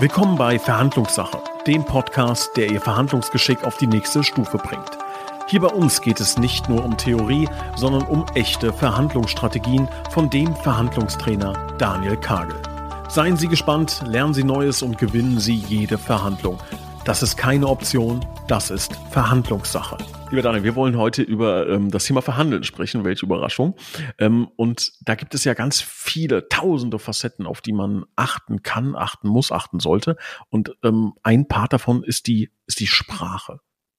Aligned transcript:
Willkommen 0.00 0.38
bei 0.38 0.58
Verhandlungssache, 0.58 1.42
dem 1.66 1.84
Podcast, 1.84 2.56
der 2.56 2.70
Ihr 2.70 2.80
Verhandlungsgeschick 2.80 3.64
auf 3.64 3.76
die 3.76 3.86
nächste 3.86 4.24
Stufe 4.24 4.56
bringt. 4.56 4.96
Hier 5.46 5.60
bei 5.60 5.68
uns 5.68 6.00
geht 6.00 6.20
es 6.20 6.38
nicht 6.38 6.70
nur 6.70 6.82
um 6.82 6.96
Theorie, 6.96 7.46
sondern 7.76 8.04
um 8.04 8.24
echte 8.34 8.72
Verhandlungsstrategien 8.72 9.90
von 10.08 10.30
dem 10.30 10.56
Verhandlungstrainer 10.56 11.52
Daniel 11.76 12.16
Kagel. 12.16 12.62
Seien 13.10 13.36
Sie 13.36 13.48
gespannt, 13.48 14.00
lernen 14.06 14.32
Sie 14.32 14.42
Neues 14.42 14.80
und 14.80 14.96
gewinnen 14.96 15.38
Sie 15.38 15.56
jede 15.56 15.98
Verhandlung. 15.98 16.56
Das 17.04 17.22
ist 17.22 17.36
keine 17.36 17.66
Option, 17.66 18.24
das 18.46 18.70
ist 18.70 18.98
Verhandlungssache. 19.10 19.98
Lieber 20.30 20.42
Daniel, 20.42 20.62
wir 20.62 20.76
wollen 20.76 20.96
heute 20.96 21.22
über 21.22 21.68
ähm, 21.68 21.90
das 21.90 22.04
Thema 22.04 22.22
Verhandeln 22.22 22.62
sprechen. 22.62 23.02
Welche 23.02 23.26
Überraschung. 23.26 23.74
Ähm, 24.16 24.48
und 24.54 24.92
da 25.00 25.16
gibt 25.16 25.34
es 25.34 25.42
ja 25.42 25.54
ganz 25.54 25.80
viele, 25.80 26.48
tausende 26.48 27.00
Facetten, 27.00 27.46
auf 27.46 27.60
die 27.60 27.72
man 27.72 28.04
achten 28.14 28.62
kann, 28.62 28.94
achten 28.94 29.26
muss, 29.26 29.50
achten 29.50 29.80
sollte. 29.80 30.16
Und 30.48 30.76
ähm, 30.84 31.14
ein 31.24 31.48
Part 31.48 31.72
davon 31.72 32.04
ist 32.04 32.28
die, 32.28 32.50
ist 32.68 32.78
die 32.78 32.86
Sprache. 32.86 33.58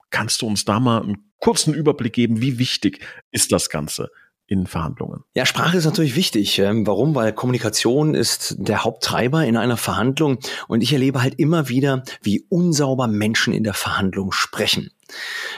Kannst 0.10 0.42
du 0.42 0.48
uns 0.48 0.64
da 0.64 0.80
mal 0.80 1.02
einen 1.02 1.34
kurzen 1.42 1.74
Überblick 1.74 2.14
geben, 2.14 2.42
wie 2.42 2.60
wichtig 2.60 3.06
ist 3.32 3.52
das 3.52 3.70
Ganze? 3.70 4.10
in 4.52 4.68
Verhandlungen? 4.68 5.24
Ja, 5.34 5.46
Sprache 5.46 5.78
ist 5.78 5.86
natürlich 5.86 6.18
wichtig. 6.18 6.60
Ähm, 6.60 6.86
warum? 6.86 7.16
Weil 7.16 7.32
Kommunikation 7.32 8.14
ist 8.14 8.58
der 8.60 8.84
Haupttreiber 8.84 9.46
in 9.46 9.56
einer 9.56 9.78
Verhandlung 9.78 10.40
und 10.68 10.84
ich 10.84 10.92
erlebe 10.92 11.24
halt 11.24 11.36
immer 11.40 11.70
wieder, 11.70 12.04
wie 12.22 12.46
unsauber 12.50 13.08
Menschen 13.08 13.54
in 13.54 13.64
der 13.64 13.74
Verhandlung 13.74 14.34
sprechen. 14.34 14.92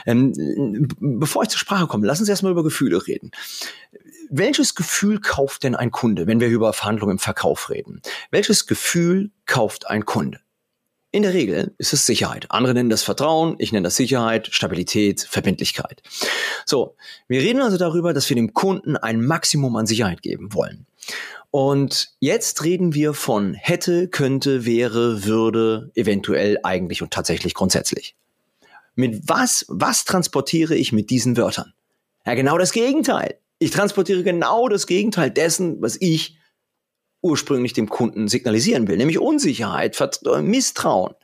Ähm, 0.06 0.88
bevor 0.98 1.42
ich 1.42 1.48
zur 1.48 1.58
Sprache 1.58 1.86
komme, 1.86 2.06
lassen 2.06 2.24
Sie 2.24 2.30
erstmal 2.30 2.52
über 2.52 2.64
Gefühle 2.64 3.06
reden. 3.06 3.30
Welches 4.30 4.74
Gefühl 4.74 5.20
kauft 5.20 5.64
denn 5.64 5.74
ein 5.74 5.90
Kunde, 5.90 6.26
wenn 6.26 6.40
wir 6.40 6.48
über 6.48 6.72
Verhandlungen 6.72 7.12
im 7.12 7.18
Verkauf 7.18 7.70
reden? 7.70 8.00
Welches 8.30 8.66
Gefühl 8.66 9.30
kauft 9.46 9.88
ein 9.88 10.04
Kunde? 10.04 10.40
In 11.14 11.22
der 11.22 11.32
Regel 11.32 11.74
ist 11.78 11.92
es 11.92 12.06
Sicherheit. 12.06 12.46
Andere 12.50 12.74
nennen 12.74 12.90
das 12.90 13.04
Vertrauen, 13.04 13.54
ich 13.58 13.70
nenne 13.70 13.84
das 13.84 13.94
Sicherheit, 13.94 14.48
Stabilität, 14.50 15.20
Verbindlichkeit. 15.20 16.02
So, 16.66 16.96
wir 17.28 17.40
reden 17.40 17.62
also 17.62 17.76
darüber, 17.76 18.12
dass 18.12 18.28
wir 18.28 18.34
dem 18.34 18.52
Kunden 18.52 18.96
ein 18.96 19.24
Maximum 19.24 19.76
an 19.76 19.86
Sicherheit 19.86 20.22
geben 20.22 20.52
wollen. 20.54 20.86
Und 21.52 22.08
jetzt 22.18 22.64
reden 22.64 22.94
wir 22.94 23.14
von 23.14 23.54
hätte, 23.54 24.08
könnte, 24.08 24.66
wäre, 24.66 25.24
würde, 25.24 25.92
eventuell, 25.94 26.58
eigentlich 26.64 27.00
und 27.00 27.12
tatsächlich 27.12 27.54
grundsätzlich. 27.54 28.16
Mit 28.94 29.28
was, 29.28 29.64
was 29.68 30.04
transportiere 30.04 30.74
ich 30.74 30.92
mit 30.92 31.10
diesen 31.10 31.36
Wörtern? 31.36 31.72
Ja, 32.26 32.34
genau 32.34 32.58
das 32.58 32.72
Gegenteil. 32.72 33.38
Ich 33.58 33.70
transportiere 33.70 34.22
genau 34.22 34.68
das 34.68 34.86
Gegenteil 34.86 35.30
dessen, 35.30 35.80
was 35.80 35.96
ich 36.00 36.38
ursprünglich 37.24 37.72
dem 37.72 37.88
Kunden 37.88 38.28
signalisieren 38.28 38.86
will, 38.86 38.98
nämlich 38.98 39.18
Unsicherheit, 39.18 39.98
äh, 40.26 40.42
Misstrauen. 40.42 41.14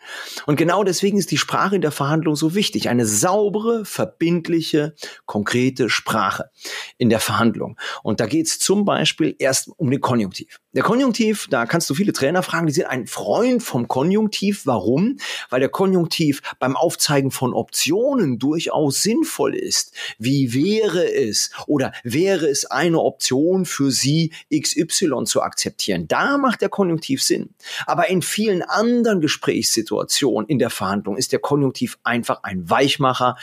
Und 0.47 0.57
genau 0.57 0.83
deswegen 0.83 1.19
ist 1.19 1.31
die 1.31 1.37
Sprache 1.37 1.77
in 1.77 1.83
der 1.83 1.91
Verhandlung 1.91 2.37
so 2.37 2.55
wichtig. 2.55 2.89
Eine 2.89 3.05
saubere, 3.05 3.85
verbindliche, 3.85 4.95
konkrete 5.27 5.91
Sprache 5.91 6.51
in 6.97 7.11
der 7.11 7.21
Verhandlung. 7.21 7.79
Und 8.03 8.19
da 8.19 8.27
geht 8.27 8.47
es 8.47 8.59
zum 8.59 8.87
Beispiel 8.87 9.37
erst 9.39 9.69
um 9.77 9.91
den 9.91 10.01
Konjunktiv. 10.01 10.59
Der 10.73 10.85
Konjunktiv, 10.85 11.49
da 11.51 11.67
kannst 11.67 11.91
du 11.91 11.95
viele 11.95 12.13
Trainer 12.13 12.45
fragen, 12.45 12.69
die 12.69 12.73
sind 12.73 12.87
ein 12.87 13.09
Freund 13.09 13.61
vom 13.61 13.89
Konjunktiv. 13.89 14.67
Warum? 14.67 15.19
Weil 15.49 15.59
der 15.59 15.69
Konjunktiv 15.69 16.43
beim 16.61 16.77
Aufzeigen 16.77 17.33
von 17.33 17.55
Optionen 17.55 18.39
durchaus 18.39 19.03
sinnvoll 19.03 19.57
ist. 19.57 19.93
Wie 20.21 20.55
wäre 20.55 21.13
es 21.13 21.51
oder 21.67 21.93
wäre 22.05 22.47
es 22.47 22.67
eine 22.67 23.01
Option 23.01 23.65
für 23.65 23.91
Sie, 23.91 24.33
XY 24.57 25.25
zu 25.25 25.43
akzeptieren? 25.43 26.07
Da 26.07 26.39
macht 26.39 26.61
der 26.61 26.69
Konjunktiv 26.69 27.21
Sinn. 27.21 27.51
Aber 27.87 28.09
in 28.09 28.23
vielen 28.23 28.63
anderen 28.63 29.21
Gesprächssituationen 29.21 30.49
in 30.49 30.61
der 30.61 30.71
Verhandlung 30.71 31.17
ist 31.17 31.33
der 31.33 31.41
Konjunktiv 31.41 31.99
einfach 32.05 32.45
ein 32.45 32.71
Weichmacher, 32.71 33.37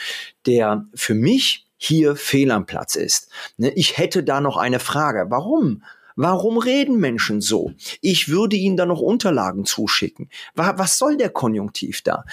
der 0.46 0.86
für 0.94 1.14
mich 1.14 1.66
hier 1.76 2.16
fehl 2.16 2.50
am 2.50 2.64
Platz 2.64 2.96
ist. 2.96 3.28
Ne, 3.58 3.68
ich 3.68 3.98
hätte 3.98 4.22
da 4.24 4.40
noch 4.40 4.56
eine 4.56 4.80
Frage. 4.80 5.26
Warum? 5.28 5.82
Warum 6.20 6.58
reden 6.58 6.98
Menschen 6.98 7.40
so? 7.40 7.70
Ich 8.00 8.28
würde 8.28 8.56
ihnen 8.56 8.76
da 8.76 8.86
noch 8.86 9.00
Unterlagen 9.00 9.64
zuschicken. 9.64 10.28
Was 10.56 10.98
soll 10.98 11.16
der 11.16 11.30
Konjunktiv 11.30 12.02
da? 12.02 12.24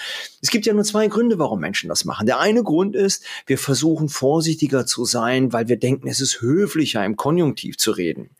Es 0.42 0.50
gibt 0.50 0.66
ja 0.66 0.74
nur 0.74 0.82
zwei 0.82 1.06
Gründe, 1.06 1.38
warum 1.38 1.60
Menschen 1.60 1.88
das 1.88 2.04
machen. 2.04 2.26
Der 2.26 2.40
eine 2.40 2.64
Grund 2.64 2.96
ist, 2.96 3.24
wir 3.46 3.58
versuchen 3.58 4.08
vorsichtiger 4.08 4.86
zu 4.86 5.04
sein, 5.04 5.52
weil 5.52 5.68
wir 5.68 5.78
denken, 5.78 6.08
es 6.08 6.20
ist 6.20 6.40
höflicher, 6.40 7.04
im 7.04 7.14
Konjunktiv 7.14 7.76
zu 7.76 7.92
reden. 7.92 8.30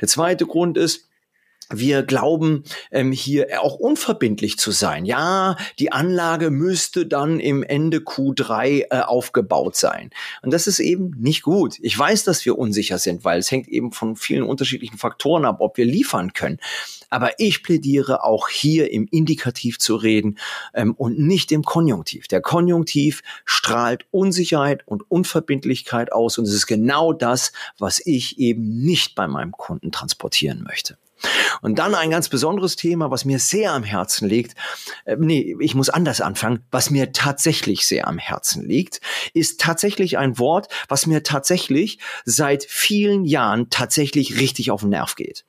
Der 0.00 0.06
zweite 0.06 0.46
Grund 0.46 0.78
ist, 0.78 1.08
wir 1.70 2.02
glauben 2.02 2.64
ähm, 2.90 3.12
hier 3.12 3.62
auch 3.62 3.74
unverbindlich 3.74 4.58
zu 4.58 4.70
sein. 4.70 5.04
Ja, 5.04 5.56
die 5.78 5.92
Anlage 5.92 6.50
müsste 6.50 7.06
dann 7.06 7.40
im 7.40 7.62
Ende 7.62 7.98
Q3 7.98 8.86
äh, 8.90 9.00
aufgebaut 9.00 9.76
sein. 9.76 10.10
Und 10.42 10.52
das 10.52 10.66
ist 10.66 10.78
eben 10.78 11.14
nicht 11.18 11.42
gut. 11.42 11.76
Ich 11.80 11.98
weiß, 11.98 12.24
dass 12.24 12.44
wir 12.44 12.58
unsicher 12.58 12.98
sind, 12.98 13.24
weil 13.24 13.38
es 13.38 13.50
hängt 13.50 13.68
eben 13.68 13.92
von 13.92 14.16
vielen 14.16 14.42
unterschiedlichen 14.42 14.98
Faktoren 14.98 15.44
ab, 15.44 15.56
ob 15.60 15.76
wir 15.76 15.84
liefern 15.84 16.32
können. 16.32 16.58
Aber 17.10 17.38
ich 17.38 17.62
plädiere 17.62 18.24
auch 18.24 18.48
hier 18.48 18.90
im 18.90 19.06
Indikativ 19.10 19.78
zu 19.78 19.96
reden 19.96 20.38
ähm, 20.72 20.94
und 20.94 21.18
nicht 21.18 21.52
im 21.52 21.62
Konjunktiv. 21.62 22.26
Der 22.28 22.40
Konjunktiv 22.40 23.22
strahlt 23.44 24.06
Unsicherheit 24.10 24.82
und 24.86 25.10
Unverbindlichkeit 25.10 26.12
aus 26.12 26.38
und 26.38 26.44
es 26.44 26.54
ist 26.54 26.66
genau 26.66 27.12
das, 27.12 27.52
was 27.78 28.00
ich 28.04 28.38
eben 28.38 28.82
nicht 28.82 29.14
bei 29.14 29.28
meinem 29.28 29.52
Kunden 29.52 29.92
transportieren 29.92 30.62
möchte. 30.62 30.96
Und 31.60 31.78
dann 31.78 31.94
ein 31.94 32.10
ganz 32.10 32.28
besonderes 32.28 32.76
Thema, 32.76 33.10
was 33.10 33.24
mir 33.24 33.38
sehr 33.38 33.72
am 33.72 33.84
Herzen 33.84 34.28
liegt. 34.28 34.54
Äh, 35.04 35.16
nee, 35.18 35.56
ich 35.60 35.74
muss 35.74 35.88
anders 35.88 36.20
anfangen. 36.20 36.64
Was 36.70 36.90
mir 36.90 37.12
tatsächlich 37.12 37.86
sehr 37.86 38.08
am 38.08 38.18
Herzen 38.18 38.66
liegt, 38.66 39.00
ist 39.34 39.60
tatsächlich 39.60 40.18
ein 40.18 40.38
Wort, 40.38 40.68
was 40.88 41.06
mir 41.06 41.22
tatsächlich 41.22 41.98
seit 42.24 42.64
vielen 42.64 43.24
Jahren 43.24 43.70
tatsächlich 43.70 44.38
richtig 44.38 44.70
auf 44.70 44.80
den 44.80 44.90
Nerv 44.90 45.14
geht. 45.14 45.44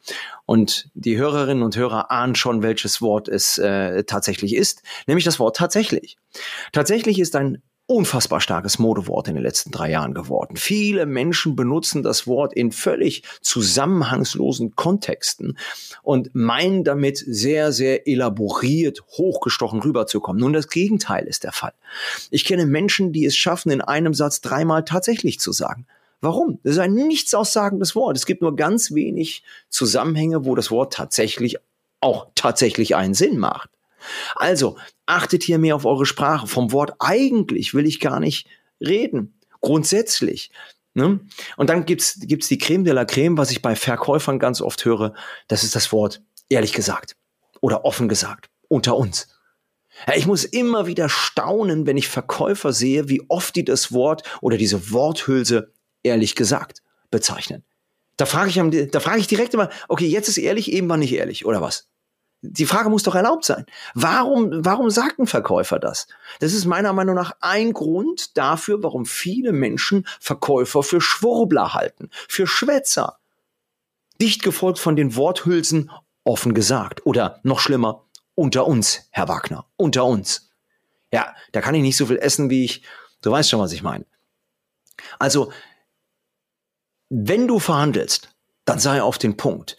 Und 0.45 0.89
die 0.93 1.17
Hörerinnen 1.17 1.63
und 1.63 1.75
Hörer 1.75 2.11
ahnen 2.11 2.35
schon, 2.35 2.61
welches 2.61 3.01
Wort 3.01 3.27
es 3.27 3.57
äh, 3.57 4.03
tatsächlich 4.03 4.55
ist, 4.55 4.83
nämlich 5.07 5.25
das 5.25 5.39
Wort 5.39 5.55
tatsächlich. 5.55 6.17
Tatsächlich 6.71 7.19
ist 7.19 7.35
ein 7.35 7.61
unfassbar 7.93 8.41
starkes 8.41 8.79
Modewort 8.79 9.27
in 9.27 9.35
den 9.35 9.43
letzten 9.43 9.71
drei 9.71 9.91
Jahren 9.91 10.13
geworden. 10.13 10.57
Viele 10.57 11.05
Menschen 11.05 11.55
benutzen 11.55 12.03
das 12.03 12.25
Wort 12.27 12.53
in 12.53 12.71
völlig 12.71 13.23
zusammenhangslosen 13.41 14.75
Kontexten 14.75 15.57
und 16.01 16.33
meinen 16.33 16.83
damit 16.83 17.17
sehr, 17.17 17.71
sehr 17.71 18.07
elaboriert, 18.07 19.03
hochgestochen 19.17 19.81
rüberzukommen. 19.81 20.39
Nun, 20.39 20.53
das 20.53 20.69
Gegenteil 20.69 21.25
ist 21.25 21.43
der 21.43 21.51
Fall. 21.51 21.73
Ich 22.31 22.45
kenne 22.45 22.65
Menschen, 22.65 23.13
die 23.13 23.25
es 23.25 23.35
schaffen, 23.35 23.71
in 23.71 23.81
einem 23.81 24.13
Satz 24.13 24.41
dreimal 24.41 24.83
tatsächlich 24.83 25.39
zu 25.39 25.51
sagen. 25.51 25.85
Warum? 26.19 26.59
Das 26.63 26.73
ist 26.73 26.79
ein 26.79 26.93
nichts 26.93 27.33
aussagendes 27.33 27.95
Wort. 27.95 28.17
Es 28.17 28.25
gibt 28.25 28.41
nur 28.41 28.55
ganz 28.55 28.93
wenig 28.93 29.43
Zusammenhänge, 29.69 30.45
wo 30.45 30.55
das 30.55 30.71
Wort 30.71 30.93
tatsächlich 30.93 31.57
auch 31.99 32.27
tatsächlich 32.35 32.95
einen 32.95 33.13
Sinn 33.13 33.37
macht. 33.37 33.69
Also 34.35 34.77
achtet 35.05 35.43
hier 35.43 35.57
mehr 35.57 35.75
auf 35.75 35.85
eure 35.85 36.05
Sprache. 36.05 36.47
Vom 36.47 36.71
Wort 36.71 36.93
eigentlich 36.99 37.73
will 37.73 37.85
ich 37.85 37.99
gar 37.99 38.19
nicht 38.19 38.47
reden. 38.79 39.39
Grundsätzlich. 39.61 40.51
Ne? 40.93 41.19
Und 41.57 41.69
dann 41.69 41.85
gibt's 41.85 42.19
gibt's 42.21 42.47
die 42.47 42.57
Creme 42.57 42.83
de 42.83 42.93
la 42.93 43.05
Creme, 43.05 43.37
was 43.37 43.51
ich 43.51 43.61
bei 43.61 43.75
Verkäufern 43.75 44.39
ganz 44.39 44.61
oft 44.61 44.83
höre. 44.85 45.13
Das 45.47 45.63
ist 45.63 45.75
das 45.75 45.91
Wort 45.91 46.21
ehrlich 46.49 46.73
gesagt 46.73 47.15
oder 47.61 47.85
offen 47.85 48.09
gesagt 48.09 48.49
unter 48.67 48.95
uns. 48.95 49.27
Ja, 50.07 50.15
ich 50.15 50.25
muss 50.25 50.43
immer 50.43 50.87
wieder 50.87 51.07
staunen, 51.09 51.85
wenn 51.85 51.97
ich 51.97 52.07
Verkäufer 52.07 52.73
sehe, 52.73 53.09
wie 53.09 53.23
oft 53.29 53.55
die 53.55 53.65
das 53.65 53.91
Wort 53.91 54.23
oder 54.41 54.57
diese 54.57 54.91
Worthülse 54.91 55.71
ehrlich 56.01 56.35
gesagt 56.35 56.81
bezeichnen. 57.11 57.63
Da 58.17 58.25
frage 58.25 58.49
ich, 58.49 58.91
da 58.91 58.99
frage 58.99 59.19
ich 59.19 59.27
direkt 59.27 59.53
immer, 59.53 59.69
okay, 59.87 60.07
jetzt 60.07 60.29
ist 60.29 60.37
ehrlich, 60.37 60.71
eben 60.71 60.89
war 60.89 60.97
nicht 60.97 61.13
ehrlich, 61.13 61.45
oder 61.45 61.61
was? 61.61 61.87
Die 62.45 62.65
Frage 62.65 62.89
muss 62.89 63.03
doch 63.03 63.15
erlaubt 63.15 63.45
sein. 63.45 63.65
Warum, 63.93 64.65
warum 64.65 64.89
sagt 64.89 65.17
ein 65.17 65.27
Verkäufer 65.27 65.79
das? 65.79 66.07
Das 66.41 66.53
ist 66.53 66.65
meiner 66.65 66.91
Meinung 66.91 67.15
nach 67.15 67.37
ein 67.39 67.71
Grund 67.71 68.37
dafür, 68.37 68.83
warum 68.83 69.05
viele 69.05 69.53
Menschen 69.53 70.05
Verkäufer 70.19 70.83
für 70.83 70.99
Schwurbler 70.99 71.73
halten, 71.73 72.09
für 72.27 72.45
Schwätzer. 72.45 73.17
Dicht 74.21 74.43
gefolgt 74.43 74.77
von 74.77 74.97
den 74.97 75.15
Worthülsen 75.15 75.89
offen 76.25 76.53
gesagt 76.53 77.05
oder 77.05 77.39
noch 77.43 77.59
schlimmer, 77.59 78.03
unter 78.35 78.67
uns, 78.67 79.07
Herr 79.11 79.29
Wagner, 79.29 79.65
unter 79.77 80.03
uns. 80.05 80.49
Ja, 81.13 81.33
da 81.53 81.61
kann 81.61 81.75
ich 81.75 81.81
nicht 81.81 81.97
so 81.97 82.07
viel 82.07 82.17
essen, 82.17 82.49
wie 82.49 82.65
ich, 82.65 82.83
du 83.21 83.31
weißt 83.31 83.49
schon, 83.49 83.59
was 83.59 83.71
ich 83.71 83.83
meine. 83.83 84.05
Also, 85.17 85.53
wenn 87.09 87.47
du 87.47 87.59
verhandelst, 87.59 88.33
dann 88.65 88.79
sei 88.79 89.01
auf 89.01 89.17
den 89.17 89.37
Punkt. 89.37 89.77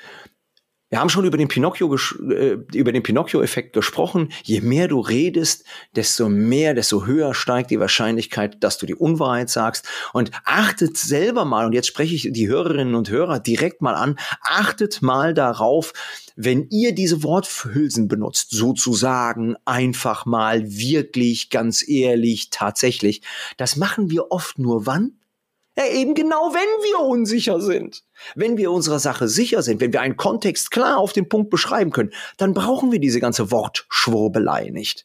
Wir 0.94 1.00
haben 1.00 1.08
schon 1.08 1.24
über 1.24 1.36
den 1.36 1.48
Pinocchio 1.48 1.92
äh, 2.30 2.56
über 2.72 2.92
den 2.92 3.02
Pinocchio-Effekt 3.02 3.72
gesprochen. 3.72 4.28
Je 4.44 4.60
mehr 4.60 4.86
du 4.86 5.00
redest, 5.00 5.64
desto 5.96 6.28
mehr, 6.28 6.72
desto 6.72 7.04
höher 7.04 7.34
steigt 7.34 7.72
die 7.72 7.80
Wahrscheinlichkeit, 7.80 8.62
dass 8.62 8.78
du 8.78 8.86
die 8.86 8.94
Unwahrheit 8.94 9.50
sagst. 9.50 9.88
Und 10.12 10.30
achtet 10.44 10.96
selber 10.96 11.44
mal, 11.44 11.66
und 11.66 11.72
jetzt 11.72 11.88
spreche 11.88 12.14
ich 12.14 12.28
die 12.30 12.46
Hörerinnen 12.46 12.94
und 12.94 13.10
Hörer 13.10 13.40
direkt 13.40 13.82
mal 13.82 13.96
an, 13.96 14.20
achtet 14.40 15.02
mal 15.02 15.34
darauf, 15.34 15.94
wenn 16.36 16.68
ihr 16.70 16.94
diese 16.94 17.24
Worthülsen 17.24 18.06
benutzt, 18.06 18.50
sozusagen 18.52 19.56
einfach 19.64 20.26
mal 20.26 20.64
wirklich, 20.64 21.50
ganz 21.50 21.84
ehrlich, 21.88 22.50
tatsächlich, 22.50 23.22
das 23.56 23.74
machen 23.74 24.12
wir 24.12 24.30
oft 24.30 24.60
nur 24.60 24.86
wann? 24.86 25.14
Ja, 25.76 25.86
eben 25.86 26.14
genau, 26.14 26.52
wenn 26.54 26.84
wir 26.84 27.00
unsicher 27.00 27.60
sind. 27.60 28.04
Wenn 28.36 28.56
wir 28.56 28.70
unserer 28.70 29.00
Sache 29.00 29.28
sicher 29.28 29.62
sind, 29.62 29.80
wenn 29.80 29.92
wir 29.92 30.00
einen 30.00 30.16
Kontext 30.16 30.70
klar 30.70 30.98
auf 30.98 31.12
den 31.12 31.28
Punkt 31.28 31.50
beschreiben 31.50 31.90
können, 31.90 32.12
dann 32.36 32.54
brauchen 32.54 32.92
wir 32.92 33.00
diese 33.00 33.18
ganze 33.18 33.50
Wortschwurbelei 33.50 34.70
nicht. 34.70 35.04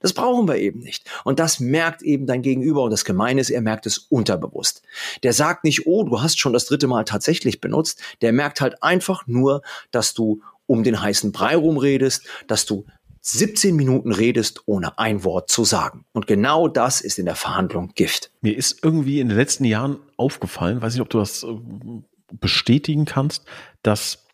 Das 0.00 0.14
brauchen 0.14 0.48
wir 0.48 0.56
eben 0.56 0.80
nicht. 0.80 1.08
Und 1.24 1.38
das 1.38 1.60
merkt 1.60 2.02
eben 2.02 2.26
dein 2.26 2.42
Gegenüber. 2.42 2.82
Und 2.82 2.90
das 2.90 3.04
Gemeine 3.04 3.40
ist, 3.40 3.50
er 3.50 3.60
merkt 3.60 3.86
es 3.86 3.98
unterbewusst. 3.98 4.82
Der 5.22 5.32
sagt 5.32 5.62
nicht, 5.62 5.86
oh, 5.86 6.04
du 6.04 6.20
hast 6.22 6.40
schon 6.40 6.54
das 6.54 6.64
dritte 6.64 6.86
Mal 6.86 7.04
tatsächlich 7.04 7.60
benutzt. 7.60 8.02
Der 8.22 8.32
merkt 8.32 8.60
halt 8.60 8.82
einfach 8.82 9.26
nur, 9.26 9.62
dass 9.90 10.14
du 10.14 10.40
um 10.66 10.82
den 10.82 11.02
heißen 11.02 11.32
Brei 11.32 11.54
rumredest, 11.54 12.26
dass 12.46 12.64
du 12.64 12.86
17 13.22 13.76
Minuten 13.76 14.12
redest, 14.12 14.62
ohne 14.66 14.98
ein 14.98 15.24
Wort 15.24 15.50
zu 15.50 15.64
sagen. 15.64 16.04
Und 16.12 16.26
genau 16.26 16.68
das 16.68 17.00
ist 17.00 17.18
in 17.18 17.26
der 17.26 17.36
Verhandlung 17.36 17.92
Gift. 17.94 18.30
Mir 18.40 18.56
ist 18.56 18.82
irgendwie 18.82 19.20
in 19.20 19.28
den 19.28 19.36
letzten 19.36 19.64
Jahren 19.64 19.98
aufgefallen, 20.16 20.80
weiß 20.80 20.94
nicht, 20.94 21.02
ob 21.02 21.10
du 21.10 21.18
das 21.18 21.42
äh, 21.42 21.56
bestätigen 22.32 23.04
kannst, 23.04 23.44
dass 23.82 24.26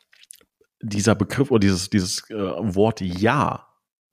dieser 0.80 1.14
Begriff 1.14 1.50
oder 1.50 1.60
dieses, 1.60 1.90
dieses 1.90 2.30
äh, 2.30 2.34
Wort 2.34 3.00
Ja 3.00 3.66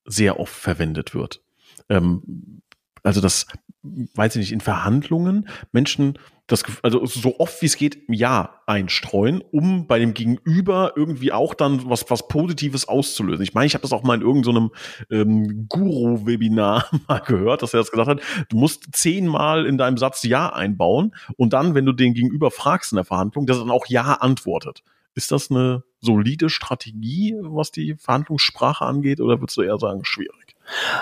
sehr 0.05 0.39
oft 0.39 0.53
verwendet 0.53 1.13
wird. 1.13 1.41
Ähm, 1.89 2.61
also 3.03 3.21
das, 3.21 3.47
weiß 3.83 4.35
ich 4.35 4.39
nicht, 4.39 4.51
in 4.53 4.61
Verhandlungen 4.61 5.47
Menschen 5.71 6.17
das, 6.47 6.63
also 6.81 7.05
so 7.05 7.39
oft 7.39 7.61
wie 7.61 7.67
es 7.67 7.77
geht, 7.77 7.99
Ja 8.09 8.59
einstreuen, 8.65 9.41
um 9.51 9.87
bei 9.87 9.99
dem 9.99 10.13
Gegenüber 10.13 10.93
irgendwie 10.95 11.31
auch 11.31 11.53
dann 11.53 11.89
was, 11.89 12.09
was 12.09 12.27
Positives 12.27 12.87
auszulösen. 12.87 13.43
Ich 13.43 13.53
meine, 13.53 13.65
ich 13.65 13.75
habe 13.75 13.81
das 13.81 13.93
auch 13.93 14.03
mal 14.03 14.15
in 14.15 14.21
irgendeinem 14.21 14.71
so 15.09 15.15
ähm, 15.15 15.67
Guru-Webinar 15.69 16.89
mal 17.07 17.19
gehört, 17.19 17.61
dass 17.61 17.73
er 17.73 17.79
das 17.79 17.91
gesagt 17.91 18.09
hat, 18.09 18.21
du 18.49 18.57
musst 18.57 18.87
zehnmal 18.91 19.65
in 19.65 19.77
deinem 19.77 19.97
Satz 19.97 20.23
Ja 20.23 20.51
einbauen 20.51 21.15
und 21.37 21.53
dann, 21.53 21.75
wenn 21.75 21.85
du 21.85 21.93
den 21.93 22.13
Gegenüber 22.13 22.51
fragst 22.51 22.91
in 22.91 22.97
der 22.97 23.05
Verhandlung, 23.05 23.45
dass 23.45 23.57
er 23.57 23.61
dann 23.61 23.71
auch 23.71 23.87
Ja 23.87 24.15
antwortet. 24.15 24.83
Ist 25.15 25.31
das 25.31 25.49
eine 25.49 25.83
solide 26.01 26.49
Strategie, 26.49 27.35
was 27.39 27.71
die 27.71 27.95
Verhandlungssprache 27.95 28.83
angeht, 28.83 29.21
oder 29.21 29.39
würdest 29.39 29.57
du 29.57 29.61
eher 29.61 29.77
sagen, 29.77 30.03
schwierig? 30.03 30.42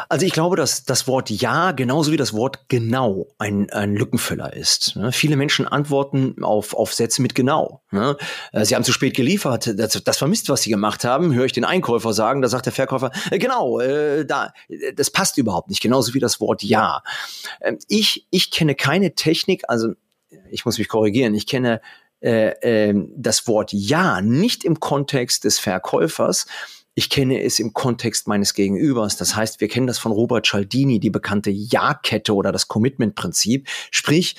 Also 0.10 0.25
ich 0.25 0.34
glaube, 0.34 0.56
dass 0.56 0.86
das 0.86 1.08
Wort 1.08 1.30
ja 1.30 1.72
genauso 1.72 2.12
wie 2.12 2.18
das 2.18 2.34
Wort 2.34 2.66
genau 2.68 3.28
ein, 3.38 3.69
ein 3.72 3.96
Lückenfüller 3.96 4.54
ist. 4.54 4.96
Ne? 4.96 5.12
Viele 5.12 5.36
Menschen 5.36 5.68
antworten 5.68 6.44
auf, 6.44 6.74
auf 6.74 6.94
Sätze 6.94 7.22
mit 7.22 7.36
genau. 7.36 7.81
Ne? 7.92 8.18
Äh, 8.52 8.66
sie 8.66 8.75
haben 8.75 8.84
zu 8.84 8.92
spät 8.92 9.16
geliefert, 9.16 9.72
das, 9.78 10.02
das 10.04 10.18
vermisst, 10.18 10.50
was 10.50 10.63
sie 10.63 10.72
gemacht 10.72 11.06
haben, 11.06 11.34
höre 11.34 11.46
ich 11.46 11.54
den 11.54 11.66
Einkäufer 11.66 12.13
sagen, 12.13 12.42
da 12.42 12.48
sagt 12.48 12.66
der 12.66 12.74
Verkäufer, 12.74 13.12
äh, 13.30 13.38
genau, 13.38 13.80
äh, 13.80 14.25
da, 14.25 14.52
das 14.96 15.12
passt 15.12 15.38
überhaupt 15.38 15.69
nicht, 15.69 15.81
genauso 15.81 16.14
wie 16.14 16.19
das 16.19 16.40
Wort 16.40 16.64
ja. 16.64 17.04
Ähm, 17.62 17.78
ich, 17.88 18.28
ich 18.31 18.52
kenne 18.52 18.75
keine 18.75 19.14
Technik, 19.16 19.64
also 19.68 19.94
ich 20.50 20.66
muss 20.66 20.78
mich 20.78 20.88
korrigieren, 20.88 21.36
ich 21.36 21.48
kenne 21.48 21.81
äh, 22.22 22.90
äh, 22.90 22.94
das 23.16 23.48
Wort 23.48 23.74
ja 23.74 24.22
nicht 24.22 24.64
im 24.64 24.80
Kontext 24.80 25.44
des 25.44 25.60
Verkäufers, 25.60 26.46
ich 27.01 27.09
kenne 27.09 27.42
es 27.42 27.57
im 27.57 27.74
Kontext 27.74 28.27
meines 28.27 28.53
Gegenübers. 28.53 29.18
Das 29.18 29.36
heißt, 29.36 29.59
wir 29.59 29.68
kennen 29.68 29.88
das 29.88 29.98
von 29.98 30.12
Robert 30.12 30.45
Cialdini, 30.45 31.00
die 31.00 31.09
bekannte 31.09 31.50
Ja-Kette 31.50 32.36
oder 32.36 32.51
das 32.51 32.68
Commitment-Prinzip. 32.68 33.68
Sprich, 33.89 34.36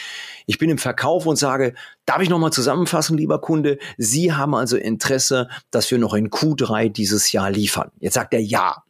ich 0.47 0.59
bin 0.59 0.71
im 0.71 0.79
Verkauf 0.79 1.27
und 1.27 1.35
sage, 1.35 1.75
darf 2.07 2.21
ich 2.21 2.29
nochmal 2.29 2.53
zusammenfassen, 2.53 3.17
lieber 3.17 3.41
Kunde? 3.41 3.79
Sie 3.97 4.33
haben 4.33 4.55
also 4.55 4.77
Interesse, 4.77 5.49
dass 5.71 5.91
wir 5.91 5.99
noch 5.99 6.15
in 6.15 6.31
Q3 6.31 6.89
dieses 6.89 7.33
Jahr 7.33 7.51
liefern. 7.51 7.91
Jetzt 8.01 8.15
sagt 8.15 8.35
er 8.35 8.41
ja. 8.41 8.83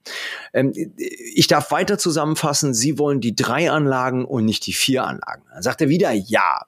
Ähm, 0.52 0.72
ich 0.96 1.46
darf 1.46 1.70
weiter 1.70 1.98
zusammenfassen, 1.98 2.74
Sie 2.74 2.98
wollen 2.98 3.20
die 3.20 3.36
drei 3.36 3.70
Anlagen 3.70 4.24
und 4.24 4.44
nicht 4.44 4.66
die 4.66 4.72
vier 4.72 5.04
Anlagen. 5.04 5.42
Dann 5.52 5.62
sagt 5.62 5.80
er 5.80 5.88
wieder 5.88 6.12
ja. 6.12 6.66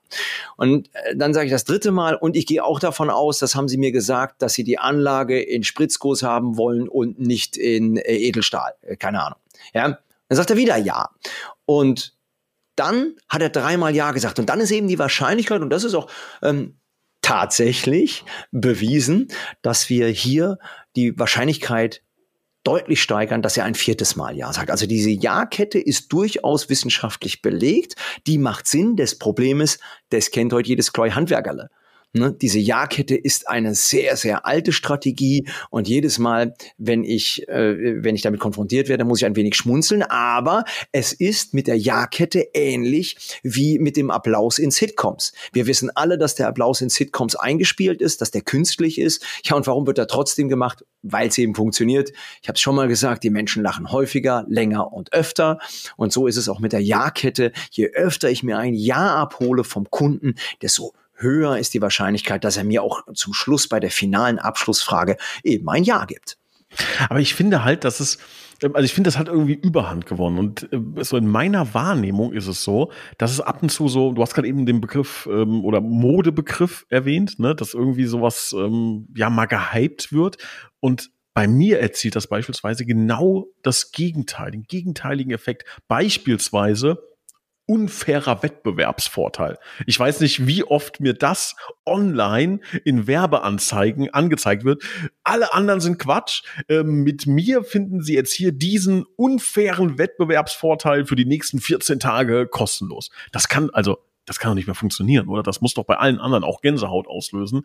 Und 0.57 0.91
äh, 0.95 1.17
dann 1.17 1.35
sage 1.35 1.47
ich 1.47 1.53
das 1.53 1.65
dritte 1.65 1.91
Mal 1.91 2.15
und 2.15 2.37
ich 2.37 2.47
gehe 2.47 2.65
auch 2.65 2.79
davon 2.79 3.11
aus, 3.11 3.39
das 3.39 3.55
haben 3.55 3.69
Sie 3.69 3.79
mir 3.79 3.93
gesagt, 3.93 4.43
dass 4.43 4.55
Sie 4.55 4.65
die 4.65 4.79
Anlage 4.79 5.41
in 5.41 5.65
Spritzguss 5.65 6.23
haben 6.23 6.57
wollen 6.57 6.89
und 6.89 7.19
nicht 7.19 7.57
in 7.57 7.97
äh, 7.97 8.17
Edelstahl. 8.17 8.75
Äh, 8.83 8.97
keine 8.97 9.23
Ahnung. 9.23 9.39
Ja. 9.73 9.99
Dann 10.29 10.37
sagt 10.37 10.51
er 10.51 10.57
wieder 10.57 10.77
ja. 10.77 11.11
Und 11.67 12.15
dann 12.77 13.15
hat 13.29 13.43
er 13.43 13.51
dreimal 13.51 13.95
Ja 13.95 14.13
gesagt. 14.13 14.39
Und 14.39 14.49
dann 14.49 14.61
ist 14.61 14.71
eben 14.71 14.89
die 14.89 14.99
Wahrscheinlichkeit, 14.99 15.61
und 15.61 15.71
das 15.71 15.85
ist 15.85 15.95
auch 15.95 16.11
ähm, 16.43 16.79
tatsächlich 17.23 18.25
bewiesen, 18.51 19.29
dass 19.63 19.89
wir 19.89 20.09
hier 20.09 20.59
die 20.97 21.19
Wahrscheinlichkeit 21.19 22.03
deutlich 22.65 23.03
steigern, 23.03 23.43
dass 23.43 23.57
er 23.57 23.65
ein 23.65 23.75
viertes 23.75 24.17
Mal 24.17 24.37
Ja 24.37 24.53
sagt. 24.53 24.71
Also 24.71 24.87
diese 24.87 25.11
Ja-Kette 25.11 25.79
ist 25.79 26.13
durchaus 26.13 26.69
wissenschaftlich 26.71 27.43
belegt. 27.43 27.95
Die 28.27 28.39
macht 28.39 28.67
Sinn. 28.67 28.97
Das 28.97 29.19
Problem 29.19 29.61
ist, 29.61 29.81
das 30.09 30.31
kennt 30.31 30.53
heute 30.53 30.71
jedes 30.71 30.93
Kleu-Handwerkerle. 30.93 31.71
Ne? 32.17 32.33
Diese 32.33 32.61
Ja-Kette 32.61 33.17
ist 33.17 33.49
eine 33.49 33.75
sehr, 33.75 34.17
sehr 34.17 34.47
alte 34.47 34.73
Strategie 34.73 35.49
und 35.69 35.89
jedes 35.89 36.21
Mal, 36.21 36.55
wenn 36.79 37.03
ich, 37.03 37.49
äh, 37.49 38.05
wenn 38.05 38.15
ich 38.15 38.23
damit 38.23 38.39
konfrontiert 38.39 38.89
werde, 38.89 39.05
muss 39.05 39.19
ich 39.19 39.27
ein 39.27 39.35
wenig 39.35 39.57
schmunzeln. 39.57 40.05
Aber 40.05 40.65
es 40.93 41.13
ist 41.13 41.55
mit 41.55 41.67
der 41.67 41.77
Ja-Kette 41.77 42.47
ähnlich 42.55 43.41
wie 43.43 43.81
mit 43.81 43.97
dem 43.97 44.13
Applaus 44.13 44.61
in 44.61 44.71
Sitcoms. 44.71 45.33
Wir 45.53 45.67
wissen 45.67 45.91
alle, 45.97 46.17
dass 46.17 46.37
der 46.37 46.47
Applaus 46.47 46.81
in 46.81 46.89
Sitcoms 46.89 47.35
eingespielt 47.35 48.01
ist, 48.01 48.21
dass 48.21 48.31
der 48.31 48.43
künstlich 48.43 49.01
ist. 49.01 49.27
Ja, 49.45 49.57
und 49.57 49.67
warum 49.67 49.85
wird 49.89 49.99
er 49.99 50.07
trotzdem 50.07 50.49
gemacht? 50.49 50.85
Weil 51.03 51.29
es 51.29 51.39
eben 51.39 51.57
funktioniert. 51.57 52.13
Ich 52.43 52.49
habe 52.49 52.55
es 52.55 52.61
schon 52.61 52.77
mal 52.77 52.87
gesagt, 52.87 53.25
die 53.25 53.31
Menschen 53.31 53.65
lachen 53.65 53.91
häufiger, 53.91 54.45
länger 54.49 54.93
und 54.93 55.13
öfter. 55.13 55.59
Und 55.97 56.13
so 56.13 56.29
ist 56.29 56.37
es 56.37 56.49
auch 56.49 56.61
mit 56.61 56.73
der 56.73 56.81
Ja-Kette. 56.81 57.51
Je 57.73 57.89
öfter 57.89 58.31
ich 58.31 58.45
mir 58.45 58.57
ein 58.57 58.75
Ja 58.75 59.17
abhole 59.17 59.65
vom 59.65 59.91
Kunden, 59.91 60.37
desto 60.63 60.93
höher 61.15 61.59
ist 61.59 61.75
die 61.75 61.83
Wahrscheinlichkeit, 61.83 62.45
dass 62.45 62.57
er 62.57 62.65
mir 62.65 62.83
auch 62.83 63.03
zum 63.15 63.33
Schluss 63.33 63.69
bei 63.69 63.81
der 63.81 63.91
finalen 63.91 64.39
Abschlussfrage 64.39 65.17
eben 65.43 65.69
ein 65.69 65.85
Ja 65.85 66.05
gibt. 66.05 66.39
Aber 67.09 67.21
ich 67.21 67.35
finde 67.35 67.65
halt, 67.65 67.85
dass 67.85 68.01
es, 68.01 68.19
also 68.63 68.81
ich 68.81 68.93
finde, 68.93 69.09
das 69.09 69.19
hat 69.19 69.29
irgendwie 69.29 69.55
Überhand 69.55 70.07
gewonnen. 70.07 70.39
Und 70.39 70.73
äh, 70.73 71.05
so 71.05 71.17
in 71.17 71.29
meiner 71.29 71.75
Wahrnehmung 71.75 72.33
ist 72.33 72.47
es 72.47 72.65
so, 72.65 72.91
dass 73.19 73.31
es 73.31 73.41
ab 73.41 73.63
und 73.63 73.71
zu 73.71 73.89
so, 73.89 74.13
du 74.13 74.23
hast 74.23 74.35
gerade 74.35 74.49
eben 74.49 74.67
den 74.67 74.81
Begriff 74.81 75.29
ähm, 75.31 75.65
oder 75.65 75.81
Modebegriff 75.81 76.87
erwähnt, 76.89 77.39
ne, 77.39 77.55
dass 77.55 77.75
irgendwie 77.75 78.07
sowas 78.07 78.55
ähm, 78.57 79.09
ja 79.15 79.31
mal 79.31 79.47
gehypt 79.47 80.13
wird. 80.13 80.39
Und 80.81 81.11
bei 81.33 81.49
mir 81.49 81.81
erzielt 81.81 82.15
das 82.17 82.29
beispielsweise 82.29 82.85
genau 82.85 83.47
das 83.63 83.91
Gegenteil, 83.91 84.53
den 84.53 84.63
gegenteiligen 84.63 85.33
Effekt. 85.33 85.65
Beispielsweise 85.89 86.99
unfairer 87.67 88.43
Wettbewerbsvorteil. 88.43 89.59
Ich 89.87 89.99
weiß 89.99 90.21
nicht, 90.21 90.47
wie 90.47 90.65
oft 90.65 91.01
mir 91.01 91.15
das 91.15 91.57
online 91.87 92.61
in 92.85 93.07
Werbeanzeigen 93.07 94.13
angezeigt 94.13 94.65
wird. 94.65 94.83
Alle 95.23 95.55
anderen 95.55 95.81
sind 95.81 95.99
Quatsch. 95.99 96.43
Ähm, 96.69 97.03
mit 97.03 97.27
mir 97.27 97.65
finden 97.65 98.03
Sie 98.03 98.15
jetzt 98.15 98.35
hier 98.35 98.53
diesen 98.53 99.05
unfairen 99.17 99.99
Wettbewerbsvorteil 99.99 101.07
für 101.07 101.17
die 101.17 101.25
nächsten 101.27 101.61
14 101.61 102.01
Tage 102.01 102.47
kostenlos. 102.47 103.11
Das 103.33 103.49
kann 103.49 103.71
also, 103.71 103.99
das 104.27 104.39
kann 104.39 104.51
doch 104.51 104.57
nicht 104.57 104.67
mehr 104.67 104.75
funktionieren, 104.75 105.29
oder? 105.29 105.43
Das 105.43 105.61
muss 105.61 105.75
doch 105.75 105.85
bei 105.85 105.97
allen 105.97 106.19
anderen 106.19 106.45
auch 106.45 106.61
Gänsehaut 106.61 107.09
auslösen 107.09 107.63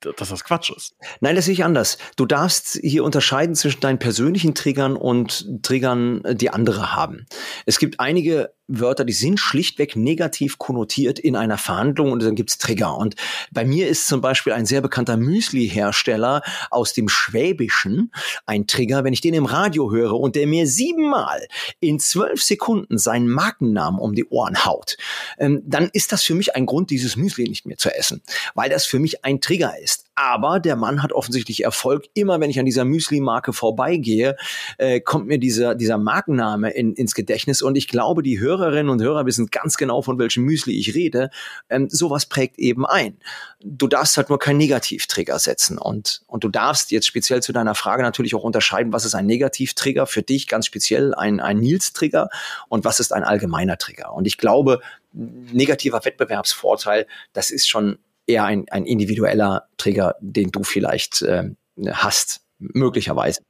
dass 0.00 0.28
das 0.28 0.44
Quatsch 0.44 0.70
ist. 0.70 0.94
Nein, 1.20 1.34
das 1.34 1.46
sehe 1.46 1.54
ich 1.54 1.64
anders. 1.64 1.98
Du 2.16 2.24
darfst 2.24 2.78
hier 2.82 3.02
unterscheiden 3.04 3.54
zwischen 3.54 3.80
deinen 3.80 3.98
persönlichen 3.98 4.54
Triggern 4.54 4.96
und 4.96 5.62
Triggern, 5.62 6.22
die 6.34 6.50
andere 6.50 6.94
haben. 6.94 7.26
Es 7.66 7.78
gibt 7.78 7.98
einige 7.98 8.52
Wörter, 8.68 9.04
die 9.04 9.12
sind 9.12 9.40
schlichtweg 9.40 9.96
negativ 9.96 10.58
konnotiert 10.58 11.18
in 11.18 11.34
einer 11.34 11.58
Verhandlung 11.58 12.12
und 12.12 12.22
dann 12.22 12.36
gibt's 12.36 12.58
Trigger. 12.58 12.96
Und 12.96 13.16
bei 13.50 13.64
mir 13.64 13.88
ist 13.88 14.06
zum 14.06 14.20
Beispiel 14.20 14.52
ein 14.52 14.66
sehr 14.66 14.80
bekannter 14.80 15.16
Müsli-Hersteller 15.16 16.42
aus 16.70 16.92
dem 16.92 17.08
Schwäbischen 17.08 18.12
ein 18.46 18.66
Trigger, 18.66 19.02
wenn 19.02 19.12
ich 19.12 19.20
den 19.20 19.34
im 19.34 19.46
Radio 19.46 19.90
höre 19.90 20.14
und 20.14 20.36
der 20.36 20.46
mir 20.46 20.66
siebenmal 20.66 21.48
in 21.80 21.98
zwölf 21.98 22.42
Sekunden 22.42 22.98
seinen 22.98 23.28
Markennamen 23.28 23.98
um 23.98 24.14
die 24.14 24.26
Ohren 24.26 24.64
haut, 24.64 24.96
ähm, 25.38 25.62
dann 25.64 25.90
ist 25.92 26.12
das 26.12 26.22
für 26.22 26.34
mich 26.34 26.54
ein 26.54 26.66
Grund, 26.66 26.90
dieses 26.90 27.16
Müsli 27.16 27.48
nicht 27.48 27.66
mehr 27.66 27.78
zu 27.78 27.92
essen, 27.94 28.22
weil 28.54 28.70
das 28.70 28.86
für 28.86 29.00
mich 29.00 29.24
ein 29.24 29.40
Trigger 29.40 29.76
ist 29.76 29.88
ist. 29.88 30.07
Aber 30.20 30.58
der 30.58 30.74
Mann 30.74 31.04
hat 31.04 31.12
offensichtlich 31.12 31.62
Erfolg. 31.62 32.06
Immer 32.12 32.40
wenn 32.40 32.50
ich 32.50 32.58
an 32.58 32.66
dieser 32.66 32.84
Müsli-Marke 32.84 33.52
vorbeigehe, 33.52 34.36
äh, 34.76 35.00
kommt 35.00 35.28
mir 35.28 35.38
dieser, 35.38 35.76
dieser 35.76 35.96
Markenname 35.96 36.70
in, 36.70 36.92
ins 36.94 37.14
Gedächtnis. 37.14 37.62
Und 37.62 37.76
ich 37.76 37.86
glaube, 37.86 38.24
die 38.24 38.40
Hörerinnen 38.40 38.90
und 38.90 39.00
Hörer 39.00 39.26
wissen 39.26 39.46
ganz 39.46 39.76
genau, 39.76 40.02
von 40.02 40.18
welchem 40.18 40.42
Müsli 40.42 40.76
ich 40.76 40.96
rede. 40.96 41.30
Ähm, 41.70 41.88
sowas 41.88 42.26
prägt 42.26 42.58
eben 42.58 42.84
ein. 42.84 43.18
Du 43.60 43.86
darfst 43.86 44.16
halt 44.16 44.28
nur 44.28 44.40
keinen 44.40 44.56
Negativtrigger 44.56 45.38
setzen. 45.38 45.78
Und, 45.78 46.22
und 46.26 46.42
du 46.42 46.48
darfst 46.48 46.90
jetzt 46.90 47.06
speziell 47.06 47.40
zu 47.40 47.52
deiner 47.52 47.76
Frage 47.76 48.02
natürlich 48.02 48.34
auch 48.34 48.42
unterscheiden, 48.42 48.92
was 48.92 49.04
ist 49.04 49.14
ein 49.14 49.26
Negativtrigger 49.26 50.06
für 50.06 50.22
dich, 50.22 50.48
ganz 50.48 50.66
speziell 50.66 51.14
ein, 51.14 51.38
ein 51.38 51.58
Nils-Trigger 51.58 52.28
und 52.68 52.84
was 52.84 52.98
ist 52.98 53.12
ein 53.12 53.22
allgemeiner 53.22 53.78
Trigger. 53.78 54.12
Und 54.12 54.26
ich 54.26 54.36
glaube, 54.36 54.80
negativer 55.12 56.04
Wettbewerbsvorteil, 56.04 57.06
das 57.32 57.52
ist 57.52 57.68
schon 57.68 57.98
eher 58.28 58.44
ein, 58.44 58.66
ein 58.70 58.84
individueller 58.84 59.68
Trigger, 59.76 60.14
den 60.20 60.50
du 60.50 60.62
vielleicht 60.62 61.22
äh, 61.22 61.50
hast, 61.90 62.42
möglicherweise. 62.58 63.40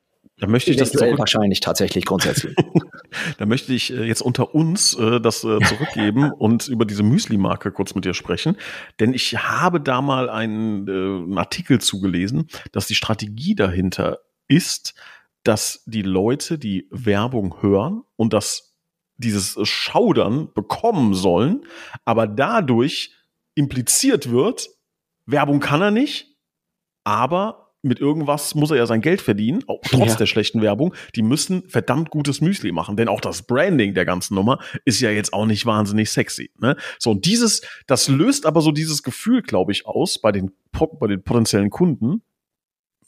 Da 0.41 0.47
möchte 0.47 0.71
ich 0.71 0.77
das 0.77 0.93
zurück 0.93 1.19
wahrscheinlich 1.19 1.61
tatsächlich 1.61 2.05
grundsätzlich. 2.05 2.55
da 3.39 3.47
möchte 3.47 3.73
ich 3.75 3.93
äh, 3.93 4.05
jetzt 4.05 4.23
unter 4.23 4.55
uns 4.55 4.95
äh, 4.95 5.21
das 5.21 5.43
äh, 5.43 5.59
zurückgeben 5.61 6.31
und 6.39 6.69
über 6.69 6.85
diese 6.85 7.03
Müsli-Marke 7.03 7.73
kurz 7.73 7.95
mit 7.95 8.05
dir 8.05 8.15
sprechen. 8.15 8.57
Denn 9.01 9.15
ich 9.15 9.37
habe 9.37 9.81
da 9.81 10.01
mal 10.01 10.31
einen, 10.31 10.87
äh, 10.87 10.93
einen 10.93 11.39
Artikel 11.39 11.81
zugelesen, 11.81 12.47
dass 12.71 12.87
die 12.87 12.95
Strategie 12.95 13.57
dahinter 13.57 14.21
ist, 14.47 14.95
dass 15.43 15.83
die 15.87 16.03
Leute 16.03 16.59
die 16.59 16.87
Werbung 16.91 17.61
hören 17.61 18.03
und 18.17 18.33
das 18.33 18.77
dieses 19.17 19.59
Schaudern 19.65 20.53
bekommen 20.55 21.15
sollen, 21.15 21.65
aber 22.05 22.29
dadurch 22.29 23.18
impliziert 23.59 24.31
wird, 24.31 24.71
Werbung 25.27 25.61
kann 25.61 25.83
er 25.83 25.91
nicht, 25.91 26.38
aber 27.05 27.75
mit 27.83 28.00
irgendwas 28.00 28.55
muss 28.55 28.71
er 28.71 28.77
ja 28.77 28.87
sein 28.87 29.00
Geld 29.00 29.21
verdienen, 29.21 29.65
auch 29.67 29.81
trotz 29.83 30.11
ja. 30.11 30.17
der 30.17 30.27
schlechten 30.27 30.62
Werbung. 30.62 30.95
Die 31.15 31.23
müssen 31.23 31.69
verdammt 31.69 32.11
gutes 32.11 32.41
Müsli 32.41 32.73
machen, 32.73 32.97
denn 32.97 33.09
auch 33.09 33.21
das 33.21 33.43
Branding 33.43 33.95
der 33.95 34.05
ganzen 34.05 34.35
Nummer 34.35 34.59
ist 34.85 35.00
ja 35.00 35.11
jetzt 35.11 35.33
auch 35.33 35.47
nicht 35.47 35.67
wahnsinnig 35.67 36.11
sexy. 36.11 36.50
Ne? 36.59 36.77
So, 36.99 37.11
und 37.11 37.25
dieses, 37.25 37.62
das 37.87 38.09
löst 38.09 38.47
aber 38.47 38.61
so 38.61 38.73
dieses 38.73 39.03
Gefühl, 39.03 39.43
glaube 39.43 39.73
ich, 39.73 39.87
aus 39.87 40.21
bei 40.21 40.33
den, 40.33 40.53
bei 41.00 41.07
den 41.07 41.23
potenziellen 41.23 41.71
Kunden. 41.71 42.23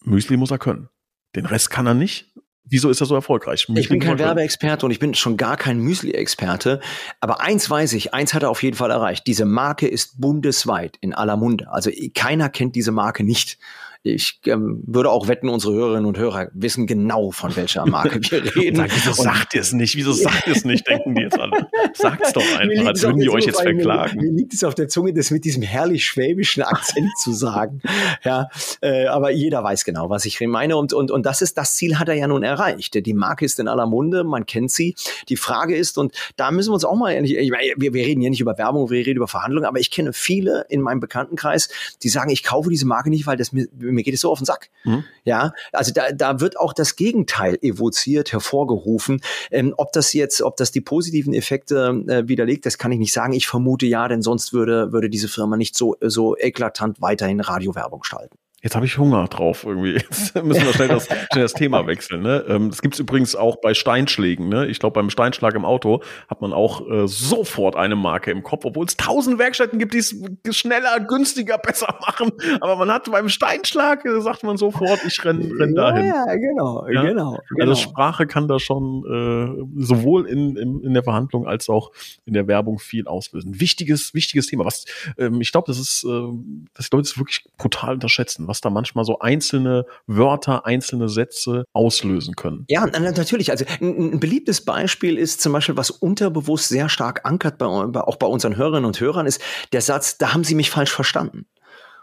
Müsli 0.02 0.36
muss 0.36 0.50
er 0.50 0.58
können. 0.58 0.88
Den 1.36 1.46
Rest 1.46 1.70
kann 1.70 1.86
er 1.86 1.94
nicht. 1.94 2.32
Wieso 2.64 2.88
ist 2.90 3.00
er 3.00 3.06
so 3.06 3.14
erfolgreich? 3.14 3.68
Müsli 3.68 3.80
ich 3.80 3.88
bin 3.88 4.00
kein 4.00 4.18
Werbeexperte 4.18 4.86
und 4.86 4.92
ich 4.92 4.98
bin 4.98 5.14
schon 5.14 5.36
gar 5.36 5.56
kein 5.56 5.78
Müsli-Experte. 5.80 6.80
Aber 7.20 7.40
eins 7.40 7.68
weiß 7.68 7.94
ich, 7.94 8.14
eins 8.14 8.32
hat 8.32 8.42
er 8.42 8.50
auf 8.50 8.62
jeden 8.62 8.76
Fall 8.76 8.90
erreicht. 8.90 9.26
Diese 9.26 9.44
Marke 9.44 9.88
ist 9.88 10.20
bundesweit 10.20 10.96
in 11.00 11.14
aller 11.14 11.36
Munde. 11.36 11.70
Also 11.70 11.90
keiner 12.14 12.48
kennt 12.48 12.76
diese 12.76 12.92
Marke 12.92 13.24
nicht. 13.24 13.58
Ich 14.02 14.40
ähm, 14.46 14.82
würde 14.86 15.10
auch 15.10 15.28
wetten, 15.28 15.50
unsere 15.50 15.74
Hörerinnen 15.74 16.06
und 16.06 16.16
Hörer 16.16 16.48
wissen 16.54 16.86
genau, 16.86 17.32
von 17.32 17.54
welcher 17.54 17.84
Marke 17.84 18.18
wir 18.30 18.44
reden. 18.56 18.76
Sag, 18.76 18.90
wieso 18.94 19.12
sagt 19.12 19.54
ihr 19.54 19.60
es 19.60 19.74
nicht? 19.74 19.94
Wieso 19.94 20.12
sagt 20.12 20.46
ihr 20.46 20.56
es 20.56 20.64
nicht, 20.64 20.88
denken 20.88 21.14
die 21.14 21.22
jetzt 21.22 21.38
alle. 21.38 21.68
Sagt's 21.92 22.32
doch 22.32 22.58
einfach, 22.58 22.86
als 22.86 23.02
würden 23.02 23.20
die 23.20 23.28
euch 23.28 23.44
jetzt 23.44 23.60
verklagen. 23.60 24.16
Mir, 24.16 24.30
mir, 24.30 24.38
liegt 24.38 24.54
es 24.54 24.64
auf 24.64 24.74
der 24.74 24.88
Zunge, 24.88 25.12
das 25.12 25.30
mit 25.30 25.44
diesem 25.44 25.62
herrlich 25.62 26.06
schwäbischen 26.06 26.62
Akzent 26.62 27.10
zu 27.18 27.32
sagen. 27.32 27.82
Ja, 28.22 28.48
äh, 28.80 29.06
aber 29.06 29.30
jeder 29.30 29.62
weiß 29.62 29.84
genau, 29.84 30.10
was 30.10 30.24
ich 30.24 30.40
meine. 30.40 30.76
Und, 30.76 30.92
und, 30.92 31.10
und 31.10 31.24
das 31.24 31.42
ist, 31.42 31.56
das 31.56 31.76
Ziel 31.76 31.98
hat 31.98 32.08
er 32.08 32.14
ja 32.14 32.26
nun 32.26 32.42
erreicht. 32.42 32.94
Die 32.94 33.14
Marke 33.14 33.44
ist 33.44 33.58
in 33.58 33.68
aller 33.68 33.86
Munde, 33.86 34.24
man 34.24 34.46
kennt 34.46 34.70
sie. 34.70 34.94
Die 35.28 35.36
Frage 35.36 35.76
ist, 35.76 35.96
und 35.96 36.14
da 36.36 36.50
müssen 36.50 36.70
wir 36.70 36.74
uns 36.74 36.84
auch 36.84 36.96
mal 36.96 37.12
ehrlich, 37.12 37.36
ich 37.36 37.50
meine, 37.50 37.72
wir, 37.76 37.94
wir 37.94 38.04
reden 38.04 38.20
ja 38.20 38.30
nicht 38.30 38.40
über 38.40 38.58
Werbung, 38.58 38.90
wir 38.90 39.06
reden 39.06 39.16
über 39.16 39.28
Verhandlungen, 39.28 39.66
aber 39.66 39.78
ich 39.78 39.90
kenne 39.90 40.12
viele 40.12 40.66
in 40.68 40.80
meinem 40.80 41.00
Bekanntenkreis, 41.00 41.68
die 42.02 42.08
sagen, 42.08 42.30
ich 42.30 42.42
kaufe 42.42 42.68
diese 42.68 42.86
Marke 42.86 43.10
nicht, 43.10 43.26
weil 43.26 43.36
das 43.36 43.52
mir 43.52 43.68
mir 43.92 44.02
geht 44.02 44.14
es 44.14 44.20
so 44.20 44.30
auf 44.30 44.38
den 44.38 44.44
Sack. 44.44 44.70
Mhm. 44.84 45.04
Ja, 45.24 45.52
also 45.72 45.92
da, 45.92 46.12
da 46.12 46.40
wird 46.40 46.58
auch 46.58 46.72
das 46.72 46.96
Gegenteil 46.96 47.58
evoziert, 47.62 48.32
hervorgerufen. 48.32 49.20
Ähm, 49.50 49.74
ob 49.76 49.92
das 49.92 50.12
jetzt, 50.12 50.42
ob 50.42 50.56
das 50.56 50.70
die 50.70 50.80
positiven 50.80 51.34
Effekte 51.34 52.04
äh, 52.08 52.28
widerlegt, 52.28 52.66
das 52.66 52.78
kann 52.78 52.92
ich 52.92 52.98
nicht 52.98 53.12
sagen. 53.12 53.32
Ich 53.32 53.46
vermute 53.46 53.86
ja, 53.86 54.08
denn 54.08 54.22
sonst 54.22 54.52
würde, 54.52 54.92
würde 54.92 55.10
diese 55.10 55.28
Firma 55.28 55.56
nicht 55.56 55.76
so, 55.76 55.96
so 56.00 56.36
eklatant 56.36 57.00
weiterhin 57.00 57.40
Radiowerbung 57.40 58.04
schalten. 58.04 58.36
Jetzt 58.62 58.76
habe 58.76 58.84
ich 58.84 58.98
Hunger 58.98 59.26
drauf 59.26 59.64
irgendwie. 59.64 59.92
Jetzt 59.94 60.34
müssen 60.42 60.66
wir 60.66 60.74
schnell 60.74 60.88
das, 60.88 61.06
schnell 61.06 61.42
das 61.42 61.54
Thema 61.54 61.86
wechseln. 61.86 62.22
Ne? 62.22 62.44
Ähm, 62.46 62.68
das 62.68 62.82
gibt's 62.82 62.98
übrigens 62.98 63.34
auch 63.34 63.56
bei 63.56 63.72
Steinschlägen. 63.72 64.48
Ne? 64.48 64.66
Ich 64.66 64.78
glaube, 64.78 64.94
beim 64.94 65.08
Steinschlag 65.08 65.54
im 65.54 65.64
Auto 65.64 66.02
hat 66.28 66.42
man 66.42 66.52
auch 66.52 66.86
äh, 66.86 67.08
sofort 67.08 67.76
eine 67.76 67.96
Marke 67.96 68.30
im 68.30 68.42
Kopf, 68.42 68.66
obwohl 68.66 68.84
es 68.84 68.98
tausend 68.98 69.38
Werkstätten 69.38 69.78
gibt, 69.78 69.94
die 69.94 69.98
es 69.98 70.14
schneller, 70.50 71.00
günstiger, 71.00 71.56
besser 71.62 71.98
machen. 72.06 72.32
Aber 72.60 72.76
man 72.76 72.92
hat 72.92 73.10
beim 73.10 73.30
Steinschlag, 73.30 74.04
äh, 74.04 74.20
sagt 74.20 74.42
man 74.42 74.58
sofort, 74.58 75.00
ich 75.06 75.24
renn, 75.24 75.52
renn 75.58 75.74
dahin. 75.74 76.06
Ja, 76.06 76.26
genau, 76.34 76.86
ja? 76.88 77.02
genau, 77.02 77.38
genau. 77.48 77.70
Also 77.70 77.74
Sprache 77.76 78.26
kann 78.26 78.46
da 78.46 78.58
schon 78.58 79.04
äh, 79.06 79.82
sowohl 79.82 80.26
in, 80.26 80.56
in, 80.56 80.80
in 80.82 80.92
der 80.92 81.02
Verhandlung 81.02 81.46
als 81.46 81.70
auch 81.70 81.92
in 82.26 82.34
der 82.34 82.46
Werbung 82.46 82.78
viel 82.78 83.06
auslösen. 83.06 83.58
Wichtiges, 83.58 84.12
wichtiges 84.12 84.48
Thema. 84.48 84.66
Was 84.66 84.84
ähm, 85.16 85.40
ich 85.40 85.50
glaube, 85.50 85.66
das 85.68 85.78
ist, 85.78 86.04
äh, 86.04 86.08
die 86.08 86.84
Leute 86.92 87.16
wirklich 87.16 87.44
brutal 87.56 87.94
unterschätzen 87.94 88.49
was 88.50 88.60
da 88.60 88.68
manchmal 88.68 89.04
so 89.04 89.20
einzelne 89.20 89.86
Wörter, 90.06 90.66
einzelne 90.66 91.08
Sätze 91.08 91.64
auslösen 91.72 92.34
können. 92.34 92.66
Ja, 92.68 92.84
natürlich. 92.86 93.52
Also 93.52 93.64
ein, 93.80 94.18
beliebtes 94.18 94.64
Beispiel 94.64 95.16
ist 95.16 95.40
zum 95.40 95.52
Beispiel, 95.52 95.76
was 95.76 95.90
unterbewusst 95.90 96.68
sehr 96.68 96.88
stark 96.88 97.24
ankert, 97.24 97.58
bei, 97.58 97.66
auch 97.66 98.16
bei 98.16 98.26
unseren 98.26 98.56
Hörerinnen 98.56 98.84
und 98.84 99.00
Hörern, 99.00 99.26
ist 99.26 99.40
der 99.72 99.80
Satz, 99.80 100.18
da 100.18 100.34
haben 100.34 100.42
Sie 100.42 100.56
mich 100.56 100.68
falsch 100.68 100.90
verstanden. 100.90 101.46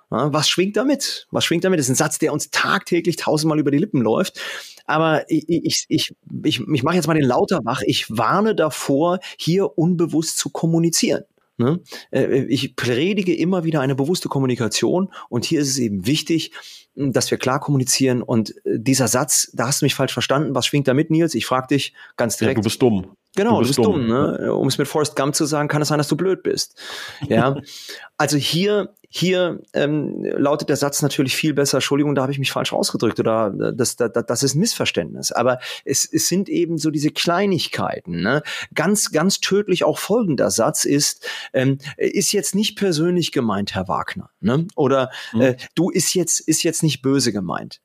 Was 0.09 0.47
schwingt 0.47 0.77
damit? 0.77 1.27
Was 1.31 1.43
schwingt 1.43 1.65
damit? 1.65 1.79
Das 1.79 1.87
ist 1.87 1.91
ein 1.91 1.95
Satz, 1.95 2.17
der 2.17 2.31
uns 2.31 2.49
tagtäglich 2.49 3.17
tausendmal 3.17 3.59
über 3.59 3.71
die 3.71 3.77
Lippen 3.77 4.01
läuft. 4.01 4.39
Aber 4.85 5.29
ich, 5.29 5.43
ich, 5.49 5.85
ich, 5.89 6.15
ich, 6.43 6.61
ich 6.61 6.83
mache 6.83 6.95
jetzt 6.95 7.07
mal 7.07 7.13
den 7.13 7.25
Lauter 7.25 7.59
wach. 7.65 7.81
Ich 7.85 8.05
warne 8.09 8.55
davor, 8.55 9.19
hier 9.37 9.77
unbewusst 9.77 10.37
zu 10.37 10.49
kommunizieren. 10.49 11.23
Ne? 11.57 11.79
Äh, 12.11 12.45
ich 12.45 12.75
predige 12.75 13.35
immer 13.35 13.63
wieder 13.63 13.81
eine 13.81 13.95
bewusste 13.95 14.29
Kommunikation 14.29 15.11
und 15.29 15.45
hier 15.45 15.59
ist 15.59 15.69
es 15.69 15.79
eben 15.79 16.05
wichtig, 16.05 16.51
dass 16.95 17.29
wir 17.29 17.37
klar 17.37 17.59
kommunizieren 17.59 18.21
und 18.21 18.51
äh, 18.65 18.79
dieser 18.79 19.07
Satz, 19.07 19.51
da 19.53 19.67
hast 19.67 19.81
du 19.81 19.85
mich 19.85 19.95
falsch 19.95 20.13
verstanden, 20.13 20.55
was 20.55 20.65
schwingt 20.65 20.87
da 20.87 20.93
mit, 20.93 21.09
Nils? 21.09 21.35
Ich 21.35 21.45
frage 21.45 21.67
dich 21.67 21.93
ganz 22.15 22.37
direkt. 22.37 22.57
Ja, 22.57 22.61
du 22.61 22.65
bist 22.65 22.81
dumm. 22.81 23.17
Genau, 23.35 23.61
du 23.61 23.67
bist, 23.67 23.77
du 23.77 23.83
bist 23.83 23.95
dumm. 23.95 24.07
dumm 24.07 24.39
ne? 24.39 24.53
Um 24.55 24.67
es 24.67 24.77
mit 24.77 24.87
Forrest 24.87 25.15
Gump 25.15 25.35
zu 25.35 25.45
sagen, 25.45 25.67
kann 25.67 25.81
es 25.81 25.89
sein, 25.89 25.99
dass 25.99 26.07
du 26.07 26.15
blöd 26.15 26.41
bist. 26.43 26.79
Ja, 27.27 27.55
also 28.17 28.37
hier, 28.37 28.95
hier 29.09 29.61
ähm, 29.73 30.23
lautet 30.23 30.69
der 30.69 30.75
Satz 30.75 31.01
natürlich 31.01 31.35
viel 31.35 31.53
besser. 31.53 31.77
Entschuldigung, 31.77 32.13
da 32.13 32.23
habe 32.23 32.31
ich 32.31 32.39
mich 32.39 32.51
falsch 32.51 32.73
ausgedrückt 32.73 33.19
oder 33.19 33.53
äh, 33.59 33.73
das, 33.73 33.95
das, 33.95 34.11
das 34.11 34.43
ist 34.43 34.55
ein 34.55 34.59
Missverständnis. 34.59 35.31
Aber 35.31 35.59
es, 35.85 36.07
es 36.11 36.27
sind 36.27 36.49
eben 36.49 36.77
so 36.77 36.91
diese 36.91 37.11
Kleinigkeiten. 37.11 38.21
Ne? 38.21 38.43
Ganz, 38.73 39.11
ganz 39.11 39.39
tödlich 39.39 39.83
auch 39.85 39.97
folgender 39.97 40.51
Satz 40.51 40.83
ist: 40.83 41.25
ähm, 41.53 41.77
Ist 41.95 42.33
jetzt 42.33 42.53
nicht 42.53 42.77
persönlich 42.77 43.31
gemeint, 43.31 43.75
Herr 43.75 43.87
Wagner. 43.87 44.29
Ne? 44.41 44.67
Oder 44.75 45.11
mhm. 45.31 45.41
äh, 45.41 45.57
du 45.75 45.89
ist 45.89 46.13
jetzt 46.13 46.41
ist 46.41 46.63
jetzt 46.63 46.83
nicht 46.83 47.01
böse 47.01 47.31
gemeint. 47.31 47.81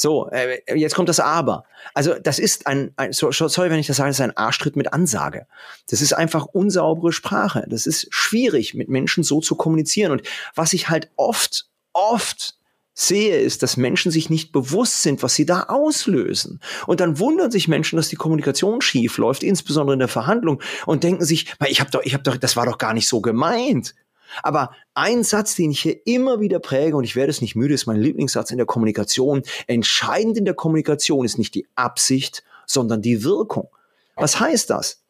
So, 0.00 0.28
äh, 0.30 0.60
jetzt 0.78 0.94
kommt 0.94 1.08
das 1.08 1.18
Aber. 1.18 1.64
Also 1.92 2.14
das 2.14 2.38
ist 2.38 2.68
ein, 2.68 2.92
ein 2.96 3.12
so, 3.12 3.32
sorry, 3.32 3.68
wenn 3.68 3.80
ich 3.80 3.88
das 3.88 3.96
sage, 3.96 4.10
das 4.10 4.20
ist 4.20 4.24
ein 4.24 4.36
Arschtritt 4.36 4.76
mit 4.76 4.92
Ansage. 4.92 5.48
Das 5.90 6.00
ist 6.00 6.12
einfach 6.12 6.46
unsaubere 6.46 7.12
Sprache. 7.12 7.66
Das 7.68 7.84
ist 7.84 8.06
schwierig, 8.10 8.74
mit 8.74 8.88
Menschen 8.88 9.24
so 9.24 9.40
zu 9.40 9.56
kommunizieren. 9.56 10.12
Und 10.12 10.22
was 10.54 10.72
ich 10.72 10.88
halt 10.88 11.10
oft, 11.16 11.66
oft 11.92 12.54
sehe, 12.94 13.40
ist, 13.40 13.64
dass 13.64 13.76
Menschen 13.76 14.12
sich 14.12 14.30
nicht 14.30 14.52
bewusst 14.52 15.02
sind, 15.02 15.24
was 15.24 15.34
sie 15.34 15.46
da 15.46 15.64
auslösen. 15.64 16.60
Und 16.86 17.00
dann 17.00 17.18
wundern 17.18 17.50
sich 17.50 17.66
Menschen, 17.66 17.96
dass 17.96 18.08
die 18.08 18.16
Kommunikation 18.16 18.80
schief 18.80 19.18
läuft, 19.18 19.42
insbesondere 19.42 19.94
in 19.94 20.00
der 20.00 20.08
Verhandlung, 20.08 20.62
und 20.86 21.02
denken 21.02 21.24
sich, 21.24 21.52
ich 21.66 21.80
habe 21.80 21.90
doch, 21.90 22.02
ich 22.04 22.14
habe 22.14 22.22
doch, 22.22 22.36
das 22.36 22.54
war 22.54 22.66
doch 22.66 22.78
gar 22.78 22.94
nicht 22.94 23.08
so 23.08 23.20
gemeint. 23.20 23.96
Aber 24.42 24.72
ein 24.94 25.24
Satz, 25.24 25.54
den 25.54 25.70
ich 25.70 25.80
hier 25.80 26.06
immer 26.06 26.40
wieder 26.40 26.58
präge, 26.58 26.96
und 26.96 27.04
ich 27.04 27.16
werde 27.16 27.30
es 27.30 27.40
nicht 27.40 27.56
müde, 27.56 27.74
ist 27.74 27.86
mein 27.86 28.00
Lieblingssatz 28.00 28.50
in 28.50 28.56
der 28.56 28.66
Kommunikation. 28.66 29.42
Entscheidend 29.66 30.36
in 30.36 30.44
der 30.44 30.54
Kommunikation 30.54 31.24
ist 31.24 31.38
nicht 31.38 31.54
die 31.54 31.66
Absicht, 31.74 32.44
sondern 32.66 33.02
die 33.02 33.24
Wirkung. 33.24 33.68
Was 34.16 34.40
heißt 34.40 34.70
das? 34.70 35.02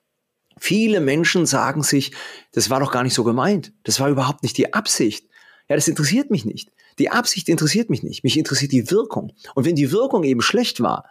Viele 0.58 1.00
Menschen 1.00 1.46
sagen 1.46 1.82
sich, 1.82 2.12
das 2.52 2.70
war 2.70 2.80
doch 2.80 2.92
gar 2.92 3.02
nicht 3.02 3.14
so 3.14 3.24
gemeint. 3.24 3.72
Das 3.84 4.00
war 4.00 4.08
überhaupt 4.08 4.42
nicht 4.42 4.56
die 4.56 4.72
Absicht. 4.74 5.26
Ja, 5.68 5.76
das 5.76 5.88
interessiert 5.88 6.30
mich 6.30 6.44
nicht. 6.44 6.70
Die 6.98 7.10
Absicht 7.10 7.48
interessiert 7.48 7.90
mich 7.90 8.02
nicht. 8.02 8.24
Mich 8.24 8.36
interessiert 8.36 8.72
die 8.72 8.90
Wirkung. 8.90 9.32
Und 9.54 9.64
wenn 9.64 9.76
die 9.76 9.92
Wirkung 9.92 10.24
eben 10.24 10.42
schlecht 10.42 10.80
war, 10.80 11.04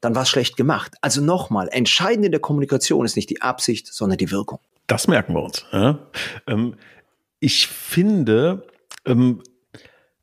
dann 0.00 0.14
war 0.14 0.22
es 0.22 0.28
schlecht 0.28 0.56
gemacht. 0.56 0.96
Also 1.00 1.20
nochmal, 1.20 1.68
entscheidend 1.70 2.26
in 2.26 2.32
der 2.32 2.40
Kommunikation 2.40 3.04
ist 3.04 3.16
nicht 3.16 3.30
die 3.30 3.42
Absicht, 3.42 3.86
sondern 3.92 4.18
die 4.18 4.30
Wirkung. 4.30 4.58
Das 4.86 5.08
merken 5.08 5.34
wir 5.34 5.42
uns. 5.42 5.64
Ja? 5.72 5.98
Ähm, 6.46 6.76
ich 7.40 7.66
finde, 7.66 8.66
ähm, 9.06 9.42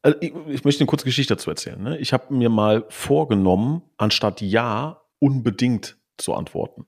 also 0.01 0.17
ich, 0.21 0.33
ich, 0.47 0.63
möchte 0.63 0.81
eine 0.81 0.88
kurze 0.88 1.05
Geschichte 1.05 1.36
dazu 1.36 1.50
erzählen. 1.50 1.81
Ne? 1.81 1.97
Ich 1.97 2.13
habe 2.13 2.33
mir 2.33 2.50
mal 2.50 2.86
vorgenommen, 2.89 3.81
anstatt 3.97 4.41
Ja 4.41 5.01
unbedingt 5.19 5.97
zu 6.17 6.33
antworten. 6.33 6.86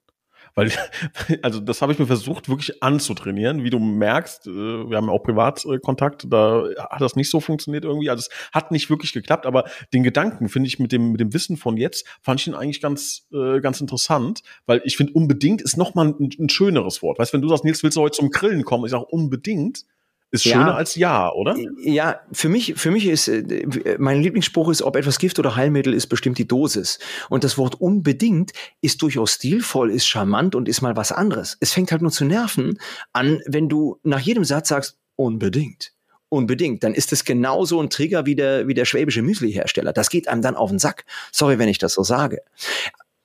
Weil, 0.56 0.72
also 1.42 1.60
das 1.60 1.82
habe 1.82 1.92
ich 1.92 2.00
mir 2.00 2.06
versucht, 2.06 2.48
wirklich 2.48 2.84
anzutrainieren. 2.84 3.64
Wie 3.64 3.70
du 3.70 3.80
merkst, 3.80 4.48
äh, 4.48 4.52
wir 4.52 4.98
haben 4.98 5.10
auch 5.10 5.24
Privatkontakt, 5.24 6.28
da 6.30 6.66
hat 6.78 7.02
das 7.02 7.16
nicht 7.16 7.30
so 7.30 7.40
funktioniert 7.40 7.84
irgendwie. 7.84 8.10
Also 8.10 8.22
es 8.22 8.52
hat 8.54 8.72
nicht 8.72 8.90
wirklich 8.90 9.14
geklappt, 9.14 9.46
aber 9.46 9.66
den 9.94 10.04
Gedanken 10.04 10.48
finde 10.48 10.68
ich 10.68 10.78
mit 10.80 10.92
dem, 10.92 11.12
mit 11.12 11.20
dem 11.20 11.34
Wissen 11.34 11.58
von 11.58 11.78
jetzt, 11.78 12.06
fand 12.22 12.40
ich 12.40 12.48
ihn 12.48 12.56
eigentlich 12.56 12.82
ganz, 12.82 13.28
äh, 13.34 13.60
ganz 13.60 13.82
interessant, 13.82 14.44
weil 14.66 14.82
ich 14.86 14.98
finde, 14.98 15.14
unbedingt 15.14 15.62
ist 15.62 15.78
nochmal 15.78 16.08
ein, 16.08 16.30
ein 16.40 16.50
schöneres 16.50 17.02
Wort. 17.02 17.20
Weißt 17.20 17.34
du, 17.34 17.38
wenn 17.38 17.42
du 17.42 17.50
sagst, 17.50 17.66
Nils, 17.66 17.84
willst 17.84 17.98
du 17.98 18.02
heute 18.02 18.18
zum 18.18 18.30
Grillen 18.30 18.64
kommen? 18.64 18.86
Ich 18.86 18.92
sage 18.92 19.06
unbedingt 19.06 19.86
ist 20.32 20.46
ja. 20.46 20.54
schöner 20.54 20.76
als 20.76 20.96
ja, 20.96 21.32
oder? 21.32 21.56
Ja, 21.82 22.20
für 22.32 22.50
mich, 22.50 22.76
für 22.76 22.92
mich 22.92 23.08
ist, 23.08 23.28
äh, 23.28 23.98
mein 23.98 24.22
Lieblingsspruch 24.22 24.70
ist, 24.70 24.82
ob 24.82 24.96
etwas 24.96 25.18
Gift 25.18 25.40
oder 25.40 25.56
Heilmittel 25.56 25.94
ist, 25.94 26.08
bestimmt 26.08 26.38
die 26.38 26.48
Dosis. 26.48 27.00
Und 27.30 27.44
das 27.44 27.58
Wort 27.58 27.82
unbedingt 27.82 28.52
ist 28.82 29.02
durchaus 29.02 29.34
stilvoll, 29.34 29.92
ist 29.92 30.08
charmant 30.08 30.56
und 30.56 30.70
ist 30.70 30.82
mal 30.82 30.96
was 30.96 31.12
anderes. 31.12 31.58
Es 31.60 31.74
fängt 31.74 31.92
halt 31.92 32.02
nur 32.02 32.12
zu 32.12 32.26
nerven 32.26 32.80
an, 33.12 33.42
wenn 33.48 33.70
du 33.70 34.00
nach 34.04 34.20
jedem 34.20 34.44
Satz 34.44 34.70
sagst, 34.70 34.98
unbedingt. 35.16 35.94
Unbedingt. 36.30 36.84
Dann 36.84 36.94
ist 36.94 37.12
es 37.12 37.26
genauso 37.26 37.82
ein 37.82 37.90
Trigger 37.90 38.28
wie 38.28 38.36
der, 38.36 38.68
wie 38.68 38.76
der 38.76 38.86
schwäbische 38.86 39.24
Müsli-Hersteller. 39.24 39.94
Das 39.94 40.12
geht 40.12 40.28
einem 40.28 40.44
dann 40.44 40.56
auf 40.56 40.70
den 40.70 40.78
Sack. 40.78 41.06
Sorry, 41.32 41.58
wenn 41.58 41.70
ich 41.70 41.80
das 41.80 41.94
so 41.94 42.04
sage. 42.04 42.44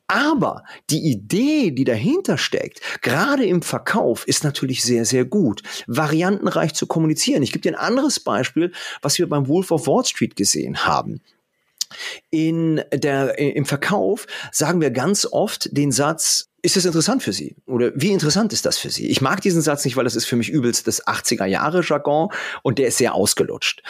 Aber 0.07 0.65
die 0.91 1.11
Idee, 1.11 1.71
die 1.71 1.85
dahinter 1.85 2.37
steckt, 2.37 2.81
gerade 3.01 3.47
im 3.47 3.63
Verkauf, 3.63 4.27
ist 4.29 4.45
natürlich 4.45 4.85
sehr, 4.85 5.05
sehr 5.05 5.25
gut, 5.25 5.63
variantenreich 5.87 6.75
zu 6.75 6.87
kommunizieren. 6.87 7.43
Ich 7.43 7.53
gebe 7.53 7.63
dir 7.63 7.71
ein 7.71 7.87
anderes 7.87 8.21
Beispiel, 8.21 8.73
was 9.01 9.19
wir 9.19 9.29
beim 9.29 9.49
Wolf 9.49 9.71
of 9.71 9.87
Wall 9.87 10.05
Street 10.05 10.37
gesehen 10.37 10.85
haben. 10.85 11.23
In 12.31 12.83
der, 12.93 13.39
Im 13.39 13.65
Verkauf 13.65 14.27
sagen 14.51 14.81
wir 14.81 14.91
ganz 14.91 15.27
oft 15.31 15.69
den 15.77 15.93
Satz, 15.93 16.49
ist 16.61 16.77
das 16.77 16.87
interessant 16.87 17.23
für 17.23 17.33
Sie? 17.33 17.57
Oder 17.67 17.93
wie 17.95 18.11
interessant 18.11 18.53
ist 18.53 18.65
das 18.65 18.79
für 18.79 18.91
Sie? 18.91 19.07
Ich 19.09 19.21
mag 19.21 19.43
diesen 19.43 19.61
Satz 19.61 19.85
nicht, 19.85 19.97
weil 19.97 20.05
das 20.05 20.17
ist 20.17 20.25
für 20.25 20.37
mich 20.37 20.49
übelst 20.49 20.87
das 20.87 21.07
80er 21.07 21.45
Jahre 21.45 21.83
Jargon 21.83 22.31
und 22.63 22.79
der 22.79 22.89
ist 22.89 22.99
sehr 22.99 23.15
ausgelutscht. 23.15 23.83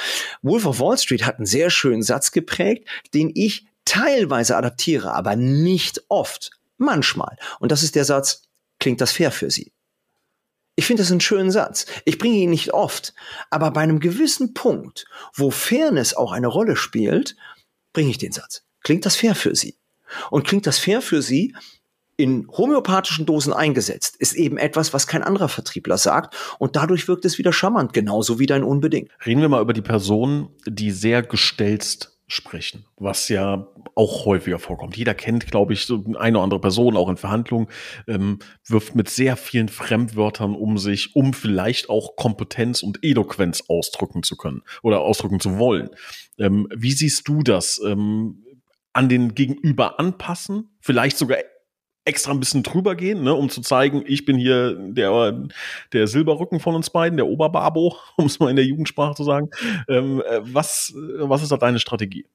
Wolf 0.43 0.67
of 0.67 0.81
Wall 0.81 0.99
Street 0.99 1.25
hat 1.25 1.37
einen 1.37 1.47
sehr 1.47 1.71
schönen 1.71 2.03
Satz 2.03 2.33
geprägt, 2.33 2.89
den 3.15 3.31
ich 3.33 3.67
teilweise 3.85 4.57
adaptiere, 4.57 5.13
aber 5.13 5.37
nicht 5.37 6.03
oft. 6.09 6.51
Manchmal. 6.77 7.37
Und 7.61 7.73
das 7.73 7.83
ist 7.83 7.95
der 7.95 8.05
Satz, 8.05 8.43
klingt 8.79 9.01
das 9.01 9.13
fair 9.13 9.31
für 9.31 9.51
Sie? 9.51 9.73
Ich 10.77 10.87
finde 10.87 11.03
das 11.03 11.11
einen 11.13 11.21
schönen 11.21 11.53
Satz. 11.53 11.87
Ich 12.05 12.19
bringe 12.19 12.37
ihn 12.37 12.51
nicht 12.51 12.75
oft, 12.75 13.15
aber 13.51 13.71
bei 13.71 13.83
einem 13.83 14.01
gewissen 14.01 14.55
Punkt, 14.55 15.07
wo 15.33 15.51
Fairness 15.51 16.15
auch 16.15 16.33
eine 16.33 16.49
Rolle 16.49 16.75
spielt, 16.75 17.37
bringe 17.93 18.11
ich 18.11 18.19
den 18.19 18.33
Satz. 18.33 18.65
Klingt 18.83 19.07
das 19.07 19.15
fair 19.15 19.37
für 19.37 19.55
Sie? 19.55 19.77
Und 20.31 20.47
klingt 20.47 20.67
das 20.67 20.79
fair 20.79 21.01
für 21.01 21.23
Sie, 21.23 21.55
in 22.17 22.47
homöopathischen 22.49 23.27
Dosen 23.27 23.53
eingesetzt, 23.53 24.17
ist 24.17 24.35
eben 24.35 24.57
etwas, 24.57 24.93
was 24.93 25.07
kein 25.07 25.23
anderer 25.23 25.49
Vertriebler 25.49 25.99
sagt 25.99 26.37
und 26.59 26.77
dadurch 26.77 27.09
wirkt 27.09 27.25
es 27.25 27.39
wieder 27.39 27.53
charmant, 27.53 27.93
genauso 27.93 28.39
wie 28.39 28.47
dein 28.47 28.63
Unbedingt. 28.63 29.11
Reden 29.27 29.41
wir 29.41 29.49
mal 29.49 29.63
über 29.63 29.73
die 29.73 29.83
Person, 29.83 30.51
die 30.67 30.93
sehr 30.93 31.23
gestelzt 31.23 32.14
sprechen, 32.27 32.87
was 32.97 33.29
ja 33.29 33.69
auch 33.95 34.25
häufiger 34.25 34.59
vorkommt. 34.59 34.97
Jeder 34.97 35.15
kennt, 35.15 35.47
glaube 35.47 35.75
ich, 35.75 35.85
so 35.85 36.05
eine 36.19 36.39
oder 36.39 36.45
andere 36.45 36.61
Person, 36.61 36.97
auch 36.97 37.09
in 37.09 37.17
Verhandlungen, 37.17 37.69
ähm, 38.09 38.39
wirft 38.67 38.95
mit 38.95 39.09
sehr 39.09 39.37
vielen 39.37 39.69
Fremdwörtern 39.69 40.55
um 40.55 40.79
sich, 40.79 41.15
um 41.15 41.35
vielleicht 41.35 41.91
auch 41.91 42.17
Kompetenz 42.17 42.83
und 42.83 43.01
Eloquenz 43.03 43.65
ausdrücken 43.69 44.23
zu 44.23 44.37
können 44.37 44.63
oder 44.83 45.01
ausdrücken 45.01 45.41
zu 45.41 45.59
wollen. 45.59 45.91
Ähm, 46.39 46.69
wie 46.75 46.93
siehst 46.93 47.29
du 47.29 47.43
das? 47.43 47.81
Ähm, 47.85 48.41
an 48.95 49.09
den 49.09 49.35
Gegenüber 49.35 49.99
anpassen, 49.99 50.71
vielleicht 50.81 51.19
sogar 51.19 51.39
extra 52.05 52.33
ein 52.33 52.41
bisschen 52.41 52.63
drüber 52.63 52.95
gehen, 52.95 53.23
ne, 53.23 53.35
um 53.35 53.49
zu 53.49 53.61
zeigen, 53.61 54.05
ich 54.07 54.25
bin 54.25 54.37
hier 54.37 54.75
der, 54.75 55.47
der 55.93 56.07
Silberrücken 56.07 56.61
von 56.61 56.75
uns 56.75 56.91
beiden, 56.91 57.17
der 57.17 57.27
Oberbabo, 57.27 57.97
um 58.17 58.27
es 58.27 58.39
mal 58.39 58.51
in 58.51 58.57
der 58.57 58.65
Jugendsprache 58.65 59.15
zu 59.15 59.25
sagen. 59.25 59.51
Ähm, 59.89 60.23
äh, 60.27 60.41
was, 60.43 60.93
was 60.95 61.43
ist 61.43 61.53
da 61.53 61.57
deine 61.57 61.79
Strategie? 61.79 62.27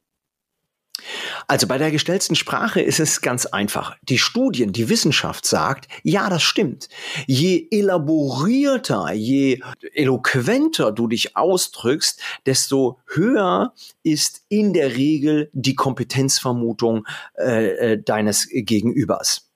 Also 1.48 1.66
bei 1.66 1.78
der 1.78 1.92
gestellten 1.92 2.36
Sprache 2.36 2.82
ist 2.82 3.00
es 3.00 3.22
ganz 3.22 3.46
einfach. 3.46 3.96
Die 4.04 4.18
Studien, 4.18 4.72
die 4.72 4.90
Wissenschaft 4.90 5.46
sagt, 5.46 5.88
ja, 6.04 6.30
das 6.30 6.44
stimmt. 6.44 6.90
Je 7.26 7.68
elaborierter, 7.72 9.14
je 9.14 9.62
eloquenter 9.94 10.92
du 10.92 11.08
dich 11.08 11.36
ausdrückst, 11.36 12.22
desto 12.46 13.00
höher 13.08 13.74
ist 14.04 14.44
in 14.50 14.74
der 14.74 14.96
Regel 14.96 15.50
die 15.54 15.76
Kompetenzvermutung 15.76 17.08
äh, 17.38 17.94
äh 17.94 18.04
deines 18.04 18.48
Gegenübers. 18.52 19.49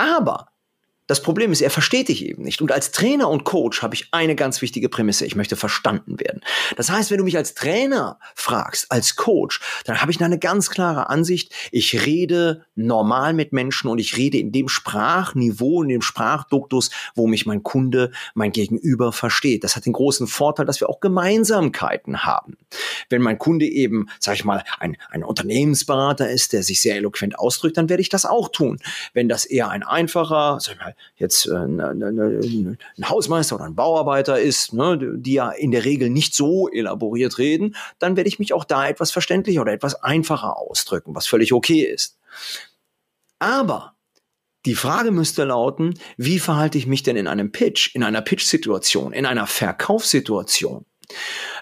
Aber 0.00 0.46
das 1.10 1.22
Problem 1.22 1.50
ist, 1.50 1.60
er 1.60 1.70
versteht 1.70 2.06
dich 2.06 2.24
eben 2.24 2.44
nicht. 2.44 2.62
Und 2.62 2.70
als 2.70 2.92
Trainer 2.92 3.28
und 3.28 3.42
Coach 3.42 3.82
habe 3.82 3.96
ich 3.96 4.06
eine 4.12 4.36
ganz 4.36 4.62
wichtige 4.62 4.88
Prämisse. 4.88 5.26
Ich 5.26 5.34
möchte 5.34 5.56
verstanden 5.56 6.20
werden. 6.20 6.40
Das 6.76 6.88
heißt, 6.88 7.10
wenn 7.10 7.18
du 7.18 7.24
mich 7.24 7.36
als 7.36 7.54
Trainer 7.54 8.20
fragst, 8.36 8.92
als 8.92 9.16
Coach, 9.16 9.60
dann 9.86 10.00
habe 10.00 10.12
ich 10.12 10.22
eine 10.22 10.38
ganz 10.38 10.70
klare 10.70 11.10
Ansicht. 11.10 11.52
Ich 11.72 12.06
rede 12.06 12.64
normal 12.76 13.32
mit 13.32 13.52
Menschen 13.52 13.90
und 13.90 13.98
ich 13.98 14.16
rede 14.16 14.38
in 14.38 14.52
dem 14.52 14.68
Sprachniveau, 14.68 15.82
in 15.82 15.88
dem 15.88 16.02
Sprachduktus, 16.02 16.90
wo 17.16 17.26
mich 17.26 17.44
mein 17.44 17.64
Kunde, 17.64 18.12
mein 18.34 18.52
Gegenüber 18.52 19.12
versteht. 19.12 19.64
Das 19.64 19.74
hat 19.74 19.86
den 19.86 19.94
großen 19.94 20.28
Vorteil, 20.28 20.64
dass 20.64 20.80
wir 20.80 20.88
auch 20.88 21.00
Gemeinsamkeiten 21.00 22.22
haben. 22.22 22.56
Wenn 23.08 23.20
mein 23.20 23.38
Kunde 23.38 23.66
eben, 23.66 24.08
sag 24.20 24.36
ich 24.36 24.44
mal, 24.44 24.62
ein, 24.78 24.96
ein 25.10 25.24
Unternehmensberater 25.24 26.30
ist, 26.30 26.52
der 26.52 26.62
sich 26.62 26.80
sehr 26.80 26.94
eloquent 26.94 27.36
ausdrückt, 27.36 27.78
dann 27.78 27.88
werde 27.88 28.00
ich 28.00 28.10
das 28.10 28.26
auch 28.26 28.48
tun. 28.48 28.78
Wenn 29.12 29.28
das 29.28 29.44
eher 29.44 29.70
ein 29.70 29.82
einfacher, 29.82 30.58
sag 30.60 30.74
ich 30.74 30.80
mal, 30.80 30.94
jetzt 31.16 31.46
äh, 31.46 31.66
ne, 31.66 31.94
ne, 31.94 32.12
ne, 32.12 32.76
ein 32.96 33.08
Hausmeister 33.08 33.56
oder 33.56 33.64
ein 33.64 33.74
Bauarbeiter 33.74 34.40
ist, 34.40 34.72
ne, 34.72 34.98
die 35.16 35.34
ja 35.34 35.50
in 35.50 35.70
der 35.70 35.84
Regel 35.84 36.10
nicht 36.10 36.34
so 36.34 36.68
elaboriert 36.68 37.38
reden, 37.38 37.76
dann 37.98 38.16
werde 38.16 38.28
ich 38.28 38.38
mich 38.38 38.52
auch 38.52 38.64
da 38.64 38.88
etwas 38.88 39.10
verständlicher 39.10 39.60
oder 39.60 39.72
etwas 39.72 40.02
einfacher 40.02 40.56
ausdrücken, 40.56 41.14
was 41.14 41.26
völlig 41.26 41.52
okay 41.52 41.82
ist. 41.82 42.18
Aber 43.38 43.94
die 44.66 44.74
Frage 44.74 45.10
müsste 45.10 45.44
lauten, 45.44 45.94
wie 46.16 46.38
verhalte 46.38 46.76
ich 46.76 46.86
mich 46.86 47.02
denn 47.02 47.16
in 47.16 47.26
einem 47.26 47.50
Pitch, 47.52 47.94
in 47.94 48.02
einer 48.02 48.20
Pitch-Situation, 48.20 49.12
in 49.12 49.24
einer 49.24 49.46
Verkaufssituation? 49.46 50.84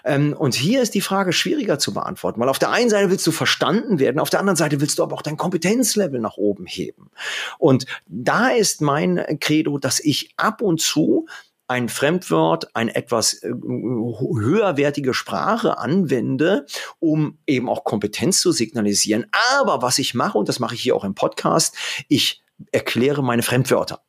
Ähm, 0.03 0.33
und 0.37 0.55
hier 0.55 0.81
ist 0.81 0.95
die 0.95 1.01
Frage 1.01 1.33
schwieriger 1.33 1.79
zu 1.79 1.93
beantworten, 1.93 2.39
weil 2.39 2.49
auf 2.49 2.59
der 2.59 2.71
einen 2.71 2.89
Seite 2.89 3.09
willst 3.09 3.27
du 3.27 3.31
verstanden 3.31 3.99
werden, 3.99 4.19
auf 4.19 4.29
der 4.29 4.39
anderen 4.39 4.57
Seite 4.57 4.81
willst 4.81 4.99
du 4.99 5.03
aber 5.03 5.15
auch 5.15 5.21
dein 5.21 5.37
Kompetenzlevel 5.37 6.19
nach 6.19 6.37
oben 6.37 6.65
heben. 6.65 7.11
Und 7.57 7.85
da 8.07 8.49
ist 8.49 8.81
mein 8.81 9.23
Credo, 9.39 9.77
dass 9.77 9.99
ich 9.99 10.33
ab 10.37 10.61
und 10.61 10.81
zu 10.81 11.27
ein 11.69 11.87
Fremdwort, 11.87 12.75
ein 12.75 12.89
etwas 12.89 13.33
äh, 13.43 13.49
höherwertige 13.49 15.13
Sprache 15.13 15.77
anwende, 15.77 16.65
um 16.97 17.37
eben 17.45 17.69
auch 17.69 17.83
Kompetenz 17.83 18.41
zu 18.41 18.51
signalisieren. 18.51 19.27
Aber 19.55 19.83
was 19.83 19.99
ich 19.99 20.15
mache, 20.15 20.37
und 20.39 20.49
das 20.49 20.59
mache 20.59 20.73
ich 20.73 20.81
hier 20.81 20.95
auch 20.95 21.03
im 21.03 21.13
Podcast, 21.13 21.75
ich 22.07 22.41
erkläre 22.71 23.23
meine 23.23 23.43
Fremdwörter. 23.43 24.01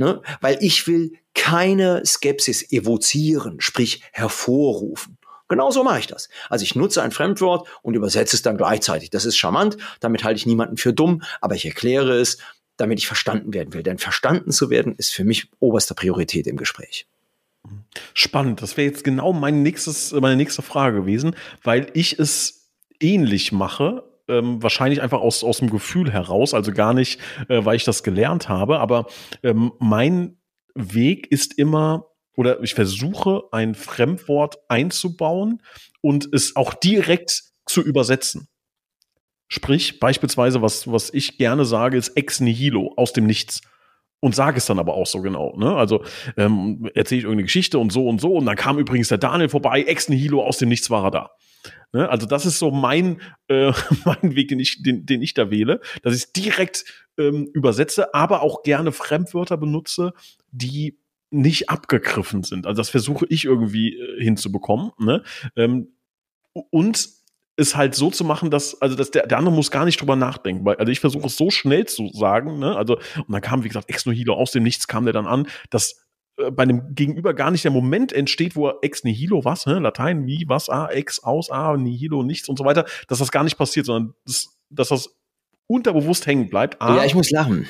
Ne? 0.00 0.22
Weil 0.40 0.56
ich 0.62 0.86
will 0.86 1.12
keine 1.34 2.00
Skepsis 2.06 2.72
evozieren, 2.72 3.60
sprich 3.60 4.02
hervorrufen. 4.12 5.18
Genauso 5.46 5.84
mache 5.84 5.98
ich 5.98 6.06
das. 6.06 6.30
Also 6.48 6.62
ich 6.62 6.74
nutze 6.74 7.02
ein 7.02 7.10
Fremdwort 7.10 7.68
und 7.82 7.92
übersetze 7.92 8.34
es 8.34 8.40
dann 8.40 8.56
gleichzeitig. 8.56 9.10
Das 9.10 9.26
ist 9.26 9.36
charmant, 9.36 9.76
damit 10.00 10.24
halte 10.24 10.38
ich 10.38 10.46
niemanden 10.46 10.78
für 10.78 10.94
dumm, 10.94 11.22
aber 11.42 11.54
ich 11.54 11.66
erkläre 11.66 12.18
es, 12.18 12.38
damit 12.78 12.98
ich 12.98 13.06
verstanden 13.06 13.52
werden 13.52 13.74
will. 13.74 13.82
Denn 13.82 13.98
verstanden 13.98 14.52
zu 14.52 14.70
werden 14.70 14.94
ist 14.96 15.12
für 15.12 15.24
mich 15.24 15.48
oberste 15.58 15.94
Priorität 15.94 16.46
im 16.46 16.56
Gespräch. 16.56 17.06
Spannend. 18.14 18.62
Das 18.62 18.78
wäre 18.78 18.88
jetzt 18.88 19.04
genau 19.04 19.34
mein 19.34 19.62
nächstes, 19.62 20.12
meine 20.12 20.36
nächste 20.36 20.62
Frage 20.62 21.00
gewesen, 21.00 21.36
weil 21.62 21.88
ich 21.92 22.18
es 22.18 22.70
ähnlich 23.00 23.52
mache. 23.52 24.09
Ähm, 24.30 24.62
wahrscheinlich 24.62 25.02
einfach 25.02 25.20
aus, 25.20 25.44
aus 25.44 25.58
dem 25.58 25.70
Gefühl 25.70 26.12
heraus, 26.12 26.54
also 26.54 26.72
gar 26.72 26.94
nicht, 26.94 27.20
äh, 27.48 27.64
weil 27.64 27.76
ich 27.76 27.84
das 27.84 28.02
gelernt 28.02 28.48
habe. 28.48 28.78
Aber 28.78 29.06
ähm, 29.42 29.72
mein 29.78 30.38
Weg 30.74 31.30
ist 31.30 31.58
immer, 31.58 32.06
oder 32.36 32.62
ich 32.62 32.74
versuche 32.74 33.44
ein 33.52 33.74
Fremdwort 33.74 34.58
einzubauen 34.68 35.62
und 36.00 36.32
es 36.32 36.56
auch 36.56 36.74
direkt 36.74 37.42
zu 37.66 37.82
übersetzen. 37.82 38.48
Sprich, 39.48 39.98
beispielsweise, 39.98 40.62
was, 40.62 40.90
was 40.90 41.12
ich 41.12 41.36
gerne 41.36 41.64
sage, 41.64 41.98
ist 41.98 42.10
ex 42.10 42.40
nihilo, 42.40 42.94
aus 42.96 43.12
dem 43.12 43.26
Nichts. 43.26 43.60
Und 44.20 44.34
sage 44.34 44.58
es 44.58 44.66
dann 44.66 44.78
aber 44.78 44.94
auch 44.94 45.06
so 45.06 45.22
genau. 45.22 45.56
Ne? 45.56 45.74
Also 45.74 46.04
ähm, 46.36 46.88
erzähle 46.94 47.20
ich 47.20 47.24
irgendeine 47.24 47.44
Geschichte 47.44 47.78
und 47.78 47.90
so 47.90 48.06
und 48.06 48.20
so. 48.20 48.34
Und 48.34 48.46
dann 48.46 48.54
kam 48.54 48.78
übrigens 48.78 49.08
der 49.08 49.18
Daniel 49.18 49.48
vorbei, 49.48 49.82
ex 49.82 50.08
nihilo, 50.08 50.44
aus 50.44 50.58
dem 50.58 50.68
Nichts 50.68 50.90
war 50.90 51.04
er 51.04 51.10
da. 51.10 51.30
Ne? 51.92 52.08
Also 52.08 52.26
das 52.26 52.46
ist 52.46 52.58
so 52.58 52.70
mein, 52.70 53.20
äh, 53.48 53.72
mein 54.04 54.34
Weg, 54.34 54.48
den 54.48 54.60
ich, 54.60 54.82
den, 54.82 55.06
den 55.06 55.22
ich 55.22 55.34
da 55.34 55.50
wähle, 55.50 55.80
dass 56.02 56.14
ich 56.14 56.32
direkt 56.32 56.84
ähm, 57.18 57.48
übersetze, 57.52 58.14
aber 58.14 58.42
auch 58.42 58.62
gerne 58.62 58.92
Fremdwörter 58.92 59.56
benutze, 59.56 60.12
die 60.50 60.98
nicht 61.30 61.70
abgegriffen 61.70 62.42
sind. 62.42 62.66
Also 62.66 62.78
das 62.78 62.90
versuche 62.90 63.26
ich 63.28 63.44
irgendwie 63.44 63.96
äh, 63.96 64.22
hinzubekommen. 64.22 64.90
Ne? 64.98 65.22
Ähm, 65.56 65.88
und 66.70 67.08
es 67.56 67.76
halt 67.76 67.94
so 67.94 68.10
zu 68.10 68.24
machen, 68.24 68.50
dass, 68.50 68.80
also 68.80 68.96
dass 68.96 69.10
der, 69.10 69.26
der 69.26 69.38
andere 69.38 69.54
muss 69.54 69.70
gar 69.70 69.84
nicht 69.84 70.00
drüber 70.00 70.16
nachdenken. 70.16 70.64
Weil, 70.64 70.76
also 70.76 70.90
ich 70.90 71.00
versuche 71.00 71.26
es 71.26 71.36
so 71.36 71.50
schnell 71.50 71.86
zu 71.86 72.08
sagen, 72.08 72.58
ne? 72.58 72.74
Also, 72.76 72.96
und 72.96 73.30
dann 73.30 73.42
kam, 73.42 73.64
wie 73.64 73.68
gesagt, 73.68 73.90
Ex 73.90 74.06
Nihilo 74.06 74.34
aus 74.34 74.50
dem 74.52 74.62
Nichts 74.62 74.88
kam 74.88 75.04
der 75.04 75.12
dann 75.12 75.26
an, 75.26 75.46
dass 75.68 76.06
bei 76.52 76.62
einem 76.62 76.94
Gegenüber 76.94 77.34
gar 77.34 77.50
nicht 77.50 77.64
der 77.64 77.70
Moment 77.70 78.12
entsteht, 78.12 78.56
wo 78.56 78.70
ex 78.82 79.04
nihilo 79.04 79.44
was, 79.44 79.66
ne? 79.66 79.78
Latein, 79.78 80.26
wie, 80.26 80.44
was, 80.48 80.68
a, 80.68 80.88
ex, 80.88 81.22
aus, 81.22 81.50
a, 81.50 81.76
nihilo, 81.76 82.22
nichts 82.22 82.48
und 82.48 82.58
so 82.58 82.64
weiter, 82.64 82.84
dass 83.08 83.18
das 83.18 83.30
gar 83.30 83.44
nicht 83.44 83.58
passiert, 83.58 83.86
sondern 83.86 84.14
das, 84.24 84.58
dass 84.70 84.88
das 84.88 85.19
unterbewusst 85.70 86.26
hängen 86.26 86.50
bleibt. 86.50 86.82
A, 86.82 86.96
ja, 86.96 87.04
ich 87.04 87.14
muss 87.14 87.30
lachen. 87.30 87.68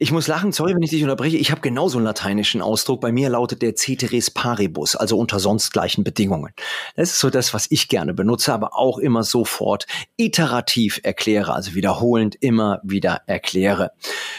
Ich 0.00 0.10
muss 0.10 0.26
lachen, 0.26 0.50
sorry, 0.50 0.74
wenn 0.74 0.82
ich 0.82 0.90
dich 0.90 1.02
unterbreche. 1.02 1.36
Ich 1.36 1.52
habe 1.52 1.60
genauso 1.60 1.98
einen 1.98 2.04
lateinischen 2.04 2.60
Ausdruck. 2.60 3.00
Bei 3.00 3.12
mir 3.12 3.28
lautet 3.28 3.62
der 3.62 3.76
ceteris 3.76 4.30
paribus, 4.30 4.96
also 4.96 5.16
unter 5.16 5.38
sonst 5.38 5.72
gleichen 5.72 6.02
Bedingungen. 6.02 6.52
Das 6.96 7.10
ist 7.10 7.20
so 7.20 7.30
das, 7.30 7.54
was 7.54 7.68
ich 7.70 7.88
gerne 7.88 8.12
benutze, 8.12 8.52
aber 8.52 8.76
auch 8.76 8.98
immer 8.98 9.22
sofort 9.22 9.86
iterativ 10.16 11.00
erkläre, 11.04 11.54
also 11.54 11.74
wiederholend 11.74 12.34
immer 12.40 12.80
wieder 12.82 13.22
erkläre. 13.26 13.92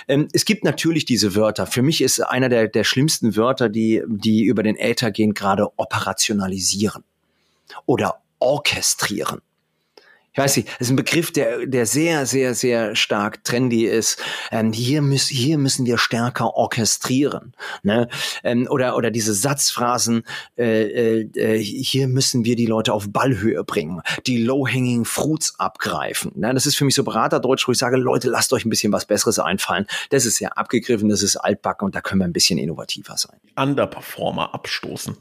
Ähm, 0.09 0.27
es 0.33 0.43
gibt 0.43 0.65
natürlich 0.65 1.05
diese 1.05 1.33
Wörter. 1.33 1.65
Für 1.65 1.81
mich 1.81 2.01
ist 2.01 2.19
einer 2.19 2.49
der, 2.49 2.67
der 2.67 2.83
schlimmsten 2.83 3.37
Wörter, 3.37 3.69
die, 3.69 4.03
die 4.07 4.43
über 4.43 4.63
den 4.63 4.75
Äther 4.75 5.11
gehen, 5.11 5.33
gerade 5.33 5.69
operationalisieren 5.77 7.05
oder 7.85 8.21
orchestrieren 8.39 9.41
ich 10.33 10.37
weiß 10.37 10.57
nicht, 10.57 10.69
das 10.69 10.87
ist 10.87 10.89
ein 10.91 10.95
Begriff, 10.95 11.31
der, 11.31 11.65
der 11.65 11.85
sehr, 11.85 12.25
sehr, 12.25 12.55
sehr 12.55 12.95
stark 12.95 13.43
trendy 13.43 13.85
ist. 13.85 14.21
Ähm, 14.49 14.71
hier, 14.71 15.01
müß, 15.01 15.27
hier 15.27 15.57
müssen 15.57 15.85
wir 15.85 15.97
stärker 15.97 16.55
orchestrieren. 16.55 17.53
Ne? 17.83 18.07
Ähm, 18.43 18.65
oder, 18.69 18.95
oder 18.95 19.11
diese 19.11 19.33
Satzphrasen, 19.33 20.23
äh, 20.57 21.23
äh, 21.23 21.61
hier 21.61 22.07
müssen 22.07 22.45
wir 22.45 22.55
die 22.55 22.65
Leute 22.65 22.93
auf 22.93 23.11
Ballhöhe 23.11 23.65
bringen, 23.65 24.01
die 24.25 24.41
low-hanging 24.41 25.03
fruits 25.03 25.59
abgreifen. 25.59 26.31
Ne? 26.35 26.53
Das 26.53 26.65
ist 26.65 26.77
für 26.77 26.85
mich 26.85 26.95
so 26.95 27.03
Beraterdeutsch, 27.03 27.67
wo 27.67 27.73
ich 27.73 27.77
sage, 27.77 27.97
Leute, 27.97 28.29
lasst 28.29 28.53
euch 28.53 28.63
ein 28.63 28.69
bisschen 28.69 28.93
was 28.93 29.05
Besseres 29.05 29.37
einfallen. 29.37 29.85
Das 30.11 30.25
ist 30.25 30.37
sehr 30.37 30.57
abgegriffen, 30.57 31.09
das 31.09 31.23
ist 31.23 31.35
altbacken 31.35 31.85
und 31.85 31.95
da 31.95 31.99
können 31.99 32.21
wir 32.21 32.25
ein 32.25 32.33
bisschen 32.33 32.57
innovativer 32.57 33.17
sein. 33.17 33.37
Underperformer 33.57 34.53
abstoßen. 34.53 35.17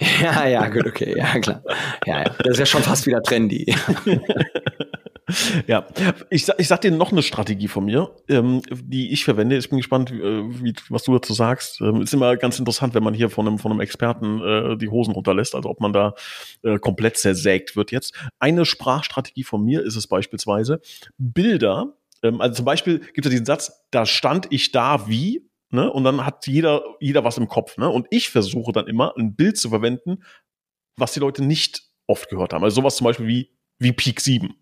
Ja, 0.00 0.46
ja, 0.46 0.68
gut, 0.68 0.86
okay, 0.86 1.14
ja, 1.16 1.38
klar. 1.38 1.62
Ja, 2.06 2.22
ja. 2.22 2.34
Das 2.38 2.54
ist 2.54 2.58
ja 2.58 2.66
schon 2.66 2.82
fast 2.82 3.06
wieder 3.06 3.22
trendy. 3.22 3.74
ja, 5.66 5.86
ich, 6.30 6.46
ich 6.58 6.68
sag 6.68 6.80
dir 6.80 6.90
noch 6.90 7.12
eine 7.12 7.22
Strategie 7.22 7.68
von 7.68 7.84
mir, 7.84 8.10
ähm, 8.28 8.60
die 8.70 9.12
ich 9.12 9.24
verwende. 9.24 9.56
Ich 9.56 9.68
bin 9.68 9.78
gespannt, 9.78 10.10
äh, 10.10 10.62
wie, 10.62 10.74
was 10.88 11.04
du 11.04 11.12
dazu 11.12 11.32
sagst. 11.32 11.80
Ähm, 11.80 12.02
ist 12.02 12.12
immer 12.12 12.36
ganz 12.36 12.58
interessant, 12.58 12.94
wenn 12.94 13.04
man 13.04 13.14
hier 13.14 13.30
von 13.30 13.46
einem, 13.46 13.58
von 13.58 13.70
einem 13.70 13.80
Experten 13.80 14.40
äh, 14.40 14.76
die 14.76 14.88
Hosen 14.88 15.12
runterlässt, 15.12 15.54
also 15.54 15.68
ob 15.68 15.80
man 15.80 15.92
da 15.92 16.14
äh, 16.62 16.78
komplett 16.78 17.16
zersägt 17.16 17.76
wird 17.76 17.92
jetzt. 17.92 18.14
Eine 18.38 18.64
Sprachstrategie 18.64 19.44
von 19.44 19.64
mir 19.64 19.82
ist 19.82 19.96
es 19.96 20.06
beispielsweise, 20.06 20.80
Bilder, 21.18 21.94
ähm, 22.22 22.40
also 22.40 22.56
zum 22.56 22.64
Beispiel 22.64 22.98
gibt 22.98 23.26
es 23.26 23.30
diesen 23.30 23.46
Satz, 23.46 23.86
da 23.90 24.06
stand 24.06 24.48
ich 24.50 24.72
da 24.72 25.08
wie 25.08 25.48
Ne? 25.74 25.90
Und 25.90 26.04
dann 26.04 26.24
hat 26.24 26.46
jeder, 26.46 26.82
jeder 27.00 27.24
was 27.24 27.36
im 27.36 27.48
Kopf. 27.48 27.76
Ne? 27.76 27.90
Und 27.90 28.06
ich 28.10 28.30
versuche 28.30 28.72
dann 28.72 28.86
immer, 28.86 29.12
ein 29.18 29.34
Bild 29.34 29.58
zu 29.58 29.68
verwenden, 29.68 30.22
was 30.96 31.12
die 31.12 31.20
Leute 31.20 31.44
nicht 31.44 31.82
oft 32.06 32.28
gehört 32.30 32.52
haben. 32.52 32.62
Also 32.62 32.76
sowas 32.76 32.96
zum 32.96 33.06
Beispiel 33.06 33.26
wie, 33.26 33.50
wie 33.78 33.92
Peak 33.92 34.20
7 34.20 34.54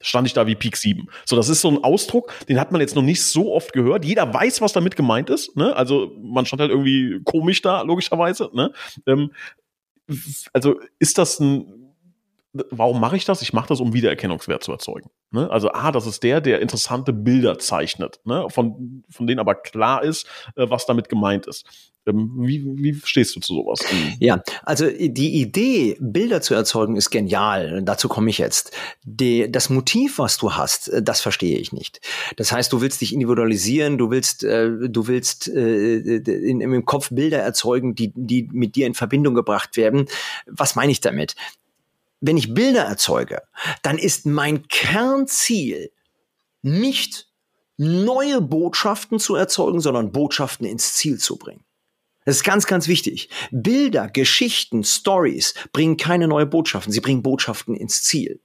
stand 0.00 0.26
ich 0.26 0.34
da 0.34 0.46
wie 0.46 0.54
Peak 0.54 0.76
7. 0.76 1.08
So, 1.24 1.36
das 1.36 1.48
ist 1.48 1.62
so 1.62 1.68
ein 1.68 1.82
Ausdruck, 1.82 2.32
den 2.48 2.60
hat 2.60 2.70
man 2.70 2.80
jetzt 2.80 2.94
noch 2.94 3.02
nicht 3.02 3.22
so 3.24 3.52
oft 3.52 3.72
gehört. 3.72 4.04
Jeder 4.04 4.32
weiß, 4.32 4.60
was 4.60 4.72
damit 4.72 4.94
gemeint 4.94 5.30
ist. 5.30 5.56
Ne? 5.56 5.74
Also 5.74 6.12
man 6.20 6.46
stand 6.46 6.60
halt 6.60 6.70
irgendwie 6.70 7.20
komisch 7.24 7.62
da, 7.62 7.82
logischerweise. 7.82 8.50
Ne? 8.52 8.72
Ähm, 9.06 9.32
also 10.52 10.78
ist 10.98 11.18
das 11.18 11.40
ein 11.40 11.85
warum 12.70 13.00
mache 13.00 13.16
ich 13.16 13.24
das? 13.24 13.42
Ich 13.42 13.52
mache 13.52 13.68
das, 13.68 13.80
um 13.80 13.92
Wiedererkennungswert 13.92 14.62
zu 14.62 14.72
erzeugen. 14.72 15.10
Ne? 15.30 15.50
Also, 15.50 15.70
ah, 15.72 15.92
das 15.92 16.06
ist 16.06 16.22
der, 16.22 16.40
der 16.40 16.60
interessante 16.60 17.12
Bilder 17.12 17.58
zeichnet, 17.58 18.20
ne? 18.24 18.46
von, 18.48 19.04
von 19.10 19.26
denen 19.26 19.40
aber 19.40 19.54
klar 19.54 20.02
ist, 20.02 20.26
äh, 20.56 20.66
was 20.68 20.86
damit 20.86 21.08
gemeint 21.08 21.46
ist. 21.46 21.92
Ähm, 22.06 22.32
wie, 22.38 22.64
wie 22.64 22.94
stehst 23.04 23.34
du 23.36 23.40
zu 23.40 23.54
sowas? 23.54 23.80
Ja, 24.20 24.42
also 24.62 24.86
die 24.88 25.40
Idee, 25.40 25.96
Bilder 26.00 26.40
zu 26.40 26.54
erzeugen, 26.54 26.96
ist 26.96 27.10
genial. 27.10 27.82
Dazu 27.82 28.08
komme 28.08 28.30
ich 28.30 28.38
jetzt. 28.38 28.70
Die, 29.02 29.50
das 29.50 29.68
Motiv, 29.68 30.18
was 30.18 30.38
du 30.38 30.52
hast, 30.52 30.88
äh, 30.88 31.02
das 31.02 31.20
verstehe 31.20 31.58
ich 31.58 31.72
nicht. 31.72 32.00
Das 32.36 32.52
heißt, 32.52 32.72
du 32.72 32.80
willst 32.80 33.00
dich 33.00 33.12
individualisieren, 33.12 33.98
du 33.98 34.10
willst, 34.10 34.44
äh, 34.44 34.88
du 34.88 35.08
willst 35.08 35.48
äh, 35.48 35.96
in, 35.96 36.60
im 36.60 36.84
Kopf 36.84 37.10
Bilder 37.10 37.38
erzeugen, 37.38 37.94
die, 37.94 38.12
die 38.14 38.48
mit 38.52 38.76
dir 38.76 38.86
in 38.86 38.94
Verbindung 38.94 39.34
gebracht 39.34 39.76
werden. 39.76 40.06
Was 40.46 40.76
meine 40.76 40.92
ich 40.92 41.00
damit? 41.00 41.34
Wenn 42.20 42.36
ich 42.36 42.54
Bilder 42.54 42.84
erzeuge, 42.84 43.42
dann 43.82 43.98
ist 43.98 44.26
mein 44.26 44.66
Kernziel 44.68 45.90
nicht 46.62 47.28
neue 47.76 48.40
Botschaften 48.40 49.18
zu 49.18 49.34
erzeugen, 49.34 49.80
sondern 49.80 50.12
Botschaften 50.12 50.66
ins 50.66 50.94
Ziel 50.94 51.18
zu 51.18 51.36
bringen. 51.36 51.64
Das 52.24 52.36
ist 52.36 52.44
ganz, 52.44 52.66
ganz 52.66 52.88
wichtig. 52.88 53.28
Bilder, 53.52 54.08
Geschichten, 54.08 54.82
Stories 54.82 55.54
bringen 55.72 55.96
keine 55.96 56.26
neue 56.26 56.46
Botschaften, 56.46 56.92
sie 56.92 57.00
bringen 57.00 57.22
Botschaften 57.22 57.76
ins 57.76 58.02
Ziel. 58.02 58.40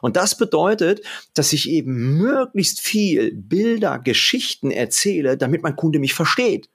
Und 0.00 0.16
das 0.16 0.38
bedeutet, 0.38 1.04
dass 1.34 1.52
ich 1.52 1.68
eben 1.68 2.16
möglichst 2.16 2.80
viel 2.80 3.32
Bilder, 3.34 3.98
Geschichten 3.98 4.70
erzähle, 4.70 5.36
damit 5.36 5.62
mein 5.62 5.76
Kunde 5.76 5.98
mich 5.98 6.14
versteht. 6.14 6.70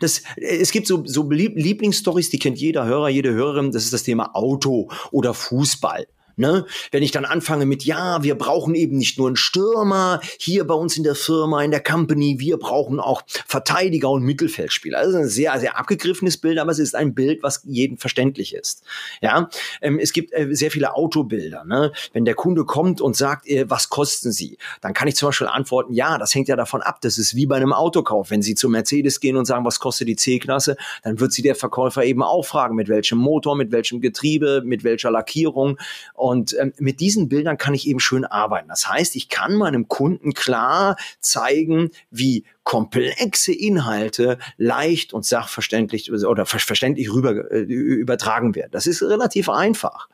Das, 0.00 0.22
es 0.36 0.70
gibt 0.70 0.86
so, 0.86 1.04
so 1.06 1.30
Lieblingsstories, 1.30 2.30
die 2.30 2.38
kennt 2.38 2.58
jeder 2.58 2.84
Hörer, 2.84 3.08
jede 3.08 3.32
Hörerin, 3.32 3.72
das 3.72 3.84
ist 3.84 3.92
das 3.92 4.02
Thema 4.02 4.34
Auto 4.34 4.88
oder 5.10 5.34
Fußball. 5.34 6.06
Ne? 6.36 6.66
Wenn 6.90 7.02
ich 7.02 7.10
dann 7.10 7.24
anfange 7.24 7.66
mit, 7.66 7.84
ja, 7.84 8.22
wir 8.22 8.34
brauchen 8.34 8.74
eben 8.74 8.96
nicht 8.96 9.18
nur 9.18 9.26
einen 9.26 9.36
Stürmer 9.36 10.20
hier 10.38 10.66
bei 10.66 10.74
uns 10.74 10.96
in 10.96 11.04
der 11.04 11.14
Firma, 11.14 11.62
in 11.62 11.70
der 11.70 11.82
Company, 11.82 12.36
wir 12.38 12.56
brauchen 12.56 13.00
auch 13.00 13.22
Verteidiger 13.46 14.10
und 14.10 14.22
Mittelfeldspieler. 14.22 14.98
Also 14.98 15.18
ein 15.18 15.28
sehr, 15.28 15.58
sehr 15.60 15.78
abgegriffenes 15.78 16.38
Bild, 16.38 16.58
aber 16.58 16.72
es 16.72 16.78
ist 16.78 16.94
ein 16.94 17.14
Bild, 17.14 17.42
was 17.42 17.62
jedem 17.64 17.98
verständlich 17.98 18.54
ist. 18.54 18.82
Ja, 19.20 19.48
ähm, 19.80 19.98
es 19.98 20.12
gibt 20.12 20.32
äh, 20.32 20.48
sehr 20.52 20.70
viele 20.70 20.94
Autobilder. 20.94 21.64
Ne? 21.64 21.92
Wenn 22.12 22.24
der 22.24 22.34
Kunde 22.34 22.64
kommt 22.64 23.00
und 23.00 23.16
sagt, 23.16 23.46
äh, 23.48 23.68
was 23.68 23.88
kosten 23.88 24.32
Sie, 24.32 24.58
dann 24.80 24.94
kann 24.94 25.08
ich 25.08 25.16
zum 25.16 25.28
Beispiel 25.28 25.46
antworten, 25.46 25.92
ja, 25.92 26.18
das 26.18 26.34
hängt 26.34 26.48
ja 26.48 26.56
davon 26.56 26.82
ab. 26.82 27.00
Das 27.02 27.18
ist 27.18 27.36
wie 27.36 27.46
bei 27.46 27.56
einem 27.56 27.72
Autokauf. 27.72 28.30
Wenn 28.30 28.42
Sie 28.42 28.54
zu 28.54 28.68
Mercedes 28.68 29.20
gehen 29.20 29.36
und 29.36 29.44
sagen, 29.44 29.64
was 29.64 29.80
kostet 29.80 30.08
die 30.08 30.16
C-Klasse, 30.16 30.76
dann 31.02 31.20
wird 31.20 31.32
Sie 31.32 31.42
der 31.42 31.54
Verkäufer 31.54 32.04
eben 32.04 32.22
auch 32.22 32.44
fragen, 32.44 32.74
mit 32.74 32.88
welchem 32.88 33.18
Motor, 33.18 33.56
mit 33.56 33.72
welchem 33.72 34.00
Getriebe, 34.00 34.62
mit 34.64 34.84
welcher 34.84 35.10
Lackierung. 35.10 35.78
Und 36.22 36.56
ähm, 36.56 36.72
mit 36.78 37.00
diesen 37.00 37.28
Bildern 37.28 37.58
kann 37.58 37.74
ich 37.74 37.88
eben 37.88 37.98
schön 37.98 38.24
arbeiten. 38.24 38.68
Das 38.68 38.88
heißt, 38.88 39.16
ich 39.16 39.28
kann 39.28 39.56
meinem 39.56 39.88
Kunden 39.88 40.34
klar 40.34 40.94
zeigen, 41.18 41.90
wie 42.12 42.44
komplexe 42.62 43.52
Inhalte 43.52 44.38
leicht 44.56 45.12
und 45.12 45.24
sachverständlich 45.26 46.12
oder 46.12 46.46
verständlich 46.46 47.12
rüber 47.12 47.50
äh, 47.50 47.62
übertragen 47.62 48.54
werden. 48.54 48.70
Das 48.70 48.86
ist 48.86 49.02
relativ 49.02 49.48
einfach. 49.48 50.08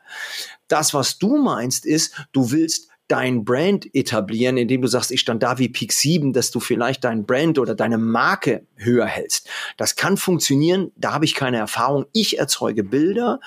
Das, 0.67 0.95
was 0.95 1.19
du 1.19 1.37
meinst, 1.37 1.85
ist, 1.85 2.25
du 2.31 2.49
willst 2.49 2.89
dein 3.07 3.45
Brand 3.45 3.93
etablieren, 3.93 4.57
indem 4.57 4.81
du 4.81 4.87
sagst, 4.87 5.11
ich 5.11 5.19
stand 5.19 5.43
da 5.43 5.59
wie 5.59 5.69
Peak 5.69 5.93
7, 5.93 6.33
dass 6.33 6.49
du 6.49 6.59
vielleicht 6.59 7.03
dein 7.03 7.27
Brand 7.27 7.59
oder 7.59 7.75
deine 7.75 7.99
Marke 7.99 8.65
höher 8.77 9.05
hältst. 9.05 9.47
Das 9.77 9.95
kann 9.95 10.17
funktionieren, 10.17 10.91
da 10.95 11.13
habe 11.13 11.25
ich 11.25 11.35
keine 11.35 11.57
Erfahrung. 11.57 12.05
Ich 12.13 12.39
erzeuge 12.39 12.83
Bilder 12.83 13.39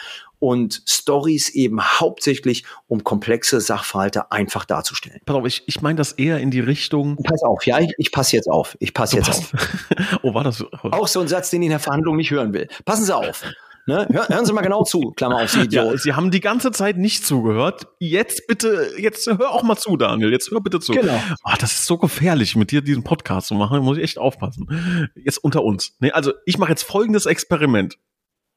und 0.42 0.82
Stories 0.88 1.50
eben 1.50 1.80
hauptsächlich, 1.80 2.64
um 2.88 3.04
komplexe 3.04 3.60
Sachverhalte 3.60 4.32
einfach 4.32 4.64
darzustellen. 4.64 5.20
Pass 5.24 5.36
auf, 5.36 5.46
ich, 5.46 5.62
ich 5.66 5.82
meine 5.82 5.94
das 5.94 6.10
eher 6.10 6.38
in 6.38 6.50
die 6.50 6.58
Richtung. 6.58 7.16
Pass 7.22 7.44
auf, 7.44 7.64
ja, 7.64 7.78
ich, 7.78 7.92
ich 7.96 8.10
passe 8.10 8.34
jetzt 8.34 8.48
auf. 8.48 8.76
Ich 8.80 8.92
passe 8.92 9.18
jetzt 9.18 9.30
auf. 9.30 9.52
oh, 10.22 10.34
war 10.34 10.42
das 10.42 10.56
so? 10.58 10.68
Auch 10.82 11.06
so 11.06 11.20
ein 11.20 11.28
Satz, 11.28 11.50
den 11.50 11.62
ich 11.62 11.66
in 11.66 11.70
der 11.70 11.78
Verhandlung 11.78 12.16
nicht 12.16 12.32
hören 12.32 12.52
will. 12.52 12.66
Passen 12.84 13.04
Sie 13.04 13.14
auf. 13.14 13.44
Ne? 13.86 14.08
Hören 14.10 14.44
Sie 14.44 14.52
mal 14.52 14.62
genau 14.62 14.82
zu, 14.82 15.12
Klammer 15.12 15.42
auf, 15.42 15.50
Sie 15.50 15.60
Idiot. 15.60 15.92
Ja, 15.92 15.96
Sie 15.96 16.12
haben 16.14 16.32
die 16.32 16.40
ganze 16.40 16.72
Zeit 16.72 16.96
nicht 16.96 17.24
zugehört. 17.24 17.86
Jetzt 18.00 18.48
bitte, 18.48 18.94
jetzt 18.98 19.28
hör 19.28 19.52
auch 19.52 19.62
mal 19.62 19.76
zu, 19.76 19.96
Daniel. 19.96 20.32
Jetzt 20.32 20.50
hör 20.50 20.60
bitte 20.60 20.80
zu. 20.80 20.90
Genau. 20.90 21.22
Oh, 21.44 21.54
das 21.60 21.72
ist 21.72 21.86
so 21.86 21.98
gefährlich, 21.98 22.56
mit 22.56 22.72
dir 22.72 22.82
diesen 22.82 23.04
Podcast 23.04 23.46
zu 23.46 23.54
machen. 23.54 23.76
Da 23.76 23.80
muss 23.80 23.96
ich 23.96 24.02
echt 24.02 24.18
aufpassen. 24.18 25.10
Jetzt 25.14 25.38
unter 25.38 25.62
uns. 25.62 25.94
Nee, 26.00 26.10
also 26.10 26.32
ich 26.46 26.58
mache 26.58 26.70
jetzt 26.70 26.82
folgendes 26.82 27.26
Experiment. 27.26 27.96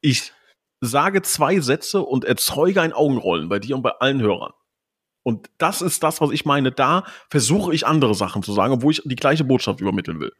Ich 0.01 0.31
sage 0.85 1.21
zwei 1.21 1.59
Sätze 1.59 2.01
und 2.01 2.25
erzeuge 2.25 2.81
ein 2.81 2.93
Augenrollen 2.93 3.49
bei 3.49 3.59
dir 3.59 3.75
und 3.75 3.81
bei 3.81 3.91
allen 3.91 4.21
Hörern. 4.21 4.53
Und 5.23 5.49
das 5.57 5.81
ist 5.81 6.03
das, 6.03 6.21
was 6.21 6.29
ich 6.31 6.45
meine. 6.45 6.71
Da 6.71 7.03
versuche 7.29 7.73
ich 7.73 7.87
andere 7.87 8.13
Sachen 8.13 8.43
zu 8.43 8.53
sagen, 8.53 8.83
wo 8.83 8.91
ich 8.91 9.01
die 9.05 9.15
gleiche 9.15 9.43
Botschaft 9.43 9.81
übermitteln 9.81 10.19
will. 10.19 10.31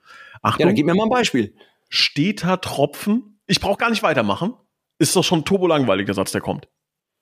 Achtung. 0.44 0.60
Ja, 0.60 0.66
dann 0.68 0.76
gib 0.76 0.86
mir 0.86 0.94
mal 0.94 1.06
ein 1.06 1.10
Beispiel. 1.10 1.56
Steter 1.90 2.62
Tropfen. 2.62 3.40
Ich 3.48 3.60
brauche 3.60 3.78
gar 3.78 3.90
nicht 3.90 4.04
weitermachen. 4.04 4.54
Ist 5.00 5.16
doch 5.16 5.24
schon 5.24 5.44
turbo 5.44 5.68
langweilig, 5.68 6.06
der 6.06 6.16
Satz, 6.16 6.32
der 6.32 6.42
kommt. 6.42 6.68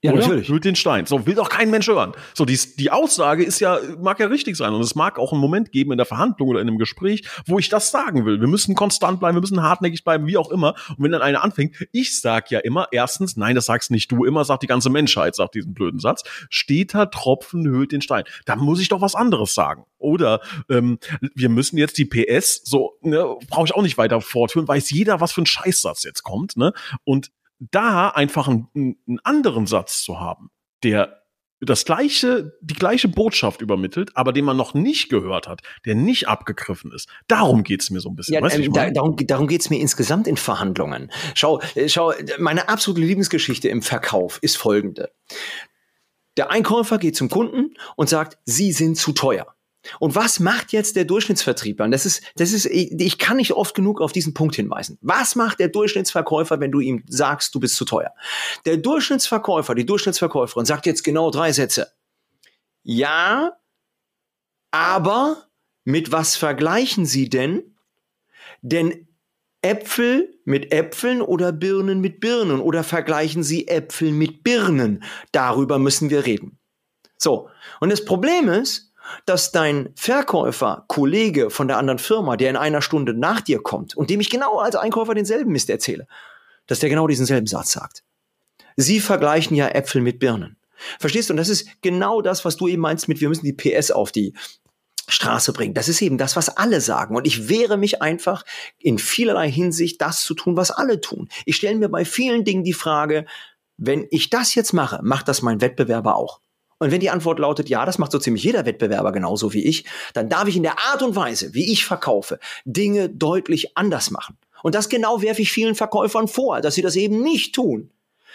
Ja, 0.04 0.12
Oder? 0.12 0.22
natürlich. 0.22 0.50
Hüllt 0.50 0.66
den 0.66 0.76
Stein. 0.76 1.06
So 1.06 1.26
will 1.26 1.36
doch 1.36 1.48
kein 1.48 1.72
Mensch 1.72 1.88
hören. 1.88 2.12
So, 2.34 2.44
die, 2.44 2.60
die 2.78 2.92
Aussage 2.92 3.42
ist 3.42 3.62
ja, 3.62 3.80
mag 4.02 4.20
ja 4.20 4.28
richtig 4.28 4.58
sein. 4.58 4.74
Und 4.74 4.82
es 4.82 4.96
mag 4.96 5.18
auch 5.18 5.32
einen 5.32 5.40
Moment 5.40 5.72
geben 5.72 5.94
in 5.94 5.98
der 5.98 6.06
Verhandlung 6.06 6.50
oder 6.50 6.60
in 6.60 6.68
einem 6.68 6.78
Gespräch, 6.78 7.24
wo 7.48 7.58
ich 7.58 7.70
das 7.70 7.90
sagen 7.90 8.26
will. 8.26 8.42
Wir 8.42 8.50
müssen 8.50 8.76
konstant 8.76 9.22
bleiben, 9.22 9.38
wir 9.38 9.42
müssen 9.42 9.64
hartnäckig 9.64 10.04
bleiben, 10.04 10.28
wie 10.28 10.36
auch 10.36 10.52
immer. 10.52 10.76
Und 10.90 11.06
wenn 11.06 11.14
dann 11.14 11.22
einer 11.22 11.42
anfängt, 11.42 11.88
ich 11.94 12.20
sag 12.20 12.52
ja 12.52 12.60
immer, 12.60 12.90
erstens, 12.92 13.38
nein, 13.38 13.56
das 13.56 13.66
sagst 13.66 13.92
nicht 13.92 14.12
du 14.12 14.26
immer, 14.26 14.44
sagt 14.44 14.64
die 14.64 14.68
ganze 14.68 14.90
Menschheit, 14.90 15.36
sagt 15.36 15.56
diesen 15.56 15.74
blöden 15.74 16.02
Satz. 16.02 16.24
Steter 16.50 17.10
Tropfen 17.10 17.66
hüllt 17.66 17.94
den 17.94 18.02
Stein. 18.02 18.26
Da 18.46 18.58
muss 18.58 18.82
ich 18.82 18.90
doch 18.90 19.00
was 19.00 19.16
anderes 19.16 19.54
sagen. 19.54 19.86
Oder 20.00 20.42
ähm, 20.70 21.00
wir 21.34 21.48
müssen 21.48 21.78
jetzt 21.78 21.98
die 21.98 22.04
PS, 22.04 22.62
so, 22.66 22.98
ne, 23.04 23.24
brauche 23.50 23.68
ich 23.68 23.74
auch 23.74 23.82
nicht 23.82 23.98
weiter 23.98 24.20
fortführen, 24.20 24.68
weiß 24.68 24.92
jeder, 24.92 25.22
was 25.22 25.32
für 25.32 25.44
ein 25.44 25.46
Scheißsatz 25.46 26.04
jetzt 26.04 26.24
kommt. 26.24 26.58
Ne? 26.58 26.74
Und 27.06 27.32
da 27.72 28.10
einfach 28.10 28.48
einen, 28.48 28.68
einen 29.08 29.20
anderen 29.24 29.68
Satz 29.68 30.04
zu 30.04 30.20
haben, 30.20 30.50
der 30.84 31.24
das 31.66 31.86
gleiche, 31.86 32.58
die 32.62 32.74
gleiche 32.74 33.08
Botschaft 33.08 33.62
übermittelt, 33.62 34.12
aber 34.16 34.34
den 34.34 34.46
man 34.46 34.58
noch 34.58 34.74
nicht 34.74 35.10
gehört 35.10 35.48
hat, 35.48 35.62
der 35.86 35.96
nicht 35.96 36.28
abgegriffen 36.28 36.92
ist. 36.92 37.08
Darum 37.28 37.64
geht's 37.64 37.90
mir 37.90 38.02
so 38.02 38.10
ein 38.10 38.16
bisschen. 38.16 38.36
Ja, 38.36 38.42
weißt, 38.42 38.60
ähm, 38.60 38.74
da, 38.74 38.90
darum, 38.92 39.16
darum 39.16 39.48
geht's 39.48 39.70
mir 39.70 39.80
insgesamt 39.80 40.28
in 40.28 40.38
Verhandlungen. 40.38 41.12
Schau, 41.36 41.62
äh, 41.76 41.88
schau, 41.88 42.14
meine 42.38 42.70
absolute 42.70 43.02
Lieblingsgeschichte 43.02 43.70
im 43.70 43.82
Verkauf 43.82 44.40
ist 44.42 44.58
folgende. 44.58 45.12
Der 46.38 46.52
Einkäufer 46.52 46.98
geht 46.98 47.16
zum 47.16 47.30
Kunden 47.30 47.76
und 47.96 48.10
sagt, 48.10 48.38
Sie 48.46 48.72
sind 48.72 48.98
zu 48.98 49.14
teuer. 49.14 49.56
Und 50.00 50.16
was 50.16 50.40
macht 50.40 50.72
jetzt 50.72 50.96
der 50.96 51.06
Durchschnittsvertriebler? 51.06 51.86
Und 51.86 51.92
das 51.92 52.06
ist, 52.06 52.24
das 52.36 52.54
ist, 52.54 52.66
ich 52.66 53.18
kann 53.18 53.38
nicht 53.38 53.52
oft 53.52 53.76
genug 53.76 54.02
auf 54.02 54.12
diesen 54.12 54.34
Punkt 54.34 54.56
hinweisen. 54.56 54.98
Was 55.02 55.36
macht 55.36 55.60
der 55.60 55.68
Durchschnittsverkäufer, 55.68 56.60
wenn 56.60 56.72
du 56.72 56.80
ihm 56.80 57.04
sagst, 57.08 57.54
du 57.54 57.60
bist 57.60 57.76
zu 57.76 57.86
teuer? 57.86 58.14
Der 58.66 58.78
Durchschnittsverkäufer, 58.78 59.76
die 59.76 59.86
Durchschnittsverkäuferin 59.86 60.66
sagt 60.66 60.86
jetzt 60.86 61.04
genau 61.04 61.32
drei 61.32 61.52
Sätze. 61.52 61.92
Ja, 62.84 63.58
aber 64.72 65.48
mit 65.84 66.12
was 66.12 66.36
vergleichen 66.36 67.06
Sie 67.06 67.30
denn? 67.30 67.76
Denn 68.62 69.08
Äpfel 69.62 70.40
mit 70.46 70.74
Äpfeln 70.74 71.22
oder 71.22 71.52
Birnen 71.52 72.02
mit 72.02 72.20
Birnen 72.20 72.60
oder 72.60 72.84
vergleichen 72.84 73.44
Sie 73.44 73.68
Äpfel 73.68 74.12
mit 74.12 74.44
Birnen? 74.44 75.04
Darüber 75.32 75.80
müssen 75.80 76.10
wir 76.10 76.26
reden. 76.26 76.60
So. 77.18 77.50
Und 77.80 77.90
das 77.90 78.04
Problem 78.04 78.50
ist, 78.50 78.93
dass 79.26 79.52
dein 79.52 79.90
Verkäufer, 79.96 80.86
Kollege 80.88 81.50
von 81.50 81.68
der 81.68 81.78
anderen 81.78 82.00
Firma, 82.00 82.38
der 82.38 82.50
in 82.50 82.56
einer 82.56 82.82
Stunde 82.82 83.14
nach 83.14 83.42
dir 83.42 83.62
kommt 83.62 83.96
und 83.96 84.10
dem 84.10 84.20
ich 84.20 84.30
genau 84.30 84.60
als 84.60 84.76
Einkäufer 84.76 85.14
denselben 85.14 85.52
Mist 85.52 85.70
erzähle, 85.70 86.08
dass 86.68 86.80
der 86.80 86.90
genau 86.90 87.08
diesen 87.08 87.26
selben 87.26 87.48
Satz 87.48 87.72
sagt. 87.72 88.04
Sie 88.76 89.00
vergleichen 89.00 89.56
ja 89.56 89.68
Äpfel 89.68 90.02
mit 90.02 90.20
Birnen. 90.20 90.58
Verstehst 91.00 91.30
du? 91.30 91.34
Und 91.34 91.38
das 91.38 91.50
ist 91.50 91.68
genau 91.82 92.22
das, 92.22 92.46
was 92.46 92.58
du 92.58 92.68
eben 92.68 92.82
meinst 92.82 93.08
mit, 93.08 93.22
wir 93.22 93.30
müssen 93.30 93.46
die 93.46 93.54
PS 93.54 93.92
auf 93.92 94.12
die 94.12 94.34
Straße 95.08 95.54
bringen. 95.54 95.74
Das 95.74 95.90
ist 95.90 96.02
eben 96.02 96.18
das, 96.18 96.36
was 96.36 96.50
alle 96.50 96.82
sagen. 96.82 97.16
Und 97.16 97.28
ich 97.28 97.50
wehre 97.50 97.78
mich 97.78 98.02
einfach 98.02 98.44
in 98.80 98.98
vielerlei 98.98 99.52
Hinsicht, 99.52 100.02
das 100.02 100.24
zu 100.24 100.34
tun, 100.34 100.58
was 100.58 100.72
alle 100.72 101.02
tun. 101.02 101.30
Ich 101.46 101.58
stelle 101.58 101.78
mir 101.78 101.90
bei 101.90 102.06
vielen 102.06 102.44
Dingen 102.46 102.64
die 102.64 102.74
Frage, 102.74 103.26
wenn 103.78 104.08
ich 104.12 104.30
das 104.30 104.56
jetzt 104.56 104.74
mache, 104.74 105.00
macht 105.04 105.28
das 105.28 105.42
mein 105.42 105.62
Wettbewerber 105.62 106.16
auch? 106.16 106.40
Und 106.84 106.92
wenn 106.92 107.00
die 107.00 107.10
Antwort 107.10 107.40
lautet, 107.40 107.70
ja, 107.70 107.86
das 107.86 107.98
macht 107.98 108.12
so 108.12 108.20
ziemlich 108.20 108.44
jeder 108.44 108.66
Wettbewerber 108.66 109.14
genauso 109.14 109.54
wie 109.54 109.64
ich, 109.64 109.86
dann 110.14 110.28
darf 110.28 110.50
ich 110.50 110.58
in 110.58 110.64
der 110.64 110.80
Art 110.80 111.02
und 111.02 111.16
Weise, 111.16 111.54
wie 111.54 111.72
ich 111.72 111.86
verkaufe, 111.86 112.40
Dinge 112.66 113.08
deutlich 113.10 113.78
anders 113.78 114.12
machen. 114.12 114.38
Und 114.64 114.76
das 114.76 114.90
genau 114.90 115.22
werfe 115.22 115.44
ich 115.44 115.52
vielen 115.54 115.76
Verkäufern 115.76 116.28
vor, 116.28 116.60
dass 116.60 116.76
sie 116.76 116.82
das 116.82 116.98
eben 116.98 117.24
nicht 117.24 117.56
tun. 117.56 117.90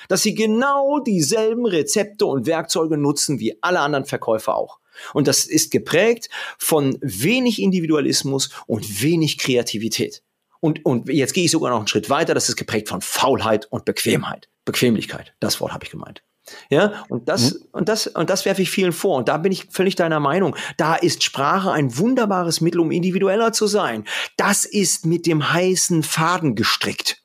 Dass 0.08 0.22
sie 0.22 0.34
genau 0.34 0.98
dieselben 0.98 1.66
Rezepte 1.66 2.24
und 2.24 2.46
Werkzeuge 2.46 2.96
nutzen 2.96 3.38
wie 3.38 3.62
alle 3.62 3.80
anderen 3.80 4.06
Verkäufer 4.06 4.56
auch. 4.56 4.78
Und 5.12 5.28
das 5.28 5.44
ist 5.44 5.70
geprägt 5.70 6.30
von 6.56 6.96
wenig 7.02 7.61
Individualismus 7.61 8.48
und 8.66 9.02
wenig 9.02 9.37
Kreativität. 9.37 10.22
Und, 10.61 10.87
und 10.87 11.11
jetzt 11.11 11.34
gehe 11.34 11.44
ich 11.44 11.50
sogar 11.50 11.70
noch 11.70 11.80
einen 11.80 11.87
Schritt 11.87 12.08
weiter, 12.08 12.32
das 12.32 12.48
ist 12.48 12.56
geprägt 12.56 12.88
von 12.88 13.02
Faulheit 13.02 13.66
und 13.70 13.84
Bequemheit. 13.84 14.48
Bequemlichkeit, 14.64 15.34
das 15.38 15.61
Wort 15.61 15.74
habe 15.74 15.84
ich 15.84 15.90
gemeint. 15.90 16.22
Ja, 16.70 17.04
und 17.08 17.28
das, 17.28 17.54
mhm. 17.54 17.61
und 17.72 17.88
das, 17.88 18.06
und 18.06 18.30
das 18.30 18.44
werfe 18.44 18.62
ich 18.62 18.70
vielen 18.70 18.92
vor. 18.92 19.16
Und 19.16 19.28
da 19.28 19.37
bin 19.37 19.52
ich 19.52 19.68
völlig 19.70 19.96
deiner 19.96 20.20
Meinung. 20.20 20.56
Da 20.76 20.94
ist 20.94 21.22
Sprache 21.22 21.72
ein 21.72 21.96
wunderbares 21.96 22.61
Mittel, 22.61 22.80
um 22.80 22.90
individueller 22.90 23.52
zu 23.52 23.66
sein. 23.66 24.04
Das 24.37 24.64
ist 24.64 25.06
mit 25.06 25.26
dem 25.26 25.52
heißen 25.52 26.02
Faden 26.02 26.54
gestrickt. 26.54 27.22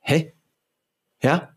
Hä? 0.00 0.34
Ja? 1.22 1.56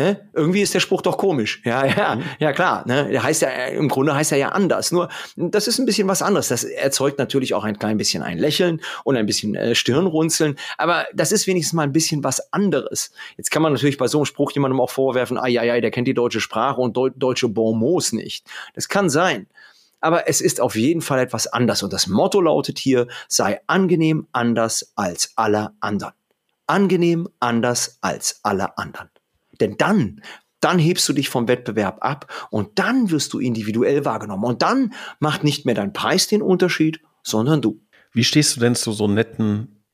Hä? 0.00 0.16
Irgendwie 0.32 0.62
ist 0.62 0.72
der 0.72 0.80
Spruch 0.80 1.02
doch 1.02 1.18
komisch. 1.18 1.60
Ja, 1.62 1.84
ja, 1.96 2.16
mhm. 2.16 2.22
ja 2.38 2.52
klar. 2.54 2.84
Ne? 2.86 3.10
Der 3.10 3.22
heißt 3.22 3.42
ja, 3.42 3.48
im 3.66 3.88
Grunde 3.88 4.14
heißt 4.14 4.32
er 4.32 4.38
ja 4.38 4.48
anders. 4.48 4.92
Nur, 4.92 5.10
das 5.36 5.68
ist 5.68 5.78
ein 5.78 5.84
bisschen 5.84 6.08
was 6.08 6.22
anderes. 6.22 6.48
Das 6.48 6.64
erzeugt 6.64 7.18
natürlich 7.18 7.52
auch 7.52 7.64
ein 7.64 7.78
klein 7.78 7.98
bisschen 7.98 8.22
ein 8.22 8.38
Lächeln 8.38 8.80
und 9.04 9.16
ein 9.16 9.26
bisschen 9.26 9.54
äh, 9.54 9.74
Stirnrunzeln. 9.74 10.56
Aber 10.78 11.04
das 11.12 11.32
ist 11.32 11.46
wenigstens 11.46 11.74
mal 11.74 11.82
ein 11.82 11.92
bisschen 11.92 12.24
was 12.24 12.50
anderes. 12.50 13.10
Jetzt 13.36 13.50
kann 13.50 13.60
man 13.60 13.74
natürlich 13.74 13.98
bei 13.98 14.06
so 14.06 14.18
einem 14.18 14.24
Spruch 14.24 14.52
jemandem 14.52 14.80
auch 14.80 14.90
vorwerfen, 14.90 15.36
ah 15.36 15.48
ja, 15.48 15.64
ja, 15.64 15.78
der 15.78 15.90
kennt 15.90 16.08
die 16.08 16.14
deutsche 16.14 16.40
Sprache 16.40 16.80
und 16.80 16.96
Deu 16.96 17.10
deutsche 17.14 17.48
Bonmots 17.48 18.12
nicht. 18.12 18.46
Das 18.74 18.88
kann 18.88 19.10
sein. 19.10 19.48
Aber 20.00 20.28
es 20.28 20.40
ist 20.40 20.62
auf 20.62 20.76
jeden 20.76 21.02
Fall 21.02 21.18
etwas 21.18 21.46
anders. 21.46 21.82
Und 21.82 21.92
das 21.92 22.06
Motto 22.06 22.40
lautet 22.40 22.78
hier, 22.78 23.06
sei 23.28 23.60
angenehm 23.66 24.28
anders 24.32 24.92
als 24.96 25.32
alle 25.36 25.72
anderen. 25.80 26.14
Angenehm 26.66 27.28
anders 27.38 27.98
als 28.00 28.40
alle 28.42 28.78
anderen. 28.78 29.10
Denn 29.60 29.76
dann, 29.76 30.22
dann 30.60 30.78
hebst 30.78 31.08
du 31.08 31.12
dich 31.12 31.28
vom 31.28 31.48
Wettbewerb 31.48 31.98
ab 32.00 32.48
und 32.50 32.78
dann 32.78 33.10
wirst 33.10 33.32
du 33.32 33.38
individuell 33.38 34.04
wahrgenommen. 34.04 34.44
Und 34.44 34.62
dann 34.62 34.92
macht 35.18 35.44
nicht 35.44 35.66
mehr 35.66 35.74
dein 35.74 35.92
Preis 35.92 36.26
den 36.26 36.42
Unterschied, 36.42 37.00
sondern 37.22 37.62
du. 37.62 37.80
Wie 38.12 38.24
stehst 38.24 38.56
du 38.56 38.60
denn 38.60 38.74
zu 38.74 38.92
so 38.92 39.08
netten 39.08 39.84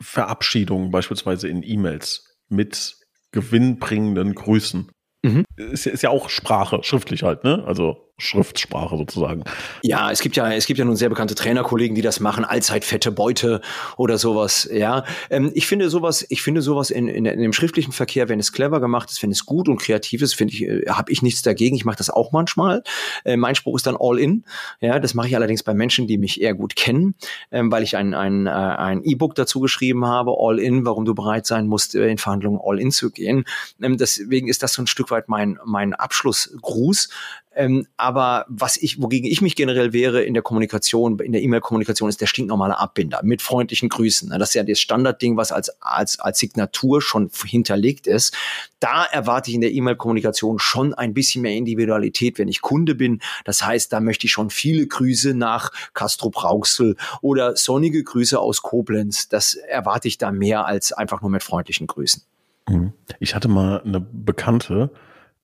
Verabschiedungen, 0.00 0.90
beispielsweise 0.90 1.48
in 1.48 1.62
E-Mails 1.62 2.36
mit 2.48 2.96
gewinnbringenden 3.32 4.34
Grüßen? 4.34 4.90
Mhm. 5.24 5.44
Ist, 5.56 5.86
ist, 5.86 6.02
ja 6.02 6.10
auch 6.10 6.28
Sprache, 6.28 6.80
schriftlich 6.82 7.22
halt, 7.22 7.44
ne? 7.44 7.64
Also 7.66 8.12
Schriftsprache 8.16 8.96
sozusagen. 8.96 9.42
Ja, 9.82 10.12
es 10.12 10.20
gibt 10.20 10.36
ja, 10.36 10.52
es 10.52 10.66
gibt 10.66 10.78
ja 10.78 10.84
nun 10.84 10.94
sehr 10.94 11.08
bekannte 11.08 11.34
Trainerkollegen, 11.34 11.96
die 11.96 12.02
das 12.02 12.20
machen, 12.20 12.44
allzeit 12.44 12.84
fette 12.84 13.10
Beute 13.10 13.60
oder 13.96 14.18
sowas. 14.18 14.68
Ja, 14.72 15.04
ähm, 15.30 15.50
ich 15.54 15.66
finde 15.66 15.90
sowas, 15.90 16.24
ich 16.28 16.40
finde 16.40 16.62
sowas 16.62 16.90
in, 16.90 17.08
in, 17.08 17.26
in, 17.26 17.40
dem 17.40 17.52
schriftlichen 17.52 17.90
Verkehr, 17.90 18.28
wenn 18.28 18.38
es 18.38 18.52
clever 18.52 18.80
gemacht 18.80 19.10
ist, 19.10 19.20
wenn 19.24 19.32
es 19.32 19.46
gut 19.46 19.68
und 19.68 19.80
kreativ 19.80 20.22
ist, 20.22 20.34
finde 20.34 20.54
ich, 20.54 20.62
äh, 20.62 20.84
habe 20.88 21.10
ich 21.10 21.22
nichts 21.22 21.42
dagegen. 21.42 21.74
Ich 21.74 21.84
mache 21.84 21.96
das 21.96 22.08
auch 22.08 22.30
manchmal. 22.30 22.84
Äh, 23.24 23.36
mein 23.36 23.56
Spruch 23.56 23.74
ist 23.74 23.86
dann 23.88 23.96
all 23.98 24.20
in. 24.20 24.44
Ja, 24.80 25.00
das 25.00 25.14
mache 25.14 25.26
ich 25.26 25.34
allerdings 25.34 25.64
bei 25.64 25.74
Menschen, 25.74 26.06
die 26.06 26.16
mich 26.16 26.40
eher 26.40 26.54
gut 26.54 26.76
kennen, 26.76 27.16
ähm, 27.50 27.72
weil 27.72 27.82
ich 27.82 27.96
ein 27.96 28.14
ein 28.14 28.46
äh, 28.46 28.50
ein 28.50 29.02
E-Book 29.02 29.34
dazu 29.34 29.58
geschrieben 29.58 30.06
habe, 30.06 30.36
all 30.38 30.60
in, 30.60 30.86
warum 30.86 31.04
du 31.04 31.16
bereit 31.16 31.46
sein 31.46 31.66
musst, 31.66 31.96
äh, 31.96 32.06
in 32.06 32.18
Verhandlungen 32.18 32.60
all 32.62 32.78
in 32.78 32.92
zu 32.92 33.10
gehen. 33.10 33.44
Ähm, 33.82 33.96
deswegen 33.96 34.46
ist 34.46 34.62
das 34.62 34.74
so 34.74 34.82
ein 34.82 34.86
Stück 34.86 35.10
weit 35.10 35.28
mein 35.28 35.58
mein 35.64 35.94
Abschlussgruß. 35.94 37.08
Ähm, 37.56 37.86
aber 37.96 38.46
was 38.48 38.76
ich, 38.76 39.00
wogegen 39.00 39.30
ich 39.30 39.40
mich 39.40 39.56
generell 39.56 39.92
wehre 39.92 40.22
in 40.22 40.34
der 40.34 40.42
Kommunikation, 40.42 41.18
in 41.20 41.32
der 41.32 41.42
E-Mail-Kommunikation, 41.42 42.08
ist 42.08 42.20
der 42.20 42.26
stinknormale 42.26 42.78
Abbinder 42.78 43.20
mit 43.22 43.42
freundlichen 43.42 43.88
Grüßen. 43.88 44.30
Das 44.30 44.50
ist 44.50 44.54
ja 44.54 44.62
das 44.62 44.80
Standardding, 44.80 45.36
was 45.36 45.52
als, 45.52 45.70
als, 45.80 46.18
als 46.20 46.38
Signatur 46.38 47.00
schon 47.00 47.30
hinterlegt 47.46 48.06
ist. 48.06 48.34
Da 48.80 49.04
erwarte 49.04 49.50
ich 49.50 49.54
in 49.54 49.60
der 49.60 49.72
E-Mail-Kommunikation 49.72 50.58
schon 50.58 50.94
ein 50.94 51.14
bisschen 51.14 51.42
mehr 51.42 51.54
Individualität, 51.54 52.38
wenn 52.38 52.48
ich 52.48 52.60
Kunde 52.60 52.94
bin. 52.94 53.20
Das 53.44 53.64
heißt, 53.64 53.92
da 53.92 54.00
möchte 54.00 54.26
ich 54.26 54.32
schon 54.32 54.50
viele 54.50 54.86
Grüße 54.86 55.34
nach 55.34 55.70
Castro 55.94 56.30
Brauxel 56.30 56.96
oder 57.22 57.56
sonnige 57.56 58.02
Grüße 58.02 58.38
aus 58.38 58.62
Koblenz. 58.62 59.28
Das 59.28 59.54
erwarte 59.54 60.08
ich 60.08 60.18
da 60.18 60.32
mehr 60.32 60.66
als 60.66 60.92
einfach 60.92 61.22
nur 61.22 61.30
mit 61.30 61.42
freundlichen 61.42 61.86
Grüßen. 61.86 62.22
Mhm. 62.68 62.92
Ich 63.20 63.34
hatte 63.34 63.48
mal 63.48 63.80
eine 63.82 64.00
Bekannte, 64.00 64.90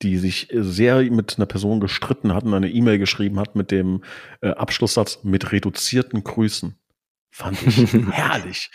die 0.02 0.18
sich 0.18 0.48
sehr 0.52 1.02
mit 1.10 1.36
einer 1.36 1.46
Person 1.46 1.80
gestritten 1.80 2.34
hat 2.34 2.44
und 2.44 2.54
eine 2.54 2.70
E-Mail 2.70 2.98
geschrieben 2.98 3.38
hat 3.38 3.54
mit 3.54 3.70
dem 3.70 4.02
äh, 4.40 4.50
Abschlusssatz 4.50 5.20
mit 5.22 5.52
reduzierten 5.52 6.24
Grüßen. 6.24 6.76
Fand 7.32 7.62
ich 7.64 7.92
herrlich. 8.10 8.70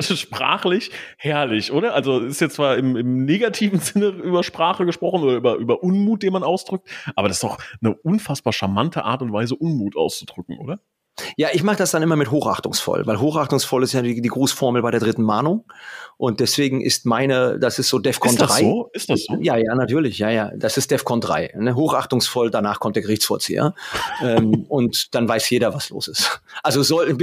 Sprachlich 0.00 0.90
herrlich, 1.16 1.72
oder? 1.72 1.94
Also 1.94 2.20
ist 2.20 2.40
jetzt 2.40 2.56
zwar 2.56 2.76
im, 2.76 2.96
im 2.96 3.24
negativen 3.24 3.80
Sinne 3.80 4.08
über 4.08 4.42
Sprache 4.42 4.84
gesprochen 4.84 5.22
oder 5.22 5.36
über, 5.36 5.54
über 5.56 5.82
Unmut, 5.82 6.22
den 6.22 6.34
man 6.34 6.42
ausdrückt, 6.42 6.86
aber 7.16 7.28
das 7.28 7.38
ist 7.38 7.44
doch 7.44 7.58
eine 7.80 7.94
unfassbar 7.94 8.52
charmante 8.52 9.04
Art 9.04 9.22
und 9.22 9.32
Weise, 9.32 9.56
Unmut 9.56 9.96
auszudrücken, 9.96 10.58
oder? 10.58 10.80
Ja, 11.36 11.48
ich 11.52 11.62
mache 11.62 11.76
das 11.76 11.92
dann 11.92 12.02
immer 12.02 12.16
mit 12.16 12.30
hochachtungsvoll, 12.30 13.06
weil 13.06 13.20
hochachtungsvoll 13.20 13.82
ist 13.84 13.92
ja 13.92 14.02
die, 14.02 14.20
die 14.20 14.28
Grußformel 14.28 14.82
bei 14.82 14.90
der 14.90 15.00
dritten 15.00 15.22
Mahnung. 15.22 15.64
Und 16.16 16.40
deswegen 16.40 16.80
ist 16.80 17.06
meine, 17.06 17.58
das 17.58 17.78
ist 17.78 17.88
so 17.88 17.98
DEFCON 17.98 18.30
ist 18.30 18.38
3. 18.38 18.46
Das 18.46 18.58
so? 18.58 18.90
Ist 18.92 19.10
das 19.10 19.24
so? 19.24 19.36
Ja, 19.40 19.56
ja, 19.56 19.74
natürlich, 19.74 20.18
ja, 20.18 20.30
ja. 20.30 20.50
Das 20.56 20.76
ist 20.76 20.90
DEFCON 20.90 21.20
3. 21.20 21.54
Ne? 21.56 21.74
Hochachtungsvoll, 21.74 22.50
danach 22.50 22.78
kommt 22.78 22.96
der 22.96 23.02
Gerichtsvollzieher. 23.02 23.74
ähm, 24.22 24.64
und 24.68 25.14
dann 25.14 25.28
weiß 25.28 25.50
jeder, 25.50 25.74
was 25.74 25.90
los 25.90 26.08
ist. 26.08 26.40
Also 26.62 26.82
soll, 26.82 27.16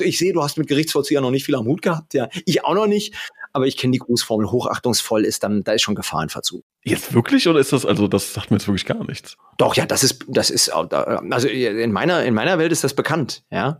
ich 0.00 0.18
sehe, 0.18 0.32
du 0.32 0.42
hast 0.42 0.58
mit 0.58 0.66
Gerichtsvollzieher 0.66 1.20
noch 1.20 1.30
nicht 1.30 1.44
viel 1.44 1.54
am 1.54 1.66
Hut 1.66 1.82
gehabt, 1.82 2.14
ja. 2.14 2.28
Ich 2.44 2.64
auch 2.64 2.74
noch 2.74 2.86
nicht. 2.86 3.14
Aber 3.54 3.66
ich 3.66 3.76
kenne 3.76 3.92
die 3.92 3.98
Grußformel, 3.98 4.50
hochachtungsvoll 4.50 5.24
ist 5.24 5.44
dann, 5.44 5.62
da 5.62 5.72
ist 5.72 5.82
schon 5.82 5.94
Gefahr 5.94 6.22
in 6.22 6.28
Verzug. 6.28 6.64
Jetzt 6.82 7.14
wirklich 7.14 7.48
oder 7.48 7.60
ist 7.60 7.72
das, 7.72 7.86
also 7.86 8.08
das 8.08 8.34
sagt 8.34 8.50
mir 8.50 8.56
jetzt 8.58 8.66
wirklich 8.66 8.84
gar 8.84 9.02
nichts? 9.04 9.36
Doch, 9.56 9.74
ja, 9.76 9.86
das 9.86 10.02
ist, 10.02 10.24
das 10.28 10.50
ist, 10.50 10.68
also 10.70 11.48
in 11.48 11.92
meiner, 11.92 12.24
in 12.24 12.34
meiner 12.34 12.58
Welt 12.58 12.72
ist 12.72 12.84
das 12.84 12.94
bekannt, 12.94 13.44
ja. 13.50 13.78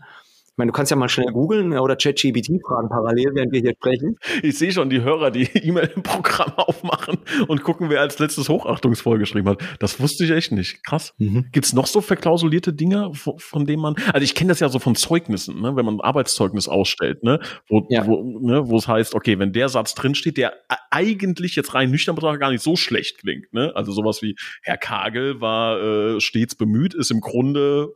Ich 0.54 0.58
meine, 0.58 0.70
du 0.70 0.76
kannst 0.76 0.90
ja 0.92 0.96
mal 0.96 1.08
schnell 1.08 1.32
googeln 1.32 1.76
oder 1.76 1.96
ChatGPT 1.96 2.60
fragen 2.64 2.88
parallel, 2.88 3.34
während 3.34 3.50
wir 3.50 3.60
hier 3.60 3.72
sprechen. 3.74 4.16
Ich 4.40 4.56
sehe 4.56 4.70
schon 4.70 4.88
die 4.88 5.02
Hörer, 5.02 5.32
die 5.32 5.42
E-Mail-Programm 5.52 6.52
aufmachen 6.56 7.18
und 7.48 7.64
gucken, 7.64 7.90
wer 7.90 8.00
als 8.00 8.20
letztes 8.20 8.48
hochachtungsvoll 8.48 9.18
geschrieben 9.18 9.48
hat. 9.48 9.60
Das 9.80 9.98
wusste 9.98 10.22
ich 10.22 10.30
echt 10.30 10.52
nicht. 10.52 10.84
Krass. 10.84 11.12
Mhm. 11.18 11.46
Gibt 11.50 11.66
es 11.66 11.72
noch 11.72 11.88
so 11.88 12.00
verklausulierte 12.00 12.72
Dinge, 12.72 13.10
von, 13.14 13.36
von 13.40 13.66
denen 13.66 13.82
man, 13.82 13.96
also 14.12 14.22
ich 14.22 14.36
kenne 14.36 14.50
das 14.50 14.60
ja 14.60 14.68
so 14.68 14.78
von 14.78 14.94
Zeugnissen, 14.94 15.60
ne, 15.60 15.74
wenn 15.74 15.84
man 15.84 15.96
ein 15.96 16.00
Arbeitszeugnis 16.00 16.68
ausstellt, 16.68 17.24
ne, 17.24 17.40
wo, 17.68 17.84
ja. 17.90 18.06
wo, 18.06 18.22
ne, 18.40 18.68
wo 18.68 18.76
es 18.76 18.86
heißt, 18.86 19.16
okay, 19.16 19.40
wenn 19.40 19.52
der 19.52 19.68
Satz 19.68 19.96
drinsteht, 19.96 20.36
der 20.36 20.54
eigentlich 20.92 21.56
jetzt 21.56 21.74
rein 21.74 21.90
nüchtern 21.90 22.14
betrachtet 22.14 22.40
gar 22.40 22.52
nicht 22.52 22.62
so 22.62 22.76
schlecht 22.76 23.18
klingt, 23.18 23.52
ne, 23.52 23.72
also 23.74 23.90
sowas 23.90 24.22
wie 24.22 24.36
Herr 24.62 24.76
Kagel 24.76 25.40
war 25.40 25.80
äh, 25.80 26.20
stets 26.20 26.54
bemüht, 26.54 26.94
ist 26.94 27.10
im 27.10 27.20
Grunde 27.20 27.88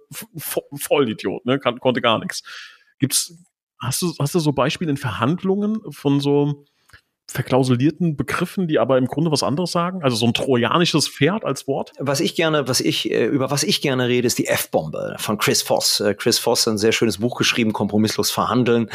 Vollidiot, 0.73 1.47
ne, 1.47 1.61
Kann, 1.61 1.79
konnte 1.79 2.01
gar 2.01 2.19
nichts. 2.19 2.43
Gibt's, 2.99 3.35
hast 3.81 4.03
du, 4.03 4.13
hast 4.19 4.35
du 4.35 4.39
so 4.39 4.53
Beispiele 4.53 4.91
in 4.91 4.97
Verhandlungen 4.97 5.81
von 5.93 6.21
so 6.21 6.65
verklausulierten 7.31 8.17
Begriffen, 8.17 8.69
die 8.69 8.79
aber 8.79 8.97
im 8.97 9.07
Grunde 9.07 9.31
was 9.31 9.43
anderes 9.43 9.71
sagen? 9.71 10.03
Also 10.03 10.17
so 10.17 10.27
ein 10.27 10.33
trojanisches 10.33 11.09
Pferd 11.09 11.45
als 11.45 11.69
Wort? 11.69 11.93
Was 11.99 12.21
ich 12.21 12.35
gerne, 12.35 12.69
was 12.69 12.81
ich, 12.81 13.11
äh, 13.11 13.27
über 13.27 13.51
was 13.51 13.63
ich 13.63 13.83
gerne 13.83 14.09
rede, 14.09 14.27
ist 14.27 14.39
die 14.39 14.47
F-Bombe 14.47 15.15
von 15.19 15.37
Chris 15.37 15.61
Voss. 15.63 16.01
Äh, 16.01 16.15
Chris 16.15 16.39
Voss 16.39 16.67
hat 16.67 16.75
ein 16.75 16.79
sehr 16.79 16.93
schönes 16.93 17.19
Buch 17.19 17.37
geschrieben, 17.37 17.75
Kompromisslos 17.75 18.31
verhandeln. 18.31 18.89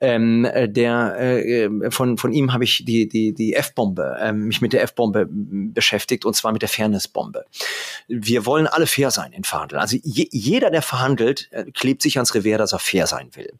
Ähm, 0.00 0.44
äh, 0.44 0.68
der, 0.68 1.18
äh, 1.18 1.90
von, 1.90 2.18
von 2.18 2.32
ihm 2.32 2.52
habe 2.52 2.62
ich 2.62 2.84
die, 2.84 3.08
die, 3.08 3.34
die 3.34 3.54
F-Bombe, 3.54 4.16
äh, 4.20 4.32
mich 4.32 4.60
mit 4.60 4.72
der 4.72 4.82
F-Bombe 4.84 5.26
beschäftigt 5.28 6.24
und 6.24 6.34
zwar 6.34 6.52
mit 6.52 6.62
der 6.62 6.68
Fairness-Bombe. 6.68 7.44
Wir 8.06 8.46
wollen 8.46 8.68
alle 8.68 8.86
fair 8.86 9.10
sein 9.10 9.32
in 9.32 9.42
Verhandeln. 9.42 9.80
Also 9.80 9.96
je, 10.02 10.28
jeder, 10.30 10.70
der 10.70 10.82
verhandelt, 10.82 11.50
klebt 11.74 12.02
sich 12.02 12.16
ans 12.16 12.34
Revers, 12.34 12.58
dass 12.58 12.72
er 12.72 12.78
fair 12.78 13.06
sein 13.08 13.30
will. 13.34 13.52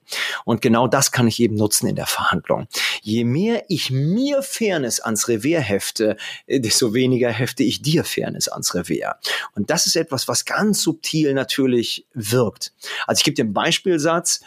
Und 0.45 0.61
genau 0.61 0.87
das 0.87 1.11
kann 1.11 1.27
ich 1.27 1.41
eben 1.41 1.57
nutzen 1.57 1.89
in 1.89 1.97
der 1.97 2.07
Verhandlung. 2.07 2.69
Je 3.01 3.25
mehr 3.25 3.65
ich 3.69 3.91
mir 4.15 4.43
Fairness 4.43 5.01
ans 5.01 5.29
Revier 5.29 5.61
hefte, 5.61 6.17
äh, 6.47 6.61
desto 6.61 6.95
weniger 6.95 7.31
hefte 7.31 7.63
ich 7.63 7.83
dir 7.83 8.05
Fairness 8.05 8.49
ans 8.49 8.75
Revier. 8.75 9.17
Und 9.55 9.71
das 9.71 9.87
ist 9.87 9.97
etwas, 9.97 10.29
was 10.29 10.45
ganz 10.45 10.83
subtil 10.83 11.35
natürlich 11.35 12.07
wirkt. 12.15 12.73
Also 13.07 13.21
ich 13.21 13.25
gebe 13.25 13.35
dir 13.35 13.45
einen 13.45 13.53
Beispielsatz. 13.53 14.41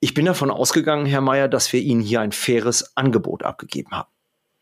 Ich 0.00 0.14
bin 0.14 0.26
davon 0.26 0.50
ausgegangen, 0.50 1.06
Herr 1.06 1.20
Mayer, 1.20 1.48
dass 1.48 1.72
wir 1.72 1.80
Ihnen 1.80 2.00
hier 2.00 2.20
ein 2.20 2.32
faires 2.32 2.96
Angebot 2.96 3.42
abgegeben 3.42 3.92
haben. 3.92 4.08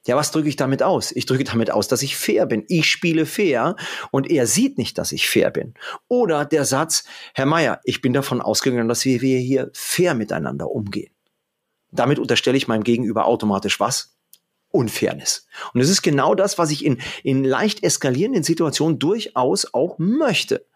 Ja, 0.04 0.16
was 0.16 0.32
drücke 0.32 0.48
ich 0.48 0.56
damit 0.56 0.82
aus? 0.82 1.12
Ich 1.12 1.26
drücke 1.26 1.44
damit 1.44 1.70
aus, 1.70 1.86
dass 1.86 2.02
ich 2.02 2.16
fair 2.16 2.46
bin. 2.46 2.64
Ich 2.68 2.90
spiele 2.90 3.24
fair 3.24 3.76
und 4.10 4.28
er 4.28 4.48
sieht 4.48 4.76
nicht, 4.76 4.98
dass 4.98 5.12
ich 5.12 5.28
fair 5.28 5.50
bin. 5.50 5.74
Oder 6.08 6.44
der 6.44 6.64
Satz, 6.64 7.04
Herr 7.34 7.46
Mayer, 7.46 7.80
ich 7.84 8.02
bin 8.02 8.12
davon 8.12 8.40
ausgegangen, 8.40 8.88
dass 8.88 9.04
wir 9.04 9.18
hier 9.18 9.70
fair 9.74 10.14
miteinander 10.14 10.70
umgehen. 10.70 11.12
Damit 11.92 12.18
unterstelle 12.18 12.56
ich 12.56 12.66
meinem 12.66 12.82
Gegenüber 12.82 13.26
automatisch 13.26 13.78
was? 13.78 14.11
Unfairness. 14.72 15.46
Und 15.74 15.80
es 15.80 15.90
ist 15.90 16.02
genau 16.02 16.34
das, 16.34 16.58
was 16.58 16.70
ich 16.70 16.84
in, 16.84 16.98
in 17.22 17.44
leicht 17.44 17.84
eskalierenden 17.84 18.42
Situationen 18.42 18.98
durchaus 18.98 19.72
auch 19.72 19.98
möchte. 19.98 20.66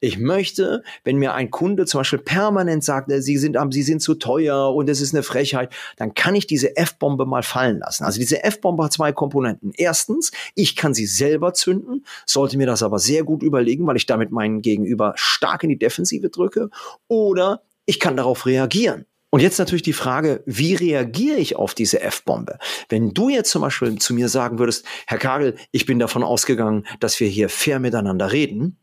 Ich 0.00 0.18
möchte, 0.18 0.82
wenn 1.04 1.16
mir 1.16 1.34
ein 1.34 1.50
Kunde 1.50 1.86
zum 1.86 2.00
Beispiel 2.00 2.18
permanent 2.18 2.84
sagt, 2.84 3.10
äh, 3.10 3.22
sie 3.22 3.38
sind, 3.38 3.56
sie 3.70 3.82
sind 3.82 4.02
zu 4.02 4.14
teuer 4.14 4.74
und 4.74 4.88
es 4.88 5.00
ist 5.00 5.14
eine 5.14 5.22
Frechheit, 5.22 5.72
dann 5.96 6.14
kann 6.14 6.34
ich 6.34 6.46
diese 6.46 6.76
F-Bombe 6.76 7.26
mal 7.26 7.42
fallen 7.42 7.78
lassen. 7.78 8.04
Also 8.04 8.18
diese 8.18 8.44
F-Bombe 8.44 8.84
hat 8.84 8.92
zwei 8.92 9.12
Komponenten. 9.12 9.72
Erstens, 9.76 10.32
ich 10.54 10.76
kann 10.76 10.94
sie 10.94 11.06
selber 11.06 11.54
zünden, 11.54 12.04
sollte 12.26 12.56
mir 12.56 12.66
das 12.66 12.82
aber 12.82 12.98
sehr 12.98 13.24
gut 13.24 13.42
überlegen, 13.42 13.86
weil 13.86 13.96
ich 13.96 14.06
damit 14.06 14.30
meinen 14.30 14.62
Gegenüber 14.62 15.12
stark 15.16 15.62
in 15.64 15.70
die 15.70 15.78
Defensive 15.78 16.28
drücke. 16.30 16.70
Oder 17.08 17.62
ich 17.86 18.00
kann 18.00 18.16
darauf 18.16 18.46
reagieren. 18.46 19.06
Und 19.34 19.40
jetzt 19.40 19.58
natürlich 19.58 19.82
die 19.82 19.94
Frage, 19.94 20.42
wie 20.44 20.74
reagiere 20.74 21.38
ich 21.38 21.56
auf 21.56 21.72
diese 21.72 22.02
F-Bombe? 22.02 22.58
Wenn 22.90 23.14
du 23.14 23.30
jetzt 23.30 23.50
zum 23.50 23.62
Beispiel 23.62 23.96
zu 23.96 24.12
mir 24.12 24.28
sagen 24.28 24.58
würdest, 24.58 24.84
Herr 25.06 25.16
Kagel, 25.16 25.56
ich 25.70 25.86
bin 25.86 25.98
davon 25.98 26.22
ausgegangen, 26.22 26.86
dass 27.00 27.18
wir 27.18 27.28
hier 27.28 27.48
fair 27.48 27.78
miteinander 27.78 28.30
reden 28.30 28.76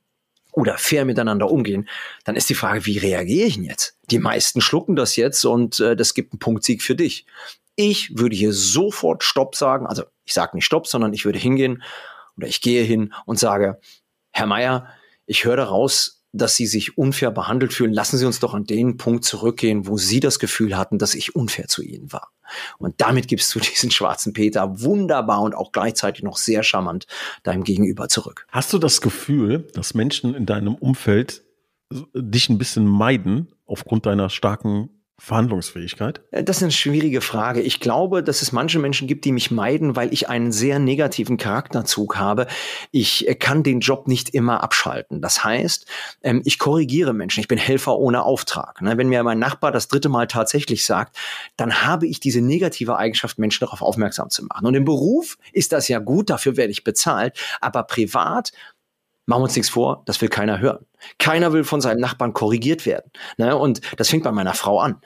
oder 0.51 0.79
fair 0.79 1.05
miteinander 1.05 1.51
umgehen, 1.51 1.87
dann 2.23 2.35
ist 2.35 2.49
die 2.49 2.55
Frage, 2.55 2.87
wie 2.87 2.97
reagiere 2.97 3.45
ich 3.45 3.55
denn 3.55 3.63
jetzt? 3.63 3.95
Die 4.09 4.17
meisten 4.17 4.59
schlucken 4.59 4.95
das 4.95 5.15
jetzt 5.17 5.45
und 5.45 5.79
äh, 5.81 5.95
das 5.95 6.15
gibt 6.15 6.33
einen 6.33 6.39
Punktsieg 6.39 6.81
für 6.81 6.95
dich. 6.95 7.27
Ich 7.75 8.17
würde 8.17 8.35
hier 8.35 8.51
sofort 8.51 9.23
Stopp 9.23 9.55
sagen, 9.55 9.85
also 9.85 10.01
ich 10.25 10.33
sage 10.33 10.57
nicht 10.57 10.65
Stopp, 10.65 10.87
sondern 10.87 11.13
ich 11.13 11.25
würde 11.25 11.37
hingehen 11.37 11.83
oder 12.37 12.47
ich 12.47 12.61
gehe 12.61 12.81
hin 12.81 13.13
und 13.27 13.37
sage, 13.37 13.79
Herr 14.31 14.47
Meier, 14.47 14.87
ich 15.27 15.45
höre 15.45 15.57
daraus, 15.57 16.18
dass 16.31 16.55
Sie 16.55 16.67
sich 16.67 16.97
unfair 16.97 17.31
behandelt 17.31 17.73
fühlen, 17.73 17.93
lassen 17.93 18.17
Sie 18.17 18.25
uns 18.25 18.39
doch 18.39 18.53
an 18.53 18.65
den 18.65 18.97
Punkt 18.97 19.25
zurückgehen, 19.25 19.87
wo 19.87 19.97
Sie 19.97 20.19
das 20.19 20.39
Gefühl 20.39 20.77
hatten, 20.77 20.97
dass 20.97 21.15
ich 21.15 21.35
unfair 21.35 21.67
zu 21.67 21.81
Ihnen 21.81 22.11
war. 22.11 22.29
Und 22.77 22.95
damit 22.97 23.27
gibst 23.27 23.53
du 23.55 23.59
diesen 23.59 23.91
schwarzen 23.91 24.33
Peter 24.33 24.81
wunderbar 24.81 25.41
und 25.41 25.55
auch 25.55 25.71
gleichzeitig 25.71 26.23
noch 26.23 26.37
sehr 26.37 26.63
charmant 26.63 27.07
deinem 27.43 27.63
Gegenüber 27.63 28.09
zurück. 28.09 28.45
Hast 28.49 28.73
du 28.73 28.77
das 28.77 29.01
Gefühl, 29.01 29.67
dass 29.73 29.93
Menschen 29.93 30.35
in 30.35 30.45
deinem 30.45 30.75
Umfeld 30.75 31.43
dich 32.13 32.49
ein 32.49 32.57
bisschen 32.57 32.85
meiden 32.85 33.51
aufgrund 33.65 34.05
deiner 34.05 34.29
starken 34.29 34.89
Verhandlungsfähigkeit? 35.19 36.21
Äh, 36.31 36.43
das 36.43 36.57
ist 36.57 36.63
eine 36.63 36.71
schwierige 36.71 37.21
Frage. 37.21 37.61
Ich 37.61 37.79
glaube, 37.79 38.23
dass 38.23 38.41
es 38.41 38.51
manche 38.51 38.79
Menschen 38.79 39.07
gibt, 39.07 39.25
die 39.25 39.31
mich 39.31 39.51
meiden, 39.51 39.95
weil 39.95 40.13
ich 40.13 40.29
einen 40.29 40.51
sehr 40.51 40.79
negativen 40.79 41.37
Charakterzug 41.37 42.17
habe. 42.17 42.47
Ich 42.91 43.27
äh, 43.27 43.35
kann 43.35 43.63
den 43.63 43.81
Job 43.81 44.07
nicht 44.07 44.29
immer 44.29 44.63
abschalten. 44.63 45.21
Das 45.21 45.43
heißt, 45.43 45.85
ähm, 46.23 46.41
ich 46.45 46.57
korrigiere 46.57 47.13
Menschen. 47.13 47.41
Ich 47.41 47.47
bin 47.47 47.57
Helfer 47.57 47.97
ohne 47.97 48.23
Auftrag. 48.23 48.81
Ne? 48.81 48.97
Wenn 48.97 49.09
mir 49.09 49.23
mein 49.23 49.39
Nachbar 49.39 49.71
das 49.71 49.87
dritte 49.87 50.09
Mal 50.09 50.27
tatsächlich 50.27 50.85
sagt, 50.85 51.17
dann 51.57 51.83
habe 51.85 52.07
ich 52.07 52.19
diese 52.19 52.41
negative 52.41 52.97
Eigenschaft, 52.97 53.37
Menschen 53.39 53.65
darauf 53.65 53.81
aufmerksam 53.81 54.29
zu 54.29 54.45
machen. 54.45 54.65
Und 54.65 54.75
im 54.75 54.85
Beruf 54.85 55.37
ist 55.53 55.71
das 55.71 55.87
ja 55.87 55.99
gut, 55.99 56.29
dafür 56.29 56.57
werde 56.57 56.71
ich 56.71 56.83
bezahlt. 56.83 57.37
Aber 57.61 57.83
privat 57.83 58.51
machen 59.29 59.41
wir 59.41 59.45
uns 59.45 59.55
nichts 59.55 59.69
vor, 59.69 60.01
das 60.05 60.19
will 60.21 60.27
keiner 60.27 60.59
hören. 60.59 60.85
Keiner 61.19 61.53
will 61.53 61.63
von 61.63 61.81
seinem 61.81 61.99
Nachbarn 61.99 62.33
korrigiert 62.33 62.87
werden. 62.87 63.11
Ne? 63.37 63.55
Und 63.55 63.79
das 63.97 64.09
fängt 64.09 64.23
bei 64.23 64.31
meiner 64.31 64.55
Frau 64.55 64.79
an. 64.79 65.01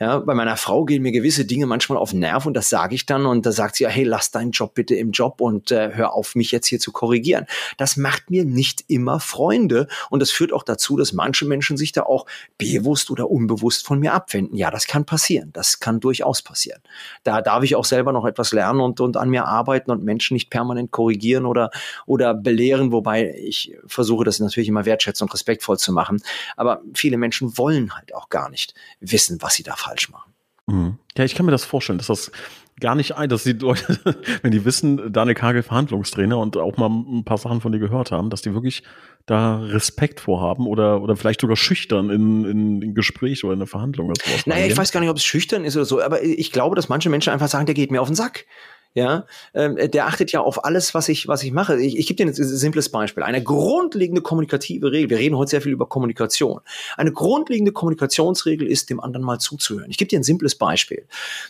Ja, 0.00 0.18
bei 0.18 0.34
meiner 0.34 0.56
Frau 0.56 0.84
gehen 0.84 1.02
mir 1.02 1.12
gewisse 1.12 1.44
Dinge 1.44 1.66
manchmal 1.66 1.98
auf 1.98 2.10
den 2.10 2.18
Nerv 2.18 2.46
und 2.46 2.54
das 2.54 2.68
sage 2.68 2.96
ich 2.96 3.06
dann 3.06 3.26
und 3.26 3.46
da 3.46 3.52
sagt 3.52 3.76
sie 3.76 3.84
ja, 3.84 3.90
hey, 3.90 4.02
lass 4.02 4.32
deinen 4.32 4.50
Job 4.50 4.74
bitte 4.74 4.96
im 4.96 5.12
Job 5.12 5.40
und 5.40 5.70
äh, 5.70 5.92
hör 5.94 6.14
auf, 6.14 6.34
mich 6.34 6.50
jetzt 6.50 6.66
hier 6.66 6.80
zu 6.80 6.90
korrigieren. 6.90 7.46
Das 7.76 7.96
macht 7.96 8.28
mir 8.28 8.44
nicht 8.44 8.84
immer 8.88 9.20
Freunde 9.20 9.86
und 10.10 10.20
das 10.20 10.32
führt 10.32 10.52
auch 10.52 10.64
dazu, 10.64 10.96
dass 10.96 11.12
manche 11.12 11.44
Menschen 11.44 11.76
sich 11.76 11.92
da 11.92 12.02
auch 12.02 12.26
bewusst 12.58 13.10
oder 13.10 13.30
unbewusst 13.30 13.86
von 13.86 14.00
mir 14.00 14.14
abwenden. 14.14 14.56
Ja, 14.56 14.72
das 14.72 14.88
kann 14.88 15.04
passieren. 15.04 15.50
Das 15.52 15.78
kann 15.78 16.00
durchaus 16.00 16.42
passieren. 16.42 16.80
Da 17.22 17.40
darf 17.40 17.62
ich 17.62 17.76
auch 17.76 17.84
selber 17.84 18.12
noch 18.12 18.24
etwas 18.24 18.52
lernen 18.52 18.80
und, 18.80 19.00
und 19.00 19.16
an 19.16 19.30
mir 19.30 19.46
arbeiten 19.46 19.92
und 19.92 20.02
Menschen 20.02 20.34
nicht 20.34 20.50
permanent 20.50 20.90
korrigieren 20.90 21.46
oder, 21.46 21.70
oder 22.04 22.34
belehren, 22.34 22.90
wobei 22.90 23.32
ich 23.38 23.76
versuche, 23.86 24.24
das 24.24 24.40
natürlich 24.40 24.68
immer 24.68 24.86
wertschätzend 24.86 25.30
und 25.30 25.34
respektvoll 25.34 25.78
zu 25.78 25.92
machen. 25.92 26.20
Aber 26.56 26.82
viele 26.94 27.16
Menschen 27.16 27.56
wollen 27.56 27.94
halt 27.94 28.12
auch 28.12 28.28
gar 28.28 28.50
nicht 28.50 28.74
wissen, 28.98 29.40
was 29.40 29.54
sie 29.54 29.62
da 29.62 29.76
falsch 29.84 30.10
machen. 30.10 30.34
Mhm. 30.66 30.98
Ja, 31.16 31.24
ich 31.24 31.34
kann 31.34 31.46
mir 31.46 31.52
das 31.52 31.64
vorstellen, 31.64 31.98
dass 31.98 32.06
das 32.08 32.32
gar 32.80 32.94
nicht 32.94 33.16
ein, 33.16 33.28
dass 33.28 33.44
die 33.44 33.52
Leute, 33.52 33.98
wenn 34.42 34.50
die 34.50 34.64
wissen, 34.64 35.12
Daniel 35.12 35.34
Kagel 35.34 35.62
Verhandlungstrainer 35.62 36.38
und 36.38 36.56
auch 36.56 36.76
mal 36.76 36.88
ein 36.88 37.24
paar 37.24 37.38
Sachen 37.38 37.60
von 37.60 37.72
dir 37.72 37.78
gehört 37.78 38.10
haben, 38.10 38.30
dass 38.30 38.42
die 38.42 38.54
wirklich 38.54 38.82
da 39.26 39.58
Respekt 39.58 40.20
vorhaben 40.20 40.66
oder, 40.66 41.00
oder 41.00 41.16
vielleicht 41.16 41.40
sogar 41.40 41.56
schüchtern 41.56 42.10
in, 42.10 42.44
in, 42.44 42.82
in 42.82 42.94
Gespräch 42.94 43.44
oder 43.44 43.54
in 43.54 43.60
eine 43.60 43.66
Verhandlung. 43.66 44.08
Oder 44.08 44.22
sowas 44.24 44.46
naja, 44.46 44.66
ich 44.66 44.76
weiß 44.76 44.92
gar 44.92 45.00
nicht, 45.00 45.10
ob 45.10 45.16
es 45.16 45.24
schüchtern 45.24 45.64
ist 45.64 45.76
oder 45.76 45.84
so, 45.84 46.02
aber 46.02 46.22
ich 46.22 46.50
glaube, 46.52 46.76
dass 46.76 46.88
manche 46.88 47.10
Menschen 47.10 47.32
einfach 47.32 47.48
sagen, 47.48 47.66
der 47.66 47.74
geht 47.74 47.90
mir 47.90 48.00
auf 48.00 48.08
den 48.08 48.16
Sack 48.16 48.46
ja, 48.94 49.26
ähm, 49.54 49.76
der 49.76 50.06
achtet 50.06 50.30
ja 50.30 50.40
auf 50.40 50.64
alles, 50.64 50.94
was 50.94 51.08
ich, 51.08 51.26
was 51.26 51.42
ich 51.42 51.50
mache. 51.50 51.80
Ich, 51.80 51.98
ich 51.98 52.06
gebe 52.06 52.16
dir 52.16 52.30
ein 52.30 52.32
simples 52.32 52.88
Beispiel. 52.88 53.24
Eine 53.24 53.42
grundlegende 53.42 54.22
kommunikative 54.22 54.92
Regel. 54.92 55.10
Wir 55.10 55.18
reden 55.18 55.36
heute 55.36 55.50
sehr 55.50 55.60
viel 55.60 55.72
über 55.72 55.88
Kommunikation. 55.88 56.60
Eine 56.96 57.12
grundlegende 57.12 57.72
Kommunikationsregel 57.72 58.68
ist, 58.68 58.90
dem 58.90 59.00
anderen 59.00 59.26
mal 59.26 59.40
zuzuhören. 59.40 59.90
Ich 59.90 59.98
gebe 59.98 60.08
dir 60.08 60.20
ein 60.20 60.22
simples 60.22 60.54
Beispiel. 60.54 61.08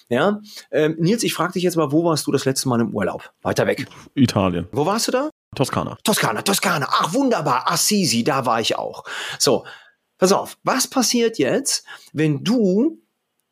Ja, 0.09 0.41
ähm, 0.71 0.97
Nils, 0.99 1.23
ich 1.23 1.35
frage 1.35 1.53
dich 1.53 1.63
jetzt 1.63 1.77
mal, 1.77 1.93
wo 1.93 2.03
warst 2.05 2.27
du 2.27 2.33
das 2.33 2.47
letzte 2.47 2.69
Mal 2.69 2.81
im 2.81 2.95
Urlaub? 2.95 3.31
Weiter 3.43 3.67
weg. 3.67 3.87
Italien. 4.15 4.67
Wo 4.73 4.87
warst 4.87 5.09
du 5.09 5.13
da? 5.13 5.29
Toskana. 5.55 5.99
Toskana, 6.03 6.41
Toskana. 6.41 6.89
Ach, 6.91 7.13
wunderbar. 7.13 7.71
Assisi, 7.71 8.25
da 8.25 8.47
war 8.47 8.61
ich 8.61 8.77
auch. 8.77 9.05
So. 9.39 9.65
Pass 10.17 10.33
auf, 10.33 10.57
was 10.63 10.87
passiert 10.87 11.39
jetzt, 11.39 11.85
wenn 12.13 12.45
du 12.45 13.04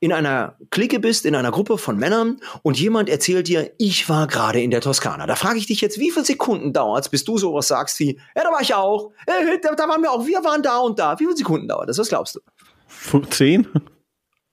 in 0.02 0.12
einer 0.12 0.56
Clique 0.70 0.98
bist, 0.98 1.24
in 1.26 1.36
einer 1.36 1.52
Gruppe 1.52 1.78
von 1.78 1.96
Männern 1.96 2.40
und 2.62 2.76
jemand 2.76 3.08
erzählt 3.08 3.46
dir, 3.46 3.70
ich 3.78 4.08
war 4.08 4.26
gerade 4.26 4.60
in 4.60 4.72
der 4.72 4.80
Toskana. 4.80 5.28
Da 5.28 5.36
frage 5.36 5.58
ich 5.58 5.66
dich 5.66 5.80
jetzt, 5.80 5.96
wie 6.00 6.10
viele 6.10 6.24
Sekunden 6.24 6.72
dauert 6.72 7.04
es, 7.04 7.08
bis 7.08 7.22
du 7.22 7.38
sowas 7.38 7.68
sagst 7.68 8.00
wie, 8.00 8.18
ja, 8.34 8.42
da 8.42 8.50
war 8.50 8.60
ich 8.60 8.74
auch, 8.74 9.12
äh, 9.26 9.60
da, 9.62 9.76
da, 9.76 9.88
waren 9.88 10.02
wir 10.02 10.10
auch, 10.10 10.26
wir 10.26 10.42
waren 10.42 10.60
da 10.60 10.78
und 10.78 10.98
da. 10.98 11.20
Wie 11.20 11.24
viele 11.24 11.36
Sekunden 11.36 11.68
dauert 11.68 11.88
das? 11.88 11.98
Was 11.98 12.08
glaubst 12.08 12.34
du? 12.34 13.20
Zehn? 13.30 13.68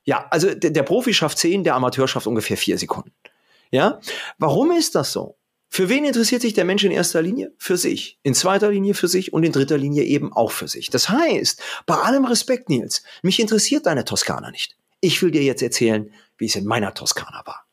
Ja, 0.03 0.27
also 0.29 0.53
der, 0.53 0.69
der 0.69 0.83
Profi 0.83 1.15
schafft 1.15 1.39
zehn, 1.39 1.63
der 1.63 1.73
Amateur 1.73 2.07
schafft 2.07 2.27
ungefähr 2.27 2.55
vier 2.55 2.77
Sekunden. 2.77 3.11
Ja? 3.71 3.99
Warum 4.37 4.69
ist 4.69 4.93
das 4.93 5.11
so? 5.11 5.35
Für 5.67 5.89
wen 5.89 6.05
interessiert 6.05 6.43
sich 6.43 6.53
der 6.53 6.65
Mensch 6.65 6.83
in 6.83 6.91
erster 6.91 7.23
Linie? 7.23 7.53
Für 7.57 7.77
sich. 7.77 8.19
In 8.21 8.35
zweiter 8.35 8.69
Linie 8.69 8.93
für 8.93 9.07
sich 9.07 9.33
und 9.33 9.43
in 9.43 9.51
dritter 9.51 9.79
Linie 9.79 10.03
eben 10.03 10.31
auch 10.31 10.51
für 10.51 10.67
sich. 10.67 10.91
Das 10.91 11.09
heißt, 11.09 11.59
bei 11.87 11.95
allem 11.95 12.25
Respekt, 12.25 12.69
Nils, 12.69 13.01
mich 13.23 13.39
interessiert 13.39 13.87
deine 13.87 14.05
Toskana 14.05 14.51
nicht. 14.51 14.75
Ich 15.01 15.21
will 15.21 15.31
dir 15.31 15.43
jetzt 15.43 15.61
erzählen, 15.61 16.11
wie 16.37 16.45
es 16.45 16.55
in 16.55 16.65
meiner 16.65 16.93
Toskana 16.93 17.43
war. 17.45 17.65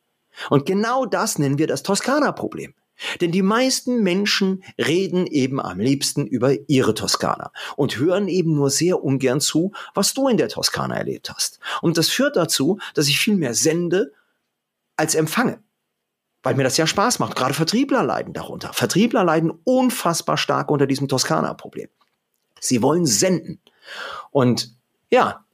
Und 0.50 0.66
genau 0.66 1.06
das 1.06 1.38
nennen 1.38 1.58
wir 1.58 1.66
das 1.66 1.82
Toskana-Problem. 1.82 2.74
Denn 3.20 3.30
die 3.30 3.42
meisten 3.42 4.02
Menschen 4.02 4.64
reden 4.78 5.26
eben 5.26 5.60
am 5.60 5.78
liebsten 5.78 6.26
über 6.26 6.54
ihre 6.68 6.94
Toskana 6.94 7.52
und 7.76 7.98
hören 7.98 8.26
eben 8.26 8.54
nur 8.54 8.70
sehr 8.70 9.02
ungern 9.02 9.40
zu, 9.40 9.72
was 9.94 10.14
du 10.14 10.28
in 10.28 10.38
der 10.38 10.48
Toskana 10.48 10.96
erlebt 10.96 11.30
hast. 11.30 11.58
Und 11.82 11.98
das 11.98 12.08
führt 12.08 12.36
dazu, 12.36 12.78
dass 12.94 13.08
ich 13.08 13.18
viel 13.18 13.36
mehr 13.36 13.54
sende 13.54 14.12
als 14.96 15.14
empfange 15.14 15.62
weil 16.46 16.54
mir 16.54 16.62
das 16.62 16.76
ja 16.76 16.86
Spaß 16.86 17.18
macht. 17.18 17.34
Gerade 17.34 17.54
Vertriebler 17.54 18.04
leiden 18.04 18.32
darunter. 18.32 18.72
Vertriebler 18.72 19.24
leiden 19.24 19.50
unfassbar 19.64 20.36
stark 20.36 20.70
unter 20.70 20.86
diesem 20.86 21.08
Toskana-Problem. 21.08 21.88
Sie 22.60 22.82
wollen 22.82 23.04
senden. 23.04 23.60
Und 24.30 24.76
ja, 25.10 25.44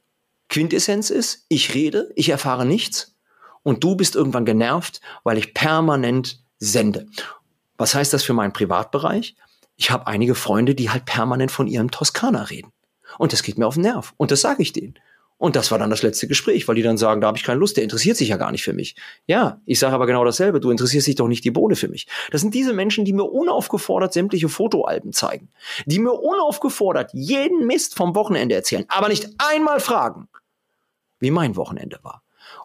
Quintessenz 0.53 1.09
ist, 1.09 1.45
ich 1.49 1.73
rede, 1.73 2.11
ich 2.15 2.29
erfahre 2.29 2.63
nichts 2.63 3.15
und 3.63 3.83
du 3.83 3.95
bist 3.95 4.15
irgendwann 4.15 4.45
genervt, 4.45 5.01
weil 5.23 5.39
ich 5.39 5.55
permanent 5.55 6.43
sende. 6.59 7.07
Was 7.75 7.95
heißt 7.95 8.13
das 8.13 8.23
für 8.23 8.33
meinen 8.33 8.53
Privatbereich? 8.53 9.35
Ich 9.77 9.89
habe 9.89 10.05
einige 10.05 10.35
Freunde, 10.35 10.75
die 10.75 10.91
halt 10.91 11.05
permanent 11.05 11.49
von 11.49 11.65
ihrem 11.65 11.89
Toskana 11.89 12.43
reden. 12.43 12.71
Und 13.17 13.33
das 13.33 13.41
geht 13.41 13.57
mir 13.57 13.65
auf 13.65 13.73
den 13.73 13.81
Nerv. 13.81 14.13
Und 14.17 14.29
das 14.29 14.41
sage 14.41 14.61
ich 14.61 14.73
denen. 14.73 14.93
Und 15.39 15.55
das 15.55 15.71
war 15.71 15.79
dann 15.79 15.89
das 15.89 16.03
letzte 16.03 16.27
Gespräch, 16.27 16.67
weil 16.67 16.75
die 16.75 16.83
dann 16.83 16.97
sagen, 16.97 17.19
da 17.19 17.27
habe 17.27 17.37
ich 17.39 17.43
keine 17.43 17.59
Lust, 17.59 17.75
der 17.75 17.83
interessiert 17.83 18.15
sich 18.15 18.29
ja 18.29 18.37
gar 18.37 18.51
nicht 18.51 18.63
für 18.63 18.73
mich. 18.73 18.95
Ja, 19.25 19.59
ich 19.65 19.79
sage 19.79 19.95
aber 19.95 20.05
genau 20.05 20.23
dasselbe, 20.23 20.59
du 20.59 20.69
interessierst 20.69 21.07
dich 21.07 21.15
doch 21.15 21.27
nicht 21.27 21.43
die 21.43 21.51
Bohne 21.51 21.75
für 21.75 21.87
mich. 21.87 22.05
Das 22.29 22.41
sind 22.41 22.53
diese 22.53 22.73
Menschen, 22.73 23.05
die 23.05 23.13
mir 23.13 23.25
unaufgefordert 23.25 24.13
sämtliche 24.13 24.49
Fotoalben 24.49 25.13
zeigen, 25.13 25.49
die 25.87 25.97
mir 25.97 26.13
unaufgefordert 26.13 27.09
jeden 27.13 27.65
Mist 27.65 27.95
vom 27.95 28.13
Wochenende 28.13 28.53
erzählen, 28.53 28.85
aber 28.87 29.09
nicht 29.09 29.31
einmal 29.39 29.79
fragen, 29.79 30.29
wie 31.23 31.31
mein 31.31 31.55
Wochenende 31.55 31.99
war. 32.03 32.21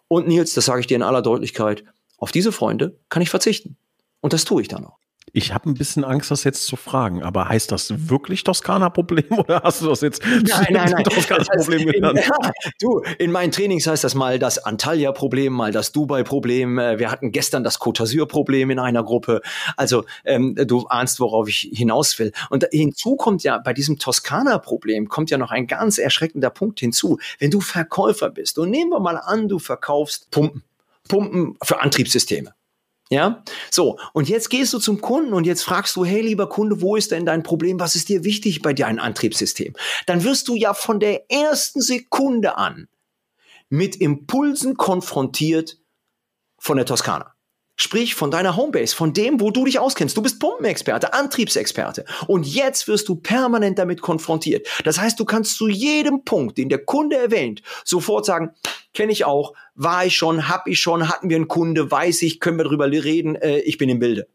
Und 0.08 0.26
Nils, 0.26 0.52
das 0.52 0.64
sage 0.64 0.80
ich 0.80 0.86
dir 0.88 0.96
in 0.96 1.02
aller 1.02 1.22
Deutlichkeit, 1.22 1.84
auf 2.18 2.32
diese 2.32 2.50
Freunde 2.50 2.98
kann 3.08 3.22
ich 3.22 3.30
verzichten. 3.30 3.76
Und 4.20 4.32
das 4.32 4.44
tue 4.44 4.60
ich 4.60 4.68
dann 4.68 4.84
auch. 4.84 4.98
Ich 5.32 5.52
habe 5.52 5.68
ein 5.68 5.74
bisschen 5.74 6.04
Angst, 6.04 6.30
das 6.30 6.44
jetzt 6.44 6.66
zu 6.66 6.76
fragen, 6.76 7.22
aber 7.22 7.48
heißt 7.48 7.72
das 7.72 8.08
wirklich 8.08 8.44
Toskana-Problem 8.44 9.26
oder 9.38 9.62
hast 9.62 9.82
du 9.82 9.88
das 9.88 10.00
jetzt 10.00 10.22
nein, 10.24 10.66
nein, 10.70 10.90
nein. 10.92 11.04
Toskana-Problem 11.04 11.90
genannt? 11.90 12.20
Ja, 12.28 12.50
du, 12.80 13.00
in 13.18 13.30
meinen 13.30 13.52
Trainings 13.52 13.86
heißt 13.86 14.04
das 14.04 14.14
mal 14.14 14.38
das 14.38 14.58
Antalya-Problem, 14.58 15.52
mal 15.52 15.72
das 15.72 15.92
Dubai-Problem. 15.92 16.78
Äh, 16.78 16.98
wir 16.98 17.10
hatten 17.10 17.32
gestern 17.32 17.64
das 17.64 17.80
Côte 17.80 18.02
d'Azur-Problem 18.02 18.70
in 18.70 18.78
einer 18.78 19.02
Gruppe. 19.04 19.40
Also 19.76 20.04
ähm, 20.24 20.54
du 20.54 20.86
ahnst, 20.88 21.20
worauf 21.20 21.48
ich 21.48 21.70
hinaus 21.72 22.18
will. 22.18 22.32
Und 22.50 22.66
hinzu 22.70 23.16
kommt 23.16 23.42
ja 23.44 23.58
bei 23.58 23.72
diesem 23.72 23.98
Toskana-Problem 23.98 25.08
kommt 25.08 25.30
ja 25.30 25.38
noch 25.38 25.50
ein 25.50 25.66
ganz 25.66 25.98
erschreckender 25.98 26.50
Punkt 26.50 26.80
hinzu. 26.80 27.18
Wenn 27.38 27.50
du 27.50 27.60
Verkäufer 27.60 28.30
bist 28.30 28.58
und 28.58 28.70
nehmen 28.70 28.90
wir 28.90 29.00
mal 29.00 29.16
an, 29.16 29.48
du 29.48 29.58
verkaufst 29.58 30.30
Pumpen. 30.30 30.62
Pumpen 31.08 31.56
für 31.62 31.80
Antriebssysteme. 31.80 32.52
Ja, 33.10 33.42
so. 33.70 33.98
Und 34.12 34.28
jetzt 34.28 34.50
gehst 34.50 34.72
du 34.74 34.78
zum 34.78 35.00
Kunden 35.00 35.32
und 35.32 35.44
jetzt 35.44 35.62
fragst 35.62 35.96
du, 35.96 36.04
hey, 36.04 36.20
lieber 36.20 36.48
Kunde, 36.48 36.82
wo 36.82 36.94
ist 36.94 37.10
denn 37.10 37.24
dein 37.24 37.42
Problem? 37.42 37.80
Was 37.80 37.96
ist 37.96 38.10
dir 38.10 38.22
wichtig 38.24 38.60
bei 38.60 38.74
deinem 38.74 38.98
Antriebssystem? 38.98 39.74
Dann 40.06 40.24
wirst 40.24 40.48
du 40.48 40.54
ja 40.54 40.74
von 40.74 41.00
der 41.00 41.30
ersten 41.30 41.80
Sekunde 41.80 42.58
an 42.58 42.88
mit 43.70 43.96
Impulsen 43.96 44.76
konfrontiert 44.76 45.78
von 46.58 46.76
der 46.76 46.86
Toskana. 46.86 47.34
Sprich 47.80 48.16
von 48.16 48.32
deiner 48.32 48.56
Homebase, 48.56 48.94
von 48.94 49.12
dem, 49.12 49.40
wo 49.40 49.52
du 49.52 49.64
dich 49.64 49.78
auskennst. 49.78 50.16
Du 50.16 50.22
bist 50.22 50.40
Pumpenexperte, 50.40 51.14
Antriebsexperte. 51.14 52.04
Und 52.26 52.44
jetzt 52.44 52.88
wirst 52.88 53.08
du 53.08 53.14
permanent 53.14 53.78
damit 53.78 54.02
konfrontiert. 54.02 54.66
Das 54.84 55.00
heißt, 55.00 55.18
du 55.20 55.24
kannst 55.24 55.56
zu 55.56 55.68
jedem 55.68 56.24
Punkt, 56.24 56.58
den 56.58 56.68
der 56.68 56.84
Kunde 56.84 57.16
erwähnt, 57.16 57.62
sofort 57.84 58.26
sagen, 58.26 58.50
kenne 58.94 59.12
ich 59.12 59.24
auch, 59.24 59.54
war 59.76 60.04
ich 60.04 60.16
schon, 60.16 60.48
hab 60.48 60.66
ich 60.66 60.80
schon, 60.80 61.08
hatten 61.08 61.30
wir 61.30 61.36
einen 61.36 61.46
Kunde, 61.46 61.88
weiß 61.88 62.22
ich, 62.22 62.40
können 62.40 62.58
wir 62.58 62.64
drüber 62.64 62.90
reden, 62.90 63.36
äh, 63.36 63.60
ich 63.60 63.78
bin 63.78 63.88
im 63.88 64.00
Bilde. 64.00 64.26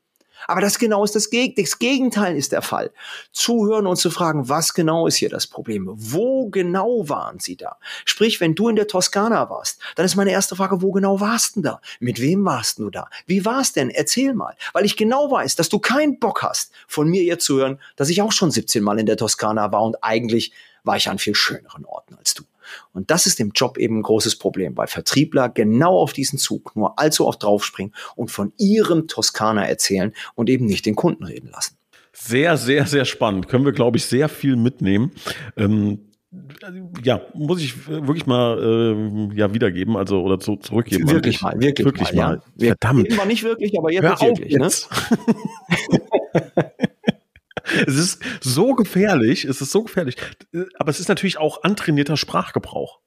Aber 0.47 0.61
das 0.61 0.79
genau 0.79 1.03
ist 1.03 1.15
das, 1.15 1.29
Geg 1.29 1.55
das 1.55 1.79
Gegenteil 1.79 2.35
ist 2.35 2.51
der 2.51 2.61
Fall. 2.61 2.91
Zuhören 3.31 3.87
und 3.87 3.97
zu 3.97 4.11
fragen, 4.11 4.49
was 4.49 4.73
genau 4.73 5.07
ist 5.07 5.15
hier 5.15 5.29
das 5.29 5.47
Problem? 5.47 5.89
Wo 5.93 6.49
genau 6.49 7.07
waren 7.09 7.39
Sie 7.39 7.55
da? 7.55 7.77
Sprich, 8.05 8.41
wenn 8.41 8.55
du 8.55 8.69
in 8.69 8.75
der 8.75 8.87
Toskana 8.87 9.49
warst, 9.49 9.79
dann 9.95 10.05
ist 10.05 10.15
meine 10.15 10.31
erste 10.31 10.55
Frage, 10.55 10.81
wo 10.81 10.91
genau 10.91 11.19
warst 11.19 11.55
du 11.55 11.61
da? 11.61 11.81
Mit 11.99 12.21
wem 12.21 12.45
warst 12.45 12.79
du 12.79 12.89
da? 12.89 13.07
Wie 13.25 13.45
war 13.45 13.61
es 13.61 13.73
denn? 13.73 13.89
Erzähl 13.89 14.33
mal. 14.33 14.55
Weil 14.73 14.85
ich 14.85 14.97
genau 14.97 15.31
weiß, 15.31 15.55
dass 15.55 15.69
du 15.69 15.79
keinen 15.79 16.19
Bock 16.19 16.43
hast, 16.43 16.71
von 16.87 17.07
mir 17.07 17.23
jetzt 17.23 17.45
zu 17.45 17.57
hören, 17.57 17.79
dass 17.95 18.09
ich 18.09 18.21
auch 18.21 18.31
schon 18.31 18.51
17 18.51 18.83
Mal 18.83 18.99
in 18.99 19.05
der 19.05 19.17
Toskana 19.17 19.71
war 19.71 19.83
und 19.83 20.03
eigentlich 20.03 20.53
war 20.83 20.97
ich 20.97 21.09
an 21.09 21.19
viel 21.19 21.35
schöneren 21.35 21.85
Orten 21.85 22.15
als 22.15 22.33
du. 22.33 22.43
Und 22.93 23.11
das 23.11 23.25
ist 23.25 23.39
im 23.39 23.51
Job 23.53 23.77
eben 23.77 23.99
ein 23.99 24.03
großes 24.03 24.37
Problem, 24.37 24.77
weil 24.77 24.87
Vertriebler 24.87 25.49
genau 25.49 25.97
auf 25.99 26.13
diesen 26.13 26.39
Zug 26.39 26.75
nur 26.75 26.99
allzu 26.99 27.27
oft 27.27 27.43
draufspringen 27.43 27.93
und 28.15 28.31
von 28.31 28.53
ihrem 28.57 29.07
Toskana 29.07 29.67
erzählen 29.67 30.13
und 30.35 30.49
eben 30.49 30.65
nicht 30.65 30.85
den 30.85 30.95
Kunden 30.95 31.23
reden 31.23 31.49
lassen. 31.51 31.77
Sehr, 32.13 32.57
sehr, 32.57 32.85
sehr 32.85 33.05
spannend. 33.05 33.47
Können 33.47 33.65
wir, 33.65 33.71
glaube 33.71 33.97
ich, 33.97 34.05
sehr 34.05 34.29
viel 34.29 34.55
mitnehmen. 34.55 35.11
Ähm 35.57 35.99
ja, 37.03 37.21
muss 37.35 37.61
ich 37.61 37.87
wirklich 37.87 38.25
mal 38.25 38.57
äh, 39.31 39.35
ja 39.35 39.53
wiedergeben, 39.53 39.95
also 39.95 40.21
oder 40.21 40.39
zu, 40.39 40.55
zurückgeben. 40.55 41.09
Wirklich 41.09 41.41
mal, 41.41 41.53
wirklich, 41.59 41.85
wirklich 41.85 42.13
mal. 42.13 42.37
mal. 42.37 42.41
Ja. 42.57 42.67
Verdammt. 42.79 43.07
Immer 43.07 43.25
nicht 43.25 43.43
wirklich, 43.43 43.77
aber 43.77 43.91
jetzt 43.91 44.03
Hör 44.03 44.19
wirklich. 44.19 44.55
Ne? 44.55 44.63
Jetzt. 44.63 44.89
Ne? 46.55 46.71
es 47.87 47.95
ist 47.95 48.21
so 48.41 48.73
gefährlich, 48.73 49.45
es 49.45 49.61
ist 49.61 49.71
so 49.71 49.83
gefährlich. 49.83 50.17
Aber 50.77 50.89
es 50.89 50.99
ist 50.99 51.09
natürlich 51.09 51.37
auch 51.37 51.63
antrainierter 51.63 52.17
Sprachgebrauch. 52.17 52.99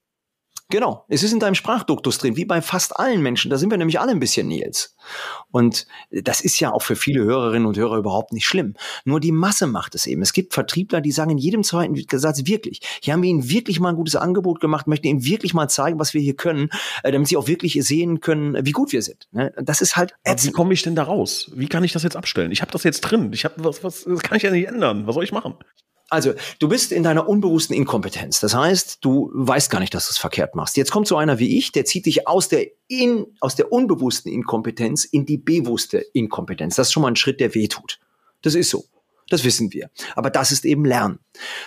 Genau, 0.69 1.05
es 1.09 1.23
ist 1.23 1.33
in 1.33 1.39
deinem 1.39 1.55
Sprachduktus 1.55 2.19
drin, 2.19 2.37
wie 2.37 2.45
bei 2.45 2.61
fast 2.61 2.99
allen 2.99 3.23
Menschen. 3.23 3.51
Da 3.53 3.57
sind 3.57 3.71
wir 3.71 3.79
nämlich 3.79 4.01
alle 4.01 4.11
ein 4.11 4.19
bisschen 4.19 4.49
Nils. 4.49 4.97
Und 5.53 5.87
das 6.11 6.41
ist 6.41 6.59
ja 6.59 6.73
auch 6.73 6.83
für 6.83 6.97
viele 6.97 7.23
Hörerinnen 7.23 7.69
und 7.69 7.77
Hörer 7.77 7.99
überhaupt 7.99 8.33
nicht 8.33 8.47
schlimm. 8.47 8.75
Nur 9.05 9.21
die 9.21 9.31
Masse 9.31 9.69
macht 9.69 9.95
es 9.95 10.07
eben. 10.07 10.23
Es 10.23 10.33
gibt 10.33 10.55
Vertriebler, 10.55 11.01
die 11.01 11.13
sagen 11.13 11.31
in 11.31 11.39
jedem 11.39 11.63
zweiten 11.63 11.97
Satz 12.19 12.47
wirklich, 12.47 12.81
hier 13.01 13.15
haben 13.15 13.23
wir 13.23 13.31
ihnen 13.31 13.49
wirklich 13.49 13.79
mal 13.79 13.91
ein 13.91 13.97
gutes 13.97 14.17
Angebot 14.17 14.61
gemacht, 14.61 14.89
möchten 14.89 15.07
ihnen 15.07 15.25
wirklich 15.25 15.55
mal 15.55 15.69
zeigen, 15.69 16.01
was 16.01 16.15
wir 16.15 16.21
hier 16.21 16.35
können, 16.35 16.71
äh, 17.05 17.13
damit 17.13 17.29
sie 17.29 17.37
auch 17.37 17.47
wirklich 17.47 17.75
sehen 17.85 18.21
können, 18.21 18.57
wie 18.67 18.73
gut 18.73 18.91
wir 18.91 19.03
sind. 19.03 19.29
Ne? 19.31 19.53
Das 19.63 19.81
ist 19.81 19.97
halt. 19.97 20.15
Wie 20.25 20.51
komme 20.51 20.75
ich 20.75 20.83
denn 20.83 20.97
da 20.97 21.05
raus? 21.05 21.49
Wie 21.55 21.69
kann 21.69 21.85
ich 21.85 21.93
das 21.93 22.03
jetzt 22.03 22.17
abstellen? 22.17 22.51
Ich 22.51 22.61
habe 22.61 22.73
das 22.73 22.83
jetzt 22.83 23.03
drin. 23.03 23.33
Ich 23.33 23.45
habe 23.45 23.55
was, 23.59 23.85
was, 23.85 24.03
das 24.03 24.21
kann 24.21 24.37
ich 24.37 24.43
ja 24.43 24.51
nicht 24.51 24.67
ändern. 24.67 25.07
Was 25.07 25.15
soll 25.15 25.23
ich 25.23 25.33
machen? 25.33 25.55
Also, 26.09 26.35
du 26.61 26.69
bist 26.69 26.93
in 26.93 27.03
deiner 27.03 27.29
unbewussten 27.29 27.75
Inkompetenz. 27.75 28.39
Das 28.39 28.55
heißt, 28.55 28.99
du 29.01 29.31
weißt 29.35 29.71
gar 29.71 29.81
nicht, 29.81 29.93
dass 29.93 30.07
du 30.07 30.13
es 30.13 30.19
verkehrt 30.19 30.55
machst. 30.55 30.77
Jetzt 30.77 30.93
kommt 30.93 31.09
so 31.09 31.17
einer 31.17 31.41
wie 31.41 31.59
ich, 31.59 31.73
der 31.73 31.85
zieht 31.85 32.07
dich 32.07 32.29
aus 32.29 32.49
der, 32.49 32.67
in, 32.87 33.27
aus 33.41 33.57
der 33.57 33.73
unbewussten 33.73 34.31
Inkompetenz 34.31 35.05
in 35.05 35.27
die 35.27 35.39
bewusste 35.39 35.99
Inkompetenz. 36.13 36.77
Das 36.77 36.89
ist 36.89 36.93
schon 36.93 37.03
mal 37.03 37.09
ein 37.09 37.17
Schritt, 37.17 37.41
der 37.41 37.55
weh 37.55 37.67
tut. 37.67 37.99
Das 38.43 38.55
ist 38.55 38.71
so. 38.71 38.85
Das 39.29 39.43
wissen 39.43 39.73
wir. 39.73 39.91
Aber 40.15 40.31
das 40.31 40.53
ist 40.53 40.65
eben 40.65 40.85
Lernen. 40.85 41.19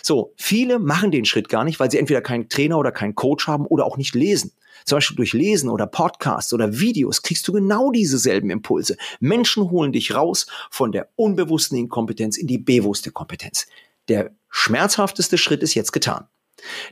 So, 0.02 0.34
viele 0.38 0.80
machen 0.80 1.12
den 1.12 1.26
Schritt 1.26 1.50
gar 1.50 1.66
nicht, 1.66 1.80
weil 1.82 1.92
sie 1.92 1.98
entweder 1.98 2.22
keinen 2.22 2.48
Trainer 2.48 2.78
oder 2.78 2.94
keinen 2.94 3.16
Coach 3.16 3.48
haben 3.48 3.66
oder 3.66 3.86
auch 3.86 3.98
nicht 3.98 4.16
lesen. 4.16 4.54
Zum 4.86 4.96
Beispiel 4.96 5.18
durch 5.18 5.34
Lesen 5.34 5.70
oder 5.70 5.86
Podcasts 5.86 6.54
oder 6.54 6.80
Videos 6.80 7.22
kriegst 7.22 7.46
du 7.48 7.52
genau 7.52 7.92
diese 7.92 8.18
selben 8.18 8.50
Impulse. 8.50 8.96
Menschen 9.20 9.70
holen 9.70 9.92
dich 9.92 10.16
raus 10.16 10.48
von 10.72 10.94
der 10.94 11.10
unbewussten 11.18 11.78
Inkompetenz 11.78 12.38
in 12.38 12.48
die 12.48 12.58
bewusste 12.58 13.12
Kompetenz. 13.12 13.68
Der 14.10 14.36
schmerzhafteste 14.50 15.38
Schritt 15.38 15.64
ist 15.64 15.76
jetzt 15.76 15.94
getan. 15.94 16.28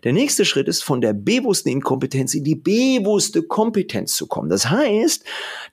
Der 0.04 0.14
nächste 0.14 0.46
Schritt 0.46 0.68
ist, 0.68 0.84
von 0.84 1.02
der 1.02 1.14
bewussten 1.14 1.70
Inkompetenz 1.70 2.34
in 2.34 2.44
die 2.44 2.56
bewusste 2.56 3.44
Kompetenz 3.44 4.16
zu 4.16 4.28
kommen. 4.28 4.50
Das 4.50 4.70
heißt, 4.70 5.26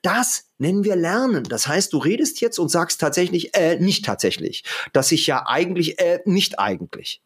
das 0.02 0.50
nennen 0.58 0.82
wir 0.82 0.96
Lernen. 0.96 1.44
Das 1.44 1.68
heißt, 1.68 1.92
du 1.92 1.98
redest 1.98 2.40
jetzt 2.40 2.58
und 2.58 2.70
sagst 2.70 3.00
tatsächlich, 3.00 3.54
äh, 3.54 3.78
nicht 3.78 4.04
tatsächlich. 4.04 4.64
Dass 4.92 5.12
ich 5.12 5.26
ja 5.26 5.44
eigentlich, 5.46 6.00
äh, 6.00 6.20
nicht 6.24 6.58
eigentlich. 6.58 7.22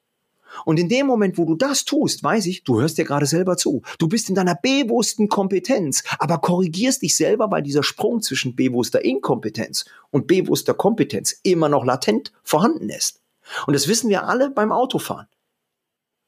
Und 0.64 0.78
in 0.78 0.88
dem 0.88 1.06
Moment, 1.06 1.38
wo 1.38 1.44
du 1.44 1.54
das 1.54 1.84
tust, 1.84 2.22
weiß 2.22 2.46
ich, 2.46 2.64
du 2.64 2.80
hörst 2.80 2.98
dir 2.98 3.04
gerade 3.04 3.26
selber 3.26 3.56
zu. 3.56 3.82
Du 3.98 4.08
bist 4.08 4.28
in 4.28 4.34
deiner 4.34 4.54
bewussten 4.54 5.28
Kompetenz, 5.28 6.02
aber 6.18 6.38
korrigierst 6.38 7.02
dich 7.02 7.16
selber, 7.16 7.50
weil 7.50 7.62
dieser 7.62 7.82
Sprung 7.82 8.22
zwischen 8.22 8.56
bewusster 8.56 9.04
Inkompetenz 9.04 9.84
und 10.10 10.26
bewusster 10.26 10.74
Kompetenz 10.74 11.38
immer 11.42 11.68
noch 11.68 11.84
latent 11.84 12.32
vorhanden 12.42 12.88
ist. 12.88 13.20
Und 13.66 13.74
das 13.74 13.88
wissen 13.88 14.10
wir 14.10 14.26
alle 14.26 14.50
beim 14.50 14.72
Autofahren. 14.72 15.28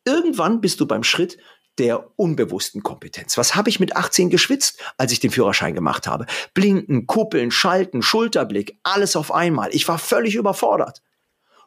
Irgendwann 0.05 0.61
bist 0.61 0.81
du 0.81 0.87
beim 0.87 1.05
Schritt 1.05 1.39
der 1.79 2.19
unbewussten 2.19 2.83
Kompetenz. 2.83 3.39
Was 3.39 3.55
habe 3.55 3.71
ich 3.71 3.81
mit 3.81 3.97
18 3.97 4.29
geschwitzt, 4.29 4.79
als 4.99 5.13
ich 5.13 5.21
den 5.21 5.31
Führerschein 5.31 5.75
gemacht 5.75 6.07
habe? 6.07 6.27
Blinken, 6.53 7.07
Kuppeln, 7.07 7.51
Schalten, 7.51 8.03
Schulterblick, 8.03 8.79
alles 8.83 9.17
auf 9.17 9.33
einmal. 9.33 9.71
Ich 9.73 9.87
war 9.89 9.99
völlig 9.99 10.35
überfordert. 10.35 11.03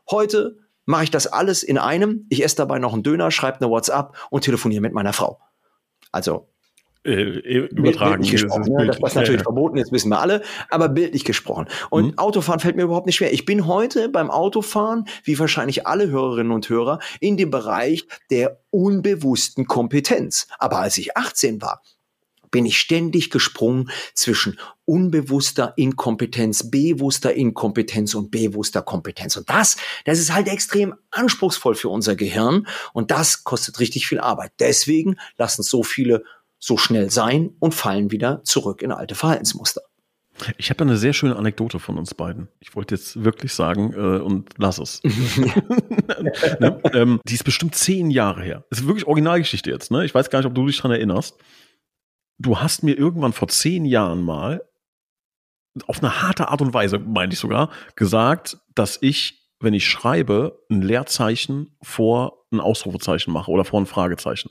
Heute 0.09 0.59
mache 0.85 1.05
ich 1.05 1.11
das 1.11 1.27
alles 1.27 1.63
in 1.63 1.77
einem. 1.77 2.25
Ich 2.29 2.43
esse 2.43 2.57
dabei 2.57 2.79
noch 2.79 2.93
einen 2.93 3.03
Döner, 3.03 3.31
schreibe 3.31 3.61
eine 3.61 3.69
WhatsApp 3.69 4.15
und 4.29 4.43
telefoniere 4.43 4.81
mit 4.81 4.93
meiner 4.93 5.13
Frau. 5.13 5.39
Also 6.11 6.52
äh, 7.03 7.67
übertragen. 7.67 8.23
Gesprochen, 8.23 8.73
ne? 8.73 8.87
Das 8.87 9.15
natürlich 9.15 9.39
ja, 9.39 9.43
verboten 9.43 9.77
ist, 9.77 9.91
wissen 9.91 10.09
wir 10.09 10.19
alle, 10.19 10.41
aber 10.69 10.89
bildlich 10.89 11.25
gesprochen. 11.25 11.67
Und 11.89 12.13
mhm. 12.13 12.17
Autofahren 12.17 12.59
fällt 12.59 12.75
mir 12.75 12.83
überhaupt 12.83 13.05
nicht 13.05 13.17
schwer. 13.17 13.33
Ich 13.33 13.45
bin 13.45 13.67
heute 13.67 14.09
beim 14.09 14.31
Autofahren, 14.31 15.05
wie 15.23 15.37
wahrscheinlich 15.37 15.85
alle 15.85 16.09
Hörerinnen 16.09 16.51
und 16.51 16.69
Hörer, 16.69 16.99
in 17.19 17.37
dem 17.37 17.51
Bereich 17.51 18.07
der 18.29 18.61
unbewussten 18.69 19.67
Kompetenz. 19.67 20.47
Aber 20.59 20.79
als 20.79 20.97
ich 20.97 21.17
18 21.17 21.61
war, 21.61 21.81
bin 22.53 22.65
ich 22.65 22.77
ständig 22.79 23.31
gesprungen 23.31 23.89
zwischen 24.13 24.59
unbewusster 24.85 25.73
Inkompetenz, 25.75 26.69
bewusster 26.69 27.33
Inkompetenz 27.33 28.13
und 28.13 28.31
bewusster 28.31 28.83
Kompetenz. 28.83 29.35
Und 29.35 29.49
das, 29.49 29.75
das 30.05 30.19
ist 30.19 30.33
halt 30.33 30.47
extrem 30.47 30.93
anspruchsvoll 31.09 31.73
für 31.75 31.89
unser 31.89 32.15
Gehirn 32.15 32.67
und 32.93 33.11
das 33.11 33.43
kostet 33.43 33.79
richtig 33.79 34.07
viel 34.07 34.19
Arbeit. 34.19 34.51
Deswegen 34.59 35.17
lassen 35.37 35.63
so 35.63 35.81
viele 35.83 36.23
so 36.63 36.77
schnell 36.77 37.09
sein 37.09 37.51
und 37.59 37.73
fallen 37.73 38.09
wieder 38.09 38.41
zurück 38.43 38.81
in 38.81 38.93
alte 38.93 39.15
Verhaltensmuster. 39.15 39.81
Ich 40.57 40.69
habe 40.69 40.81
eine 40.85 40.95
sehr 40.95 41.11
schöne 41.11 41.35
Anekdote 41.35 41.77
von 41.77 41.97
uns 41.97 42.13
beiden. 42.13 42.47
Ich 42.61 42.73
wollte 42.73 42.95
jetzt 42.95 43.21
wirklich 43.21 43.53
sagen 43.53 43.93
äh, 43.93 44.21
und 44.21 44.49
lass 44.57 44.79
es. 44.79 45.01
ne? 46.59 46.81
ähm, 46.93 47.19
die 47.27 47.33
ist 47.33 47.43
bestimmt 47.43 47.75
zehn 47.75 48.09
Jahre 48.09 48.43
her. 48.43 48.65
Das 48.69 48.79
ist 48.79 48.87
wirklich 48.87 49.05
Originalgeschichte 49.05 49.69
jetzt. 49.69 49.91
Ne? 49.91 50.05
Ich 50.05 50.15
weiß 50.15 50.29
gar 50.29 50.39
nicht, 50.39 50.45
ob 50.45 50.55
du 50.55 50.65
dich 50.65 50.77
daran 50.77 50.91
erinnerst. 50.91 51.37
Du 52.39 52.57
hast 52.59 52.81
mir 52.81 52.97
irgendwann 52.97 53.33
vor 53.33 53.49
zehn 53.49 53.83
Jahren 53.83 54.23
mal 54.23 54.63
auf 55.85 55.99
eine 55.99 56.21
harte 56.21 56.47
Art 56.47 56.61
und 56.61 56.73
Weise, 56.73 56.97
meine 56.97 57.33
ich 57.33 57.39
sogar, 57.39 57.71
gesagt, 57.97 58.57
dass 58.73 58.97
ich, 59.01 59.49
wenn 59.59 59.73
ich 59.73 59.87
schreibe, 59.87 60.63
ein 60.69 60.81
Leerzeichen 60.81 61.75
vor 61.81 62.45
ein 62.53 62.61
Ausrufezeichen 62.61 63.33
mache 63.33 63.51
oder 63.51 63.65
vor 63.65 63.81
ein 63.81 63.85
Fragezeichen. 63.85 64.49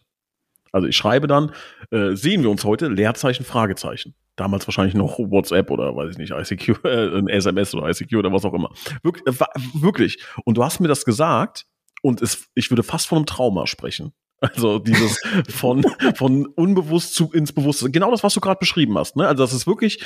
Also 0.72 0.88
ich 0.88 0.96
schreibe 0.96 1.26
dann, 1.26 1.52
äh, 1.90 2.14
sehen 2.14 2.42
wir 2.42 2.50
uns 2.50 2.64
heute, 2.64 2.88
Leerzeichen, 2.88 3.44
Fragezeichen. 3.44 4.14
Damals 4.36 4.66
wahrscheinlich 4.66 4.94
noch 4.94 5.18
WhatsApp 5.18 5.70
oder 5.70 5.94
weiß 5.94 6.12
ich 6.12 6.18
nicht, 6.18 6.32
ICQ, 6.32 6.84
äh, 6.84 7.18
ein 7.18 7.28
SMS 7.28 7.74
oder 7.74 7.88
ICQ 7.88 8.16
oder 8.16 8.32
was 8.32 8.44
auch 8.44 8.54
immer. 8.54 8.72
Wir, 9.02 9.12
äh, 9.26 9.34
wirklich. 9.74 10.18
Und 10.44 10.56
du 10.56 10.64
hast 10.64 10.80
mir 10.80 10.88
das 10.88 11.04
gesagt 11.04 11.66
und 12.00 12.22
es, 12.22 12.48
ich 12.54 12.70
würde 12.70 12.82
fast 12.82 13.06
von 13.06 13.18
einem 13.18 13.26
Trauma 13.26 13.66
sprechen. 13.66 14.12
Also 14.40 14.78
dieses 14.78 15.20
von, 15.48 15.84
von 16.16 16.46
unbewusst 16.46 17.14
zu 17.14 17.30
ins 17.32 17.52
Bewusste. 17.52 17.90
Genau 17.90 18.10
das, 18.10 18.24
was 18.24 18.34
du 18.34 18.40
gerade 18.40 18.58
beschrieben 18.58 18.98
hast. 18.98 19.14
Ne? 19.16 19.28
Also 19.28 19.42
das 19.42 19.52
ist 19.52 19.66
wirklich, 19.66 20.02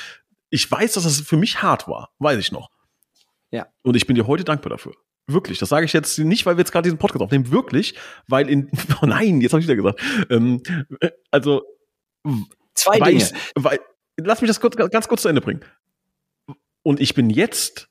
ich 0.51 0.71
weiß, 0.71 0.95
dass 0.95 1.05
das 1.05 1.21
für 1.21 1.37
mich 1.37 1.63
hart 1.63 1.89
war. 1.89 2.11
Weiß 2.19 2.39
ich 2.39 2.53
noch. 2.53 2.71
Ja. 3.51 3.67
Und 3.83 3.97
ich 3.97 4.07
bin 4.07 4.17
dir 4.17 4.27
heute 4.27 4.45
dankbar 4.45 4.71
dafür. 4.71 4.93
Wirklich, 5.27 5.59
das 5.59 5.69
sage 5.69 5.85
ich 5.87 5.93
jetzt 5.93 6.19
nicht, 6.19 6.47
weil 6.47 6.57
wir 6.57 6.61
jetzt 6.61 6.71
gerade 6.71 6.85
diesen 6.85 6.99
Podcast 6.99 7.23
aufnehmen, 7.23 7.51
wirklich, 7.51 7.95
weil 8.29 8.49
in, 8.49 8.71
oh 9.03 9.07
nein, 9.07 9.41
jetzt 9.41 9.53
habe 9.53 9.61
ich 9.61 9.67
wieder 9.67 9.77
gesagt. 9.77 10.01
Ähm, 10.31 10.63
äh, 11.01 11.11
also, 11.31 11.63
zwei 12.75 13.01
Dinge. 13.01 13.23
Ich, 13.23 13.33
weil, 13.57 13.81
lass 14.17 14.41
mich 14.41 14.49
das 14.49 14.61
kurz, 14.61 14.77
ganz 14.77 15.09
kurz 15.09 15.23
zu 15.23 15.29
Ende 15.29 15.41
bringen. 15.41 15.61
Und 16.83 17.01
ich 17.01 17.15
bin 17.15 17.31
jetzt 17.31 17.89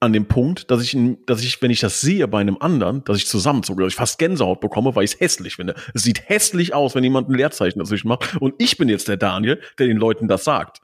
an 0.00 0.12
dem 0.12 0.26
Punkt, 0.26 0.70
dass 0.70 0.82
ich, 0.82 0.96
dass 1.26 1.42
ich, 1.42 1.62
wenn 1.62 1.70
ich 1.70 1.80
das 1.80 2.02
sehe 2.02 2.28
bei 2.28 2.40
einem 2.40 2.58
anderen, 2.58 3.02
dass 3.04 3.16
ich 3.16 3.26
zusammenzucke, 3.26 3.82
dass 3.82 3.92
ich 3.92 3.96
fast 3.96 4.18
Gänsehaut 4.18 4.60
bekomme, 4.60 4.94
weil 4.94 5.04
ich 5.04 5.14
es 5.14 5.20
hässlich 5.20 5.56
finde. 5.56 5.74
Es 5.94 6.02
sieht 6.02 6.28
hässlich 6.28 6.74
aus, 6.74 6.94
wenn 6.94 7.04
jemand 7.04 7.30
ein 7.30 7.34
Leerzeichen 7.34 7.78
dazwischen 7.78 8.08
macht. 8.08 8.36
Und 8.40 8.54
ich 8.58 8.76
bin 8.76 8.90
jetzt 8.90 9.08
der 9.08 9.16
Daniel, 9.16 9.60
der 9.78 9.86
den 9.86 9.96
Leuten 9.96 10.28
das 10.28 10.44
sagt. 10.44 10.80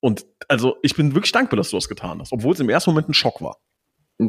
Und 0.00 0.26
also 0.48 0.76
ich 0.82 0.96
bin 0.96 1.14
wirklich 1.14 1.32
dankbar, 1.32 1.56
dass 1.56 1.70
du 1.70 1.76
das 1.76 1.88
getan 1.88 2.20
hast, 2.20 2.32
obwohl 2.32 2.54
es 2.54 2.60
im 2.60 2.68
ersten 2.68 2.90
Moment 2.90 3.08
ein 3.08 3.14
Schock 3.14 3.40
war. 3.40 3.58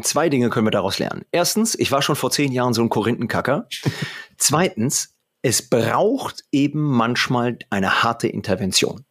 Zwei 0.02 0.30
Dinge 0.30 0.50
können 0.50 0.66
wir 0.66 0.72
daraus 0.72 1.00
lernen. 1.00 1.26
Erstens, 1.32 1.78
ich 1.78 1.92
war 1.92 2.02
schon 2.02 2.16
vor 2.16 2.32
zehn 2.32 2.52
Jahren 2.52 2.74
so 2.74 2.82
ein 2.82 2.90
Korinthenkacker. 2.90 3.68
Zweitens, 4.38 5.16
es 5.42 5.70
braucht 5.70 6.44
eben 6.52 6.82
manchmal 6.82 7.60
eine 7.70 8.04
harte 8.04 8.28
Intervention. 8.28 9.06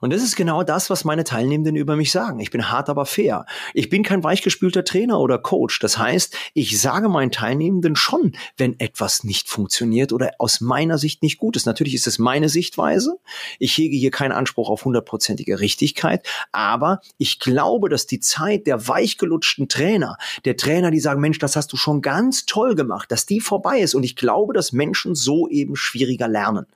Und 0.00 0.12
das 0.12 0.22
ist 0.22 0.36
genau 0.36 0.62
das, 0.62 0.90
was 0.90 1.04
meine 1.04 1.24
Teilnehmenden 1.24 1.76
über 1.76 1.96
mich 1.96 2.12
sagen. 2.12 2.40
Ich 2.40 2.50
bin 2.50 2.70
hart, 2.70 2.88
aber 2.88 3.06
fair. 3.06 3.46
Ich 3.74 3.88
bin 3.88 4.02
kein 4.02 4.24
weichgespülter 4.24 4.84
Trainer 4.84 5.20
oder 5.20 5.38
Coach. 5.38 5.78
Das 5.80 5.98
heißt, 5.98 6.36
ich 6.54 6.80
sage 6.80 7.08
meinen 7.08 7.30
Teilnehmenden 7.30 7.96
schon, 7.96 8.32
wenn 8.56 8.78
etwas 8.80 9.24
nicht 9.24 9.48
funktioniert 9.48 10.12
oder 10.12 10.32
aus 10.38 10.60
meiner 10.60 10.98
Sicht 10.98 11.22
nicht 11.22 11.38
gut 11.38 11.56
ist. 11.56 11.66
Natürlich 11.66 11.94
ist 11.94 12.06
es 12.06 12.18
meine 12.18 12.48
Sichtweise. 12.48 13.18
Ich 13.58 13.76
hege 13.76 13.96
hier 13.96 14.10
keinen 14.10 14.32
Anspruch 14.32 14.68
auf 14.68 14.84
hundertprozentige 14.84 15.60
Richtigkeit. 15.60 16.26
Aber 16.52 17.00
ich 17.18 17.38
glaube, 17.38 17.88
dass 17.88 18.06
die 18.06 18.20
Zeit 18.20 18.66
der 18.66 18.88
weichgelutschten 18.88 19.68
Trainer, 19.68 20.16
der 20.44 20.56
Trainer, 20.56 20.90
die 20.90 21.00
sagen, 21.00 21.20
Mensch, 21.20 21.38
das 21.38 21.56
hast 21.56 21.72
du 21.72 21.76
schon 21.76 22.02
ganz 22.02 22.46
toll 22.46 22.74
gemacht, 22.74 23.10
dass 23.10 23.26
die 23.26 23.40
vorbei 23.40 23.80
ist. 23.80 23.94
Und 23.94 24.02
ich 24.02 24.16
glaube, 24.16 24.52
dass 24.52 24.72
Menschen 24.72 25.14
so 25.14 25.48
eben 25.48 25.76
schwieriger 25.76 26.28
lernen. 26.28 26.66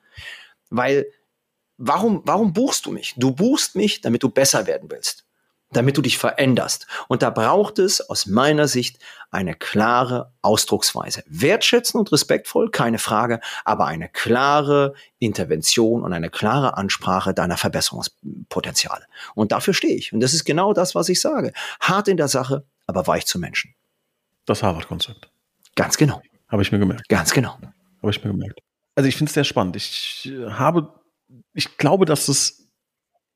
Weil 0.70 1.06
warum, 1.78 2.22
warum 2.24 2.52
buchst 2.52 2.86
du 2.86 2.92
mich? 2.92 3.14
Du 3.16 3.32
buchst 3.32 3.76
mich, 3.76 4.00
damit 4.00 4.22
du 4.22 4.28
besser 4.28 4.66
werden 4.66 4.90
willst, 4.90 5.24
damit 5.72 5.96
du 5.96 6.02
dich 6.02 6.18
veränderst. 6.18 6.86
Und 7.08 7.22
da 7.22 7.30
braucht 7.30 7.78
es 7.78 8.00
aus 8.00 8.26
meiner 8.26 8.68
Sicht 8.68 8.98
eine 9.30 9.54
klare 9.54 10.32
Ausdrucksweise. 10.42 11.22
Wertschätzen 11.26 11.98
und 11.98 12.12
respektvoll, 12.12 12.70
keine 12.70 12.98
Frage, 12.98 13.40
aber 13.64 13.86
eine 13.86 14.08
klare 14.08 14.94
Intervention 15.18 16.02
und 16.02 16.12
eine 16.12 16.30
klare 16.30 16.76
Ansprache 16.76 17.34
deiner 17.34 17.56
Verbesserungspotenziale. 17.56 19.04
Und 19.34 19.52
dafür 19.52 19.74
stehe 19.74 19.96
ich. 19.96 20.12
Und 20.12 20.20
das 20.20 20.34
ist 20.34 20.44
genau 20.44 20.72
das, 20.72 20.94
was 20.94 21.08
ich 21.08 21.20
sage. 21.20 21.52
Hart 21.80 22.08
in 22.08 22.16
der 22.16 22.28
Sache, 22.28 22.64
aber 22.86 23.06
weich 23.06 23.26
zu 23.26 23.38
Menschen. 23.38 23.74
Das 24.46 24.62
Harvard-Konzept. 24.62 25.28
Ganz 25.74 25.96
genau. 25.96 26.22
Habe 26.48 26.62
ich 26.62 26.70
mir 26.70 26.78
gemerkt. 26.78 27.08
Ganz 27.08 27.32
genau. 27.32 27.58
Habe 28.00 28.10
ich 28.10 28.24
mir 28.24 28.30
gemerkt. 28.30 28.60
Also 28.94 29.08
ich 29.08 29.16
finde 29.16 29.30
es 29.30 29.34
sehr 29.34 29.44
spannend. 29.44 29.76
Ich 29.76 30.32
habe 30.48 30.94
ich 31.56 31.78
glaube, 31.78 32.04
dass 32.04 32.28
es 32.28 32.65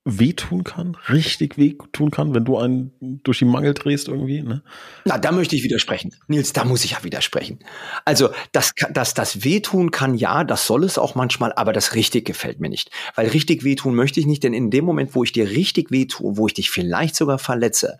wehtun 0.05 0.65
kann, 0.65 0.97
richtig 1.11 1.59
wehtun 1.59 2.11
kann, 2.11 2.35
wenn 2.35 2.47
du 2.47 2.57
einen 2.57 3.21
durch 3.23 3.39
die 3.39 3.45
Mangel 3.45 3.75
drehst 3.75 4.09
irgendwie. 4.09 4.41
Ne? 4.41 4.63
Na, 5.05 5.19
da 5.19 5.31
möchte 5.31 5.55
ich 5.57 5.63
widersprechen. 5.63 6.17
Nils, 6.27 6.55
da 6.55 6.65
muss 6.65 6.85
ich 6.87 6.93
ja 6.93 7.05
widersprechen. 7.05 7.59
Also, 8.07 8.31
dass 8.53 8.73
das, 8.93 9.13
das 9.13 9.45
wehtun 9.45 9.91
kann, 9.91 10.15
ja, 10.15 10.43
das 10.43 10.67
soll 10.67 10.85
es 10.85 10.97
auch 10.97 11.17
manchmal, 11.17 11.53
aber 11.53 11.75
das 11.75 11.95
richtig 11.95 12.25
gefällt 12.25 12.61
mir 12.61 12.71
nicht. 12.71 12.91
Weil 13.15 13.29
richtig 13.29 13.63
wehtun 13.63 13.95
möchte 13.95 14.21
ich 14.21 14.27
nicht, 14.27 14.43
denn 14.43 14.55
in 14.55 14.71
dem 14.71 14.87
Moment, 14.87 15.15
wo 15.15 15.23
ich 15.23 15.33
dir 15.33 15.51
richtig 15.51 15.91
wehtue, 15.91 16.39
wo 16.39 16.47
ich 16.47 16.55
dich 16.55 16.71
vielleicht 16.71 17.15
sogar 17.15 17.39
verletze, 17.39 17.99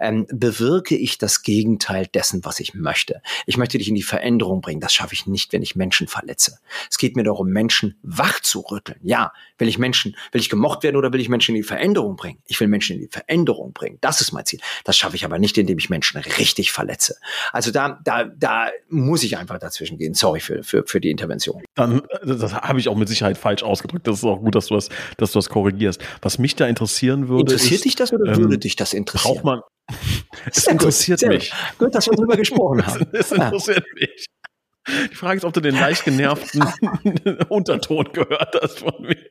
ähm, 0.00 0.26
bewirke 0.30 0.96
ich 0.96 1.18
das 1.18 1.42
Gegenteil 1.42 2.06
dessen, 2.06 2.46
was 2.46 2.60
ich 2.60 2.72
möchte. 2.72 3.20
Ich 3.44 3.58
möchte 3.58 3.76
dich 3.76 3.88
in 3.88 3.94
die 3.94 4.02
Veränderung 4.02 4.62
bringen. 4.62 4.80
Das 4.80 4.94
schaffe 4.94 5.12
ich 5.12 5.26
nicht, 5.26 5.52
wenn 5.52 5.62
ich 5.62 5.76
Menschen 5.76 6.08
verletze. 6.08 6.60
Es 6.90 6.96
geht 6.96 7.14
mir 7.14 7.24
darum, 7.24 7.48
Menschen 7.48 7.98
wach 8.02 8.40
zu 8.40 8.60
rütteln. 8.60 8.98
Ja, 9.02 9.32
will 9.58 9.68
ich 9.68 9.78
Menschen, 9.78 10.16
will 10.32 10.40
ich 10.40 10.48
gemocht 10.48 10.82
werden 10.82 10.96
oder 10.96 11.12
will 11.12 11.20
ich 11.20 11.28
Menschen 11.28 11.41
Menschen 11.42 11.56
in 11.56 11.62
die 11.62 11.66
Veränderung 11.66 12.14
bringen. 12.14 12.38
Ich 12.46 12.60
will 12.60 12.68
Menschen 12.68 12.96
in 12.96 13.02
die 13.02 13.08
Veränderung 13.08 13.72
bringen. 13.72 13.98
Das 14.00 14.20
ist 14.20 14.32
mein 14.32 14.46
Ziel. 14.46 14.60
Das 14.84 14.96
schaffe 14.96 15.16
ich 15.16 15.24
aber 15.24 15.38
nicht, 15.38 15.58
indem 15.58 15.78
ich 15.78 15.90
Menschen 15.90 16.20
richtig 16.20 16.70
verletze. 16.70 17.16
Also 17.52 17.72
da, 17.72 17.98
da, 18.04 18.24
da 18.24 18.70
muss 18.88 19.24
ich 19.24 19.36
einfach 19.36 19.58
dazwischen 19.58 19.98
gehen. 19.98 20.14
Sorry 20.14 20.38
für, 20.38 20.62
für, 20.62 20.84
für 20.86 21.00
die 21.00 21.10
Intervention. 21.10 21.62
Dann, 21.74 22.02
das 22.24 22.54
habe 22.54 22.78
ich 22.78 22.88
auch 22.88 22.96
mit 22.96 23.08
Sicherheit 23.08 23.38
falsch 23.38 23.64
ausgedrückt. 23.64 24.06
Das 24.06 24.18
ist 24.18 24.24
auch 24.24 24.40
gut, 24.40 24.54
dass 24.54 24.66
du 24.66 24.74
das, 24.74 24.88
dass 25.16 25.32
du 25.32 25.38
das 25.38 25.48
korrigierst. 25.48 26.00
Was 26.20 26.38
mich 26.38 26.54
da 26.54 26.66
interessieren 26.66 27.28
würde. 27.28 27.52
Interessiert 27.52 27.80
ist, 27.80 27.84
dich 27.86 27.96
das 27.96 28.12
oder 28.12 28.32
ähm, 28.32 28.38
würde 28.38 28.58
dich 28.58 28.76
das 28.76 28.92
interessieren? 28.92 29.42
Braucht 29.42 29.44
man, 29.44 29.60
es 30.46 30.66
interessiert 30.68 31.20
gut, 31.20 31.28
mich. 31.28 31.50
Gut. 31.50 31.78
gut, 31.78 31.94
dass 31.96 32.06
wir 32.06 32.14
darüber 32.14 32.36
gesprochen 32.36 32.86
haben. 32.86 33.06
Es, 33.12 33.32
es 33.32 33.32
interessiert 33.32 33.84
ah. 33.84 33.94
mich. 33.98 34.26
Die 35.10 35.14
Frage 35.14 35.38
ist, 35.38 35.44
ob 35.44 35.52
du 35.52 35.60
den 35.60 35.74
leicht 35.74 36.04
genervten 36.04 36.64
Unterton 37.48 38.12
gehört 38.12 38.56
hast 38.60 38.80
von 38.80 38.94
mir. 39.00 39.30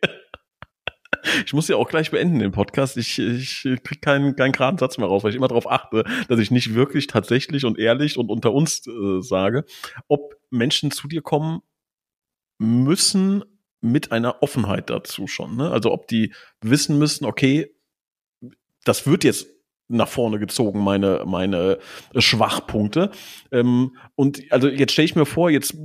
Ich 1.45 1.53
muss 1.53 1.67
ja 1.67 1.75
auch 1.75 1.89
gleich 1.89 2.11
beenden 2.11 2.39
den 2.39 2.51
Podcast. 2.51 2.97
Ich, 2.97 3.19
ich 3.19 3.63
kriege 3.63 3.99
keinen, 4.01 4.35
keinen 4.35 4.51
geraden 4.51 4.77
Satz 4.77 4.97
mehr 4.97 5.07
raus, 5.07 5.23
weil 5.23 5.31
ich 5.31 5.35
immer 5.37 5.47
darauf 5.47 5.69
achte, 5.69 6.03
dass 6.27 6.39
ich 6.39 6.51
nicht 6.51 6.73
wirklich 6.73 7.07
tatsächlich 7.07 7.65
und 7.65 7.79
ehrlich 7.79 8.17
und 8.17 8.29
unter 8.29 8.53
uns 8.53 8.85
äh, 8.87 9.21
sage, 9.21 9.65
ob 10.07 10.35
Menschen 10.49 10.91
zu 10.91 11.07
dir 11.07 11.21
kommen 11.21 11.61
müssen 12.57 13.43
mit 13.81 14.11
einer 14.11 14.43
Offenheit 14.43 14.89
dazu 14.89 15.27
schon. 15.27 15.55
Ne? 15.55 15.71
Also 15.71 15.91
ob 15.91 16.07
die 16.07 16.33
wissen 16.61 16.99
müssen, 16.99 17.25
okay, 17.25 17.73
das 18.83 19.07
wird 19.07 19.23
jetzt 19.23 19.47
nach 19.91 20.07
vorne 20.07 20.39
gezogen, 20.39 20.83
meine, 20.83 21.23
meine 21.25 21.79
Schwachpunkte. 22.15 23.11
Ähm, 23.51 23.95
und 24.15 24.41
also 24.51 24.67
jetzt 24.67 24.93
stelle 24.93 25.05
ich 25.05 25.15
mir 25.15 25.25
vor, 25.25 25.49
jetzt 25.49 25.75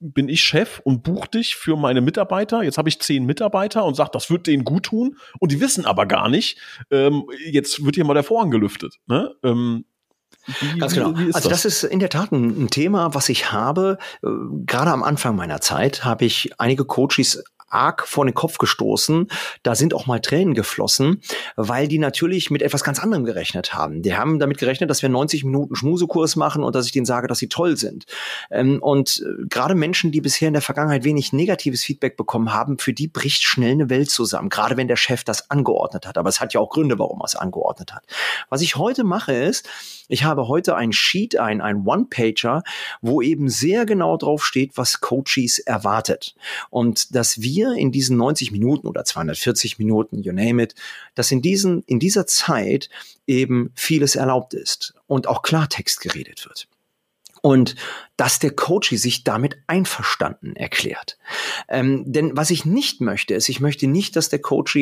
bin 0.00 0.28
ich 0.28 0.42
Chef 0.42 0.80
und 0.84 1.02
buche 1.02 1.28
dich 1.28 1.56
für 1.56 1.76
meine 1.76 2.00
Mitarbeiter. 2.00 2.62
Jetzt 2.62 2.78
habe 2.78 2.88
ich 2.88 3.00
zehn 3.00 3.24
Mitarbeiter 3.24 3.84
und 3.84 3.94
sage, 3.94 4.10
das 4.12 4.30
wird 4.30 4.46
denen 4.46 4.64
gut 4.64 4.84
tun. 4.84 5.16
Und 5.38 5.52
die 5.52 5.60
wissen 5.60 5.86
aber 5.86 6.06
gar 6.06 6.28
nicht, 6.28 6.58
ähm, 6.90 7.24
jetzt 7.50 7.84
wird 7.84 7.94
hier 7.94 8.04
mal 8.04 8.14
der 8.14 8.24
Vorhang 8.24 8.50
gelüftet. 8.50 8.98
Ne? 9.06 9.34
Ähm, 9.42 9.84
wie, 10.46 10.78
Ganz 10.78 10.94
genau. 10.94 11.12
also 11.12 11.48
das? 11.48 11.62
das? 11.62 11.64
ist 11.64 11.84
in 11.84 12.00
der 12.00 12.08
Tat 12.08 12.32
ein, 12.32 12.64
ein 12.64 12.68
Thema, 12.68 13.14
was 13.14 13.28
ich 13.28 13.52
habe. 13.52 13.98
Äh, 14.24 14.28
gerade 14.66 14.90
am 14.90 15.02
Anfang 15.02 15.36
meiner 15.36 15.60
Zeit 15.60 16.04
habe 16.04 16.24
ich 16.24 16.50
einige 16.58 16.84
Coaches 16.84 17.44
arg 17.72 18.06
vor 18.06 18.24
den 18.24 18.34
Kopf 18.34 18.58
gestoßen. 18.58 19.28
Da 19.62 19.74
sind 19.74 19.94
auch 19.94 20.06
mal 20.06 20.20
Tränen 20.20 20.54
geflossen, 20.54 21.20
weil 21.56 21.88
die 21.88 21.98
natürlich 21.98 22.50
mit 22.50 22.62
etwas 22.62 22.84
ganz 22.84 22.98
anderem 23.00 23.24
gerechnet 23.24 23.74
haben. 23.74 24.02
Die 24.02 24.14
haben 24.14 24.38
damit 24.38 24.58
gerechnet, 24.58 24.90
dass 24.90 25.02
wir 25.02 25.08
90 25.08 25.44
Minuten 25.44 25.74
Schmusekurs 25.74 26.36
machen 26.36 26.62
und 26.62 26.74
dass 26.74 26.86
ich 26.86 26.92
denen 26.92 27.06
sage, 27.06 27.26
dass 27.26 27.38
sie 27.38 27.48
toll 27.48 27.76
sind. 27.76 28.04
Ähm, 28.50 28.82
und 28.82 29.22
äh, 29.24 29.46
gerade 29.48 29.74
Menschen, 29.74 30.12
die 30.12 30.20
bisher 30.20 30.48
in 30.48 30.54
der 30.54 30.62
Vergangenheit 30.62 31.04
wenig 31.04 31.32
negatives 31.32 31.82
Feedback 31.82 32.16
bekommen 32.16 32.52
haben, 32.52 32.78
für 32.78 32.92
die 32.92 33.08
bricht 33.08 33.42
schnell 33.42 33.72
eine 33.72 33.90
Welt 33.90 34.10
zusammen. 34.10 34.48
Gerade 34.48 34.76
wenn 34.76 34.88
der 34.88 34.96
Chef 34.96 35.24
das 35.24 35.50
angeordnet 35.50 36.06
hat. 36.06 36.18
Aber 36.18 36.28
es 36.28 36.40
hat 36.40 36.54
ja 36.54 36.60
auch 36.60 36.70
Gründe, 36.70 36.98
warum 36.98 37.20
er 37.20 37.26
es 37.26 37.36
angeordnet 37.36 37.94
hat. 37.94 38.04
Was 38.48 38.60
ich 38.60 38.76
heute 38.76 39.04
mache 39.04 39.32
ist, 39.32 39.68
ich 40.12 40.24
habe 40.24 40.46
heute 40.46 40.76
ein 40.76 40.92
Sheet, 40.92 41.36
ein, 41.38 41.62
ein 41.62 41.86
One-Pager, 41.86 42.62
wo 43.00 43.22
eben 43.22 43.48
sehr 43.48 43.86
genau 43.86 44.18
drauf 44.18 44.44
steht, 44.44 44.76
was 44.76 45.00
Coaches 45.00 45.58
erwartet. 45.58 46.34
Und 46.68 47.14
dass 47.14 47.40
wir 47.40 47.72
in 47.72 47.92
diesen 47.92 48.18
90 48.18 48.52
Minuten 48.52 48.86
oder 48.86 49.06
240 49.06 49.78
Minuten, 49.78 50.22
you 50.22 50.32
name 50.32 50.62
it, 50.62 50.74
dass 51.14 51.32
in 51.32 51.40
diesen, 51.40 51.82
in 51.84 51.98
dieser 51.98 52.26
Zeit 52.26 52.90
eben 53.26 53.72
vieles 53.74 54.14
erlaubt 54.14 54.52
ist 54.52 54.94
und 55.06 55.26
auch 55.28 55.40
Klartext 55.40 56.00
geredet 56.02 56.44
wird 56.44 56.68
und 57.40 57.74
dass 58.18 58.38
der 58.38 58.52
Coach 58.52 58.90
sich 58.90 59.24
damit 59.24 59.56
einverstanden 59.66 60.54
erklärt. 60.56 61.18
Ähm, 61.68 62.04
denn 62.06 62.36
was 62.36 62.50
ich 62.50 62.66
nicht 62.66 63.00
möchte, 63.00 63.34
ist, 63.34 63.48
ich 63.48 63.60
möchte 63.60 63.86
nicht, 63.86 64.14
dass 64.14 64.28
der 64.28 64.40
Coach 64.40 64.78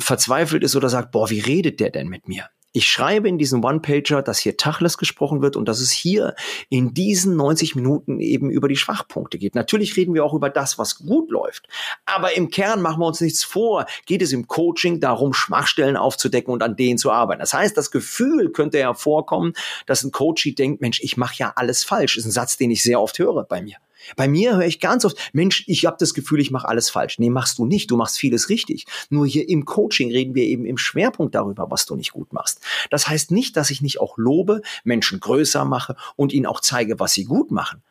verzweifelt 0.00 0.64
ist 0.64 0.74
oder 0.74 0.88
sagt, 0.88 1.12
boah, 1.12 1.28
wie 1.28 1.40
redet 1.40 1.80
der 1.80 1.90
denn 1.90 2.08
mit 2.08 2.26
mir? 2.26 2.48
Ich 2.72 2.86
schreibe 2.86 3.28
in 3.28 3.38
diesem 3.38 3.64
One-Pager, 3.64 4.22
dass 4.22 4.38
hier 4.38 4.58
Tachles 4.58 4.98
gesprochen 4.98 5.40
wird 5.40 5.56
und 5.56 5.66
dass 5.66 5.80
es 5.80 5.90
hier 5.90 6.34
in 6.68 6.92
diesen 6.92 7.34
90 7.34 7.74
Minuten 7.76 8.20
eben 8.20 8.50
über 8.50 8.68
die 8.68 8.76
Schwachpunkte 8.76 9.38
geht. 9.38 9.54
Natürlich 9.54 9.96
reden 9.96 10.12
wir 10.12 10.24
auch 10.24 10.34
über 10.34 10.50
das, 10.50 10.78
was 10.78 10.98
gut 10.98 11.30
läuft. 11.30 11.66
Aber 12.04 12.36
im 12.36 12.50
Kern 12.50 12.82
machen 12.82 13.00
wir 13.00 13.06
uns 13.06 13.22
nichts 13.22 13.42
vor. 13.42 13.86
Geht 14.04 14.20
es 14.20 14.32
im 14.32 14.46
Coaching 14.46 15.00
darum, 15.00 15.32
Schwachstellen 15.32 15.96
aufzudecken 15.96 16.52
und 16.52 16.62
an 16.62 16.76
denen 16.76 16.98
zu 16.98 17.10
arbeiten. 17.10 17.40
Das 17.40 17.54
heißt, 17.54 17.76
das 17.76 17.90
Gefühl 17.90 18.52
könnte 18.52 18.78
hervorkommen, 18.78 19.54
dass 19.86 20.04
ein 20.04 20.12
Coach 20.12 20.48
denkt, 20.54 20.82
Mensch, 20.82 21.00
ich 21.02 21.16
mache 21.16 21.36
ja 21.38 21.52
alles 21.56 21.84
falsch. 21.84 22.16
Ist 22.16 22.26
ein 22.26 22.30
Satz, 22.30 22.58
den 22.58 22.70
ich 22.70 22.82
sehr 22.82 23.00
oft 23.00 23.18
höre 23.18 23.44
bei 23.44 23.62
mir. 23.62 23.76
Bei 24.16 24.28
mir 24.28 24.56
höre 24.56 24.66
ich 24.66 24.80
ganz 24.80 25.04
oft, 25.04 25.16
Mensch, 25.32 25.64
ich 25.66 25.86
habe 25.86 25.96
das 25.98 26.14
Gefühl, 26.14 26.40
ich 26.40 26.50
mache 26.50 26.68
alles 26.68 26.90
falsch. 26.90 27.18
Nee, 27.18 27.30
machst 27.30 27.58
du 27.58 27.66
nicht. 27.66 27.90
Du 27.90 27.96
machst 27.96 28.18
vieles 28.18 28.48
richtig. 28.48 28.86
Nur 29.10 29.26
hier 29.26 29.48
im 29.48 29.64
Coaching 29.64 30.10
reden 30.10 30.34
wir 30.34 30.44
eben 30.44 30.64
im 30.64 30.78
Schwerpunkt 30.78 31.34
darüber, 31.34 31.70
was 31.70 31.86
du 31.86 31.96
nicht 31.96 32.12
gut 32.12 32.32
machst. 32.32 32.60
Das 32.90 33.08
heißt 33.08 33.30
nicht, 33.30 33.56
dass 33.56 33.70
ich 33.70 33.82
nicht 33.82 34.00
auch 34.00 34.18
lobe, 34.18 34.62
Menschen 34.84 35.20
größer 35.20 35.64
mache 35.64 35.96
und 36.16 36.32
ihnen 36.32 36.46
auch 36.46 36.60
zeige, 36.60 36.98
was 36.98 37.12
sie 37.12 37.24
gut 37.24 37.50
machen. 37.50 37.82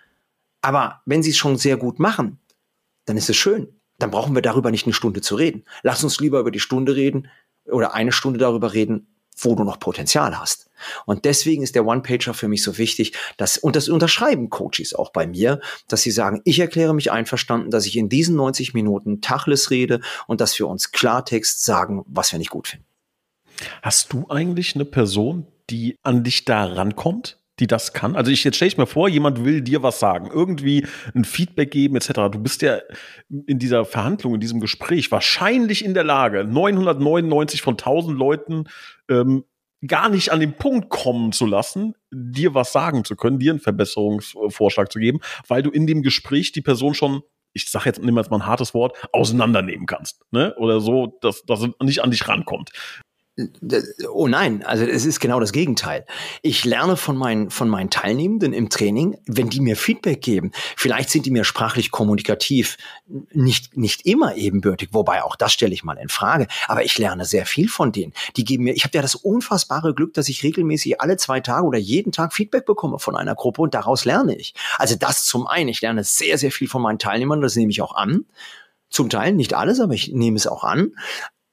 Aber 0.62 1.02
wenn 1.06 1.24
sie 1.24 1.32
es 1.32 1.38
schon 1.38 1.58
sehr 1.58 1.78
gut 1.78 2.00
machen, 2.00 2.40
dann 3.06 3.18
ist 3.18 3.30
es 3.30 3.38
schön. 3.38 3.70
Dann 4.00 4.12
brauchen 4.12 4.36
wir 4.36 4.42
darüber 4.42 4.72
nicht 4.72 4.86
eine 4.86 4.94
Stunde 4.94 5.22
zu 5.22 5.36
reden. 5.36 5.64
Lass 5.82 6.04
uns 6.04 6.20
lieber 6.20 6.40
über 6.40 6.52
die 6.52 6.60
Stunde 6.60 6.96
reden 6.96 7.30
oder 7.66 7.94
eine 7.94 8.12
Stunde 8.12 8.40
darüber 8.40 8.74
reden, 8.74 9.08
wo 9.38 9.56
du 9.56 9.64
noch 9.64 9.80
Potenzial 9.80 10.40
hast. 10.40 10.70
Und 11.06 11.26
deswegen 11.26 11.64
ist 11.64 11.76
der 11.76 11.86
One-Pager 11.86 12.34
für 12.34 12.48
mich 12.48 12.64
so 12.64 12.78
wichtig, 12.78 13.14
dass, 13.38 13.58
und 13.58 13.76
das 13.76 13.90
unterschreiben 13.90 14.50
Coaches 14.50 14.94
auch 14.94 15.12
bei 15.12 15.28
mir, 15.28 15.60
dass 15.88 16.02
sie 16.02 16.12
sagen, 16.12 16.42
ich 16.44 16.60
erkläre 16.60 16.94
mich 16.94 17.12
einverstanden, 17.12 17.72
dass 17.72 17.86
ich 17.86 17.98
in 17.98 18.10
diesen 18.10 18.36
90 18.36 18.74
Minuten 18.74 19.22
Tachles 19.22 19.72
rede 19.72 20.02
und 20.28 20.42
dass 20.42 20.58
wir 20.60 20.68
uns 20.68 20.92
Klartext 20.92 21.64
sagen, 21.64 22.04
was 22.08 22.32
wir 22.32 22.40
nicht 22.40 22.52
gut 22.52 22.68
finden. 22.68 22.86
Hast 23.82 24.14
du 24.14 24.28
eigentlich 24.30 24.76
eine 24.76 24.86
Person, 24.86 25.48
die 25.70 25.96
an 26.04 26.24
dich 26.24 26.46
da 26.46 26.66
rankommt? 26.66 27.40
Die 27.60 27.68
das 27.68 27.94
kann? 27.94 28.16
Also 28.16 28.32
ich 28.32 28.44
jetzt 28.44 28.56
stelle 28.56 28.70
ich 28.70 28.78
mir 28.78 28.88
vor, 28.88 29.10
jemand 29.10 29.44
will 29.44 29.62
dir 29.62 29.84
was 29.84 30.00
sagen, 30.00 30.30
irgendwie 30.32 30.86
ein 31.16 31.26
Feedback 31.26 31.72
geben 31.72 31.96
etc. 31.96 32.14
Du 32.32 32.40
bist 32.40 32.62
ja 32.62 32.80
in 33.30 33.60
dieser 33.60 33.86
Verhandlung, 33.86 34.36
in 34.36 34.40
diesem 34.40 34.60
Gespräch 34.60 35.12
wahrscheinlich 35.12 35.84
in 35.84 35.94
der 35.94 36.04
Lage, 36.04 36.44
999 36.44 37.62
von 37.62 37.74
1000 37.74 38.18
Leuten 38.18 38.66
ähm, 39.10 39.44
gar 39.86 40.10
nicht 40.10 40.32
an 40.32 40.40
den 40.40 40.54
Punkt 40.54 40.90
kommen 40.90 41.32
zu 41.32 41.46
lassen, 41.46 41.94
dir 42.12 42.54
was 42.54 42.72
sagen 42.72 43.04
zu 43.04 43.16
können, 43.16 43.40
dir 43.40 43.52
einen 43.52 43.60
Verbesserungsvorschlag 43.60 44.92
zu 44.92 45.00
geben, 45.00 45.20
weil 45.48 45.62
du 45.62 45.70
in 45.70 45.86
dem 45.86 46.02
Gespräch 46.02 46.52
die 46.52 46.62
Person 46.62 46.94
schon 46.94 47.22
ich 47.58 47.70
sage 47.72 47.86
jetzt, 47.86 48.02
nimm 48.02 48.16
jetzt 48.18 48.30
mal 48.30 48.38
ein 48.38 48.46
hartes 48.46 48.74
Wort, 48.76 48.96
auseinandernehmen 49.12 49.88
kannst, 49.88 50.22
ne? 50.32 50.54
Oder 50.58 50.80
so, 50.80 51.18
dass, 51.22 51.44
dass 51.44 51.62
es 51.62 51.70
nicht 51.82 52.04
an 52.04 52.12
dich 52.12 52.28
rankommt. 52.28 52.72
Oh 54.12 54.28
nein, 54.28 54.64
also 54.64 54.84
es 54.84 55.06
ist 55.06 55.20
genau 55.20 55.40
das 55.40 55.52
Gegenteil. 55.52 56.06
Ich 56.42 56.66
lerne 56.66 56.98
von 56.98 57.16
meinen, 57.16 57.52
von 57.52 57.70
meinen 57.70 57.92
Teilnehmenden 57.92 58.52
im 58.52 58.70
Training, 58.70 59.16
wenn 59.28 59.50
die 59.50 59.62
mir 59.62 59.76
Feedback 59.76 60.24
geben. 60.24 60.52
Vielleicht 60.76 61.12
sind 61.12 61.28
die 61.28 61.32
mir 61.32 61.44
sprachlich 61.44 61.92
kommunikativ 61.92 62.78
nicht, 63.32 63.78
nicht 63.78 64.08
immer 64.08 64.36
ebenbürtig, 64.36 64.90
wobei 64.92 65.24
auch 65.24 65.36
das 65.36 65.54
stelle 65.54 65.74
ich 65.74 65.84
mal 65.84 65.98
in 65.98 66.10
Frage. 66.10 66.48
Aber 66.68 66.84
ich 66.84 66.98
lerne 66.98 67.26
sehr 67.26 67.46
viel 67.46 67.70
von 67.70 67.92
denen. 67.92 68.14
Die 68.38 68.44
geben 68.44 68.64
mir, 68.64 68.74
ich 68.74 68.84
habe 68.84 68.96
ja 68.96 69.04
das 69.04 69.14
unfassbare 69.14 69.94
Glück, 69.94 70.16
dass 70.16 70.30
ich 70.30 70.42
regelmäßig 70.42 71.00
alle 71.00 71.18
zwei 71.18 71.40
Tage 71.40 71.68
oder 71.68 71.78
jeden 71.78 72.12
Tag 72.12 72.34
Feedback 72.34 72.66
bekomme 72.66 72.98
von 72.98 73.16
einer 73.16 73.36
Gruppe 73.36 73.62
und 73.62 73.76
daraus 73.76 74.04
lerne 74.04 74.36
ich. 74.36 74.56
Also 74.80 74.96
das 74.96 75.26
zum 75.26 75.46
einen, 75.46 75.70
ich 75.70 75.82
lerne 75.82 76.04
sehr, 76.04 76.40
sehr 76.40 76.52
viel 76.52 76.68
von 76.68 76.82
meinen 76.82 76.98
Teilnehmern, 76.98 77.42
das 77.42 77.56
nehme 77.56 77.70
ich 77.70 77.84
auch 77.84 77.94
an. 77.94 78.26
Zum 78.90 79.10
Teil 79.10 79.34
nicht 79.34 79.54
alles, 79.54 79.80
aber 79.80 79.94
ich 79.94 80.14
nehme 80.14 80.38
es 80.38 80.48
auch 80.48 80.64
an. 80.64 80.94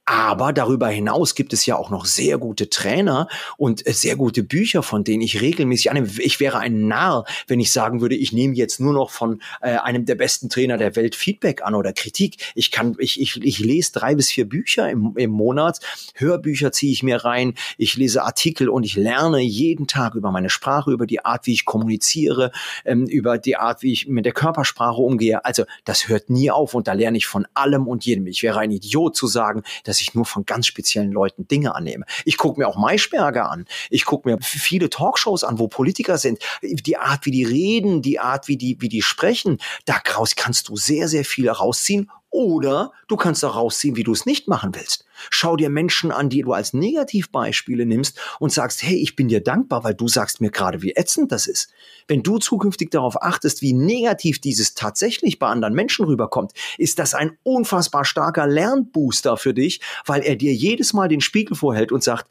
Aber 0.07 0.53
darüber 0.53 0.89
hinaus 0.89 1.35
gibt 1.35 1.55
es 1.55 1.65
ja 1.65 1.77
auch 1.77 1.89
noch 1.89 2.05
sehr 2.05 2.37
gute 2.37 2.69
Trainer 2.69 3.27
und 3.57 3.87
äh, 3.87 3.93
sehr 3.93 4.17
gute 4.17 4.43
Bücher, 4.43 4.83
von 4.83 5.03
denen 5.03 5.23
ich 5.23 5.41
regelmäßig 5.41 5.91
annehme. 5.91 6.09
Ich 6.19 6.41
wäre 6.41 6.59
ein 6.59 6.87
Narr, 6.87 7.25
wenn 7.47 7.59
ich 7.59 7.73
sagen 7.73 8.03
würde, 8.03 8.15
ich 8.15 8.33
nehme 8.33 8.55
jetzt 8.55 8.81
nur 8.81 8.93
noch 8.93 9.11
von 9.11 9.41
äh, 9.63 9.77
einem 9.77 10.05
der 10.05 10.17
besten 10.17 10.51
Trainer 10.51 10.77
der 10.77 10.95
Welt 10.97 11.15
Feedback 11.15 11.63
an 11.63 11.75
oder 11.75 11.95
Kritik. 11.95 12.53
Ich 12.55 12.71
kann, 12.71 12.97
ich, 12.99 13.19
ich, 13.19 13.43
ich 13.43 13.59
lese 13.61 13.93
drei 13.93 14.15
bis 14.15 14.31
vier 14.31 14.47
Bücher 14.47 14.91
im, 14.91 15.15
im 15.17 15.31
Monat. 15.31 15.81
Hörbücher 16.15 16.71
ziehe 16.71 16.93
ich 16.93 17.03
mir 17.03 17.25
rein. 17.25 17.55
Ich 17.79 17.97
lese 17.97 18.25
Artikel 18.25 18.69
und 18.69 18.85
ich 18.85 18.97
lerne 18.97 19.41
jeden 19.41 19.87
Tag 19.87 20.17
über 20.17 20.31
meine 20.31 20.51
Sprache, 20.51 20.93
über 20.93 21.07
die 21.07 21.25
Art, 21.25 21.47
wie 21.47 21.55
ich 21.55 21.65
kommuniziere, 21.65 22.53
ähm, 22.85 23.07
über 23.07 23.39
die 23.39 23.57
Art, 23.57 23.83
wie 23.83 23.93
ich 23.93 24.07
mit 24.07 24.27
der 24.27 24.33
Körpersprache 24.33 25.01
umgehe. 25.01 25.45
Also 25.47 25.65
das 25.85 26.09
hört 26.09 26.29
nie 26.29 26.51
auf 26.51 26.75
und 26.75 26.89
da 26.89 26.93
lerne 26.93 27.17
ich 27.17 27.27
von 27.27 27.47
allem 27.55 27.89
und 27.89 28.05
jedem. 28.05 28.27
Ich 28.27 28.43
wäre 28.43 28.59
ein 28.59 28.71
Idiot 28.71 29.17
zu 29.17 29.27
sagen, 29.27 29.63
dass 29.85 29.94
dass 29.95 30.01
ich 30.01 30.13
nur 30.13 30.25
von 30.25 30.45
ganz 30.45 30.67
speziellen 30.67 31.13
Leuten 31.13 31.47
Dinge 31.47 31.73
annehme. 31.77 32.05
Ich 32.25 32.37
gucke 32.37 32.59
mir 32.59 32.67
auch 32.67 32.77
Maischberger 32.77 33.49
an. 33.49 33.65
Ich 33.91 34.05
gucke 34.05 34.29
mir 34.29 34.39
viele 34.41 34.91
Talkshows 34.91 35.45
an, 35.45 35.61
wo 35.61 35.69
Politiker 35.69 36.19
sind. 36.19 36.41
Die 36.63 36.97
Art, 36.97 37.27
wie 37.27 37.31
die 37.31 37.45
reden, 37.45 38.03
die 38.03 38.19
Art, 38.19 38.49
wie 38.49 38.57
die, 38.57 38.77
wie 38.81 38.89
die 38.89 39.03
sprechen, 39.03 39.59
daraus 39.85 40.35
kannst 40.35 40.69
du 40.69 40.75
sehr, 40.77 41.07
sehr 41.07 41.25
viel 41.25 41.49
rausziehen 41.49 42.11
oder 42.35 42.91
du 43.07 43.17
kannst 43.17 43.45
auch 43.45 43.55
rausziehen, 43.55 43.95
wie 43.95 44.03
du 44.03 44.11
es 44.11 44.27
nicht 44.27 44.49
machen 44.49 44.75
willst. 44.75 45.05
Schau 45.31 45.55
dir 45.55 45.71
Menschen 45.71 46.11
an, 46.11 46.29
die 46.29 46.43
du 46.43 46.53
als 46.53 46.73
Negativbeispiele 46.73 47.87
nimmst 47.87 48.19
und 48.41 48.53
sagst, 48.53 48.83
hey, 48.83 48.97
ich 48.97 49.15
bin 49.15 49.29
dir 49.29 49.41
dankbar, 49.41 49.85
weil 49.85 49.95
du 49.95 50.09
sagst 50.09 50.41
mir 50.41 50.51
gerade, 50.51 50.83
wie 50.83 50.97
ätzend 50.97 51.31
das 51.31 51.47
ist. 51.47 51.71
Wenn 52.09 52.25
du 52.25 52.39
zukünftig 52.39 52.91
darauf 52.91 53.23
achtest, 53.23 53.63
wie 53.63 53.73
negativ 53.73 54.41
dieses 54.41 54.75
tatsächlich 54.75 55.39
bei 55.39 55.47
anderen 55.47 55.75
Menschen 55.75 56.07
rüberkommt, 56.07 56.51
ist 56.77 56.99
das 56.99 57.15
ein 57.15 57.39
unfassbar 57.45 58.05
starker 58.05 58.49
Lernbooster 58.49 59.37
für 59.37 59.55
dich, 59.55 59.81
weil 60.05 60.23
er 60.23 60.35
dir 60.35 60.53
jedes 60.53 60.93
Mal 60.93 61.07
den 61.07 61.21
Spiegel 61.21 61.57
vorhält 61.57 61.93
und 61.93 62.03
sagt, 62.03 62.29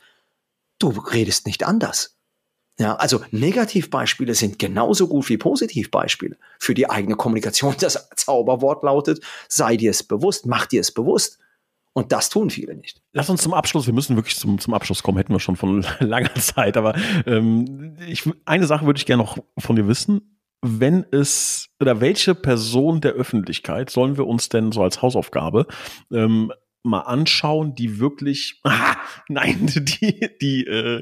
du 0.79 0.89
redest 0.89 1.45
nicht 1.47 1.63
anders. 1.63 2.17
Ja, 2.79 2.95
also 2.95 3.21
Negativbeispiele 3.31 4.33
sind 4.33 4.57
genauso 4.57 5.07
gut 5.07 5.29
wie 5.29 5.37
Positivbeispiele 5.37 6.37
für 6.59 6.73
die 6.73 6.89
eigene 6.89 7.15
Kommunikation. 7.15 7.75
Das 7.83 8.09
Zauberwort 8.15 8.83
lautet, 8.83 9.23
sei 9.47 9.77
dir 9.77 9.91
es 9.91 10.03
bewusst, 10.03 10.45
mach 10.45 10.65
dir 10.65 10.81
es 10.81 10.91
bewusst. 10.91 11.39
Und 11.95 12.11
das 12.11 12.29
tun 12.29 12.49
viele 12.49 12.75
nicht. 12.75 13.01
Lass 13.11 13.29
uns 13.29 13.43
zum 13.43 13.53
Abschluss, 13.53 13.85
wir 13.85 13.93
müssen 13.93 14.15
wirklich 14.15 14.35
zum, 14.35 14.57
zum 14.57 14.73
Abschluss 14.73 15.03
kommen, 15.03 15.17
hätten 15.17 15.33
wir 15.33 15.39
schon 15.39 15.55
von 15.55 15.85
langer 15.99 16.33
Zeit, 16.35 16.75
aber 16.75 16.95
ähm, 17.27 17.97
ich, 18.07 18.27
eine 18.45 18.65
Sache 18.65 18.85
würde 18.87 18.97
ich 18.97 19.05
gerne 19.05 19.21
noch 19.21 19.37
von 19.59 19.75
dir 19.75 19.87
wissen. 19.87 20.39
Wenn 20.65 21.05
es 21.11 21.69
oder 21.79 21.99
welche 21.99 22.33
Person 22.33 23.01
der 23.01 23.11
Öffentlichkeit 23.11 23.89
sollen 23.89 24.17
wir 24.17 24.25
uns 24.25 24.49
denn 24.49 24.71
so 24.71 24.81
als 24.81 25.01
Hausaufgabe 25.01 25.67
ähm, 26.11 26.51
mal 26.83 27.01
anschauen, 27.01 27.75
die 27.75 27.99
wirklich, 27.99 28.59
ah, 28.63 28.95
nein, 29.27 29.65
die, 29.67 30.29
die, 30.41 30.65
äh, 30.65 31.01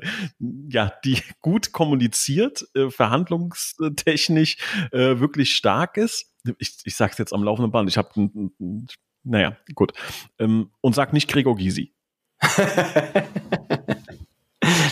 ja, 0.69 0.93
die 1.03 1.21
gut 1.41 1.71
kommuniziert, 1.71 2.67
äh, 2.75 2.89
verhandlungstechnisch 2.89 4.57
äh, 4.91 5.19
wirklich 5.19 5.55
stark 5.55 5.97
ist. 5.97 6.31
Ich, 6.57 6.77
ich 6.85 6.95
sag's 6.95 7.17
jetzt 7.17 7.33
am 7.33 7.43
laufenden 7.43 7.71
Band. 7.71 7.89
Ich 7.89 7.97
habe, 7.97 8.09
naja, 9.23 9.57
gut. 9.75 9.93
Ähm, 10.39 10.71
und 10.81 10.95
sag 10.95 11.13
nicht 11.13 11.27
Gregor 11.27 11.55
Gysi. 11.55 11.93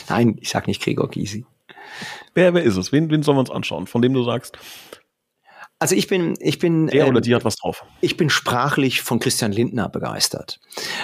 nein, 0.10 0.38
ich 0.40 0.50
sag 0.50 0.68
nicht 0.68 0.82
Gregor 0.82 1.10
Gysi. 1.10 1.46
Wer, 2.34 2.54
wer 2.54 2.64
ist 2.64 2.78
es? 2.78 2.92
Wen, 2.92 3.10
wen 3.10 3.24
sollen 3.24 3.38
wir 3.38 3.42
uns 3.42 3.50
anschauen, 3.50 3.88
von 3.88 4.02
dem 4.02 4.14
du 4.14 4.24
sagst? 4.24 4.58
Also 5.82 5.96
ich 5.96 6.08
bin, 6.08 6.36
ich 6.42 6.60
bin. 6.60 6.88
Der 6.88 7.06
ähm, 7.06 7.10
oder 7.10 7.22
die 7.22 7.34
hat 7.34 7.46
was 7.46 7.56
drauf. 7.56 7.86
Ich 8.02 8.18
bin 8.18 8.30
sprachlich 8.30 9.02
von 9.02 9.20
Christian 9.20 9.54
Lindner 9.54 9.88
begeistert. 9.88 10.60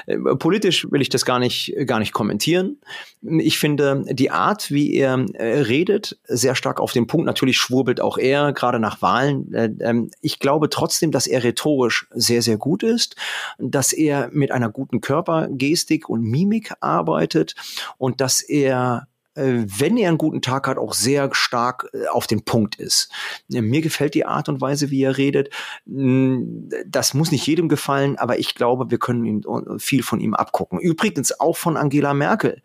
Äh, 0.05 0.17
politisch 0.17 0.91
will 0.91 1.01
ich 1.01 1.07
das 1.07 1.23
gar 1.23 1.39
nicht, 1.39 1.73
gar 1.85 1.99
nicht 1.99 2.11
kommentieren. 2.11 2.81
Ich 3.21 3.57
finde 3.57 4.03
die 4.09 4.31
Art, 4.31 4.71
wie 4.71 4.93
er 4.93 5.25
äh, 5.35 5.61
redet, 5.61 6.19
sehr 6.25 6.55
stark 6.55 6.81
auf 6.81 6.91
den 6.91 7.07
Punkt. 7.07 7.25
Natürlich 7.25 7.57
schwurbelt 7.57 8.01
auch 8.01 8.17
er, 8.17 8.51
gerade 8.51 8.79
nach 8.79 9.01
Wahlen. 9.01 9.53
Äh, 9.53 9.69
ähm, 9.79 10.11
ich 10.19 10.39
glaube 10.39 10.69
trotzdem, 10.69 11.11
dass 11.11 11.25
er 11.25 11.45
rhetorisch 11.45 12.07
sehr, 12.11 12.41
sehr 12.41 12.57
gut 12.57 12.83
ist, 12.83 13.15
dass 13.57 13.93
er 13.93 14.29
mit 14.33 14.51
einer 14.51 14.69
guten 14.69 14.99
Körpergestik 14.99 16.09
und 16.09 16.21
Mimik 16.21 16.73
arbeitet 16.81 17.55
und 17.97 18.19
dass 18.19 18.41
er 18.41 19.07
wenn 19.35 19.97
er 19.97 20.09
einen 20.09 20.17
guten 20.17 20.41
Tag 20.41 20.67
hat, 20.67 20.77
auch 20.77 20.93
sehr 20.93 21.29
stark 21.33 21.89
äh, 21.93 22.07
auf 22.07 22.25
den 22.25 22.43
Punkt 22.43 22.75
ist. 22.75 23.09
Mir 23.49 23.81
gefällt 23.81 24.13
die 24.13 24.25
Art 24.25 24.47
und 24.47 24.61
Weise, 24.61 24.89
wie 24.89 25.03
er 25.03 25.17
redet. 25.17 25.49
Hm, 25.85 26.69
das 26.87 27.13
muss 27.13 27.31
nicht 27.31 27.45
jedem 27.45 27.67
gefallen, 27.67 28.17
aber 28.17 28.39
ich 28.39 28.55
glaube, 28.55 28.89
wir 28.89 28.97
können 28.97 29.43
äh, 29.43 29.79
viel 29.79 30.03
von 30.03 30.19
ihm 30.19 30.33
abgucken. 30.33 30.79
Übrigens 30.79 31.39
auch 31.39 31.57
von 31.57 31.75
Angela 31.75 32.13
Merkel, 32.13 32.61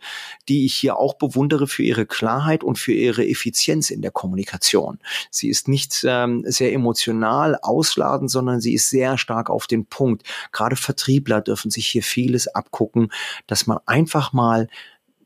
die 0.49 0.65
ich 0.65 0.75
hier 0.75 0.97
auch 0.97 1.15
bewundere 1.15 1.67
für 1.67 1.83
ihre 1.83 2.07
Klarheit 2.07 2.63
und 2.63 2.79
für 2.79 2.93
ihre 2.93 3.27
Effizienz 3.27 3.91
in 3.91 4.01
der 4.01 4.13
Kommunikation. 4.13 5.01
Sie 5.31 5.49
ist 5.49 5.67
nicht 5.67 6.05
ähm, 6.07 6.45
sehr 6.47 6.73
emotional 6.73 7.59
ausladend, 7.63 8.31
sondern 8.31 8.61
sie 8.61 8.75
ist 8.75 8.91
sehr 8.91 9.19
stark 9.19 9.51
auf 9.51 9.67
den 9.67 9.87
Punkt. 9.87 10.23
Gerade 10.53 10.77
Vertriebler 10.77 11.41
dürfen 11.41 11.71
sich 11.71 11.89
hier 11.89 12.03
vieles 12.03 12.47
abgucken, 12.49 13.11
dass 13.47 13.67
man 13.67 13.79
einfach 13.87 14.33
mal 14.33 14.69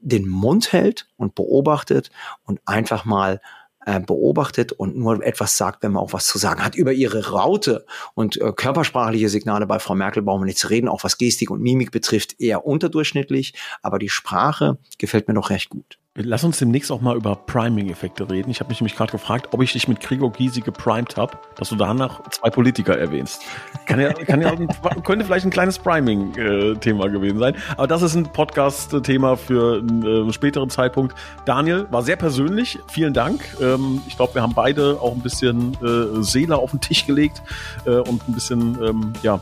den 0.05 0.29
Mund 0.29 0.73
hält 0.73 1.09
und 1.17 1.35
beobachtet 1.35 2.11
und 2.45 2.61
einfach 2.67 3.05
mal 3.05 3.41
äh, 3.87 4.01
beobachtet 4.01 4.73
und 4.73 4.97
nur 4.97 5.25
etwas 5.25 5.57
sagt, 5.57 5.83
wenn 5.83 5.93
man 5.93 6.03
auch 6.03 6.13
was 6.13 6.27
zu 6.27 6.39
sagen 6.39 6.65
hat. 6.65 6.75
Über 6.75 6.93
ihre 6.93 7.29
Raute 7.31 7.85
und 8.15 8.41
äh, 8.41 8.53
körpersprachliche 8.53 9.29
Signale 9.29 9.67
bei 9.67 9.79
Frau 9.79 9.95
Merkel 9.95 10.23
brauchen 10.23 10.43
wir 10.43 10.47
nicht 10.47 10.59
zu 10.59 10.69
reden, 10.69 10.89
auch 10.89 11.05
was 11.05 11.19
Gestik 11.19 11.51
und 11.51 11.61
Mimik 11.61 11.91
betrifft, 11.91 12.41
eher 12.41 12.67
unterdurchschnittlich, 12.67 13.55
aber 13.83 13.99
die 13.99 14.09
Sprache 14.09 14.79
gefällt 14.99 15.29
mir 15.29 15.35
doch 15.35 15.51
recht 15.51 15.71
gut. 15.71 15.99
Lass 16.17 16.45
uns 16.45 16.61
demnächst 16.61 16.93
auch 16.93 17.01
mal 17.01 17.17
über 17.17 17.35
Priming-Effekte 17.35 18.31
reden. 18.31 18.49
Ich 18.49 18.61
habe 18.61 18.69
mich 18.69 18.81
nämlich 18.81 18.95
gerade 18.95 19.11
gefragt, 19.11 19.49
ob 19.51 19.61
ich 19.63 19.73
dich 19.73 19.89
mit 19.89 19.99
Gregor 19.99 20.31
Gysi 20.31 20.61
geprimed 20.61 21.17
habe, 21.17 21.37
dass 21.57 21.71
du 21.71 21.75
danach 21.75 22.23
zwei 22.31 22.51
Politiker 22.51 22.97
erwähnst. 22.97 23.43
Kann 23.85 23.99
ja, 23.99 24.13
kann 24.13 24.41
ja 24.41 24.55
könnte 25.03 25.25
vielleicht 25.25 25.45
ein 25.45 25.51
kleines 25.51 25.77
Priming-Thema 25.81 27.09
gewesen 27.09 27.41
sein. 27.41 27.57
Aber 27.77 27.89
das 27.89 28.03
ist 28.03 28.15
ein 28.15 28.33
Podcast-Thema 28.33 29.37
für 29.37 29.81
einen 29.81 30.29
äh, 30.29 30.33
späteren 30.33 30.71
Zeitpunkt. 30.71 31.17
Daniel, 31.47 31.89
war 31.91 32.05
sehr 32.05 32.15
persönlich. 32.15 32.79
Vielen 32.87 33.13
Dank. 33.13 33.43
Ähm, 33.61 34.01
ich 34.07 34.15
glaube, 34.15 34.35
wir 34.35 34.43
haben 34.43 34.55
beide 34.55 35.01
auch 35.01 35.15
ein 35.15 35.21
bisschen 35.21 35.77
äh, 35.83 36.23
Seele 36.23 36.57
auf 36.57 36.71
den 36.71 36.81
Tisch 36.81 37.07
gelegt 37.07 37.43
äh, 37.87 37.91
und 37.91 38.29
ein 38.29 38.35
bisschen 38.35 38.81
ähm, 38.81 39.13
ja, 39.25 39.41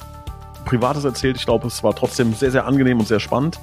Privates 0.64 1.05
erzählt. 1.05 1.37
Ich 1.37 1.45
glaube, 1.45 1.66
es 1.66 1.85
war 1.85 1.95
trotzdem 1.95 2.33
sehr, 2.33 2.51
sehr 2.51 2.66
angenehm 2.66 2.99
und 2.99 3.09
sehr 3.09 3.20
spannend. 3.20 3.61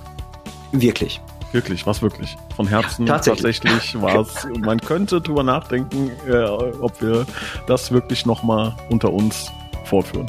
Wirklich. 0.71 1.19
Wirklich, 1.51 1.85
was 1.85 2.01
wirklich. 2.01 2.37
Von 2.55 2.67
Herzen 2.67 3.07
ja, 3.07 3.13
tatsächlich, 3.13 3.59
tatsächlich 3.59 4.01
war 4.01 4.19
es. 4.21 4.47
Man 4.59 4.79
könnte 4.79 5.19
drüber 5.19 5.43
nachdenken, 5.43 6.11
äh, 6.27 6.43
ob 6.43 7.01
wir 7.01 7.25
das 7.67 7.91
wirklich 7.91 8.25
nochmal 8.25 8.75
unter 8.89 9.11
uns 9.11 9.51
fortführen. 9.85 10.27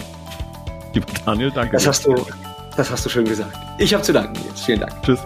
Lieber 0.95 1.07
Daniel, 1.25 1.51
danke. 1.51 1.73
Das 1.73 1.87
hast 1.87 2.07
du, 2.07 2.15
das 2.77 2.91
hast 2.91 3.05
du 3.05 3.11
schön 3.11 3.25
gesagt. 3.25 3.57
Ich 3.79 3.93
habe 3.93 4.03
zu 4.03 4.13
danken 4.13 4.41
jetzt. 4.49 4.65
Vielen 4.65 4.81
Dank. 4.81 4.93
Tschüss. 5.03 5.21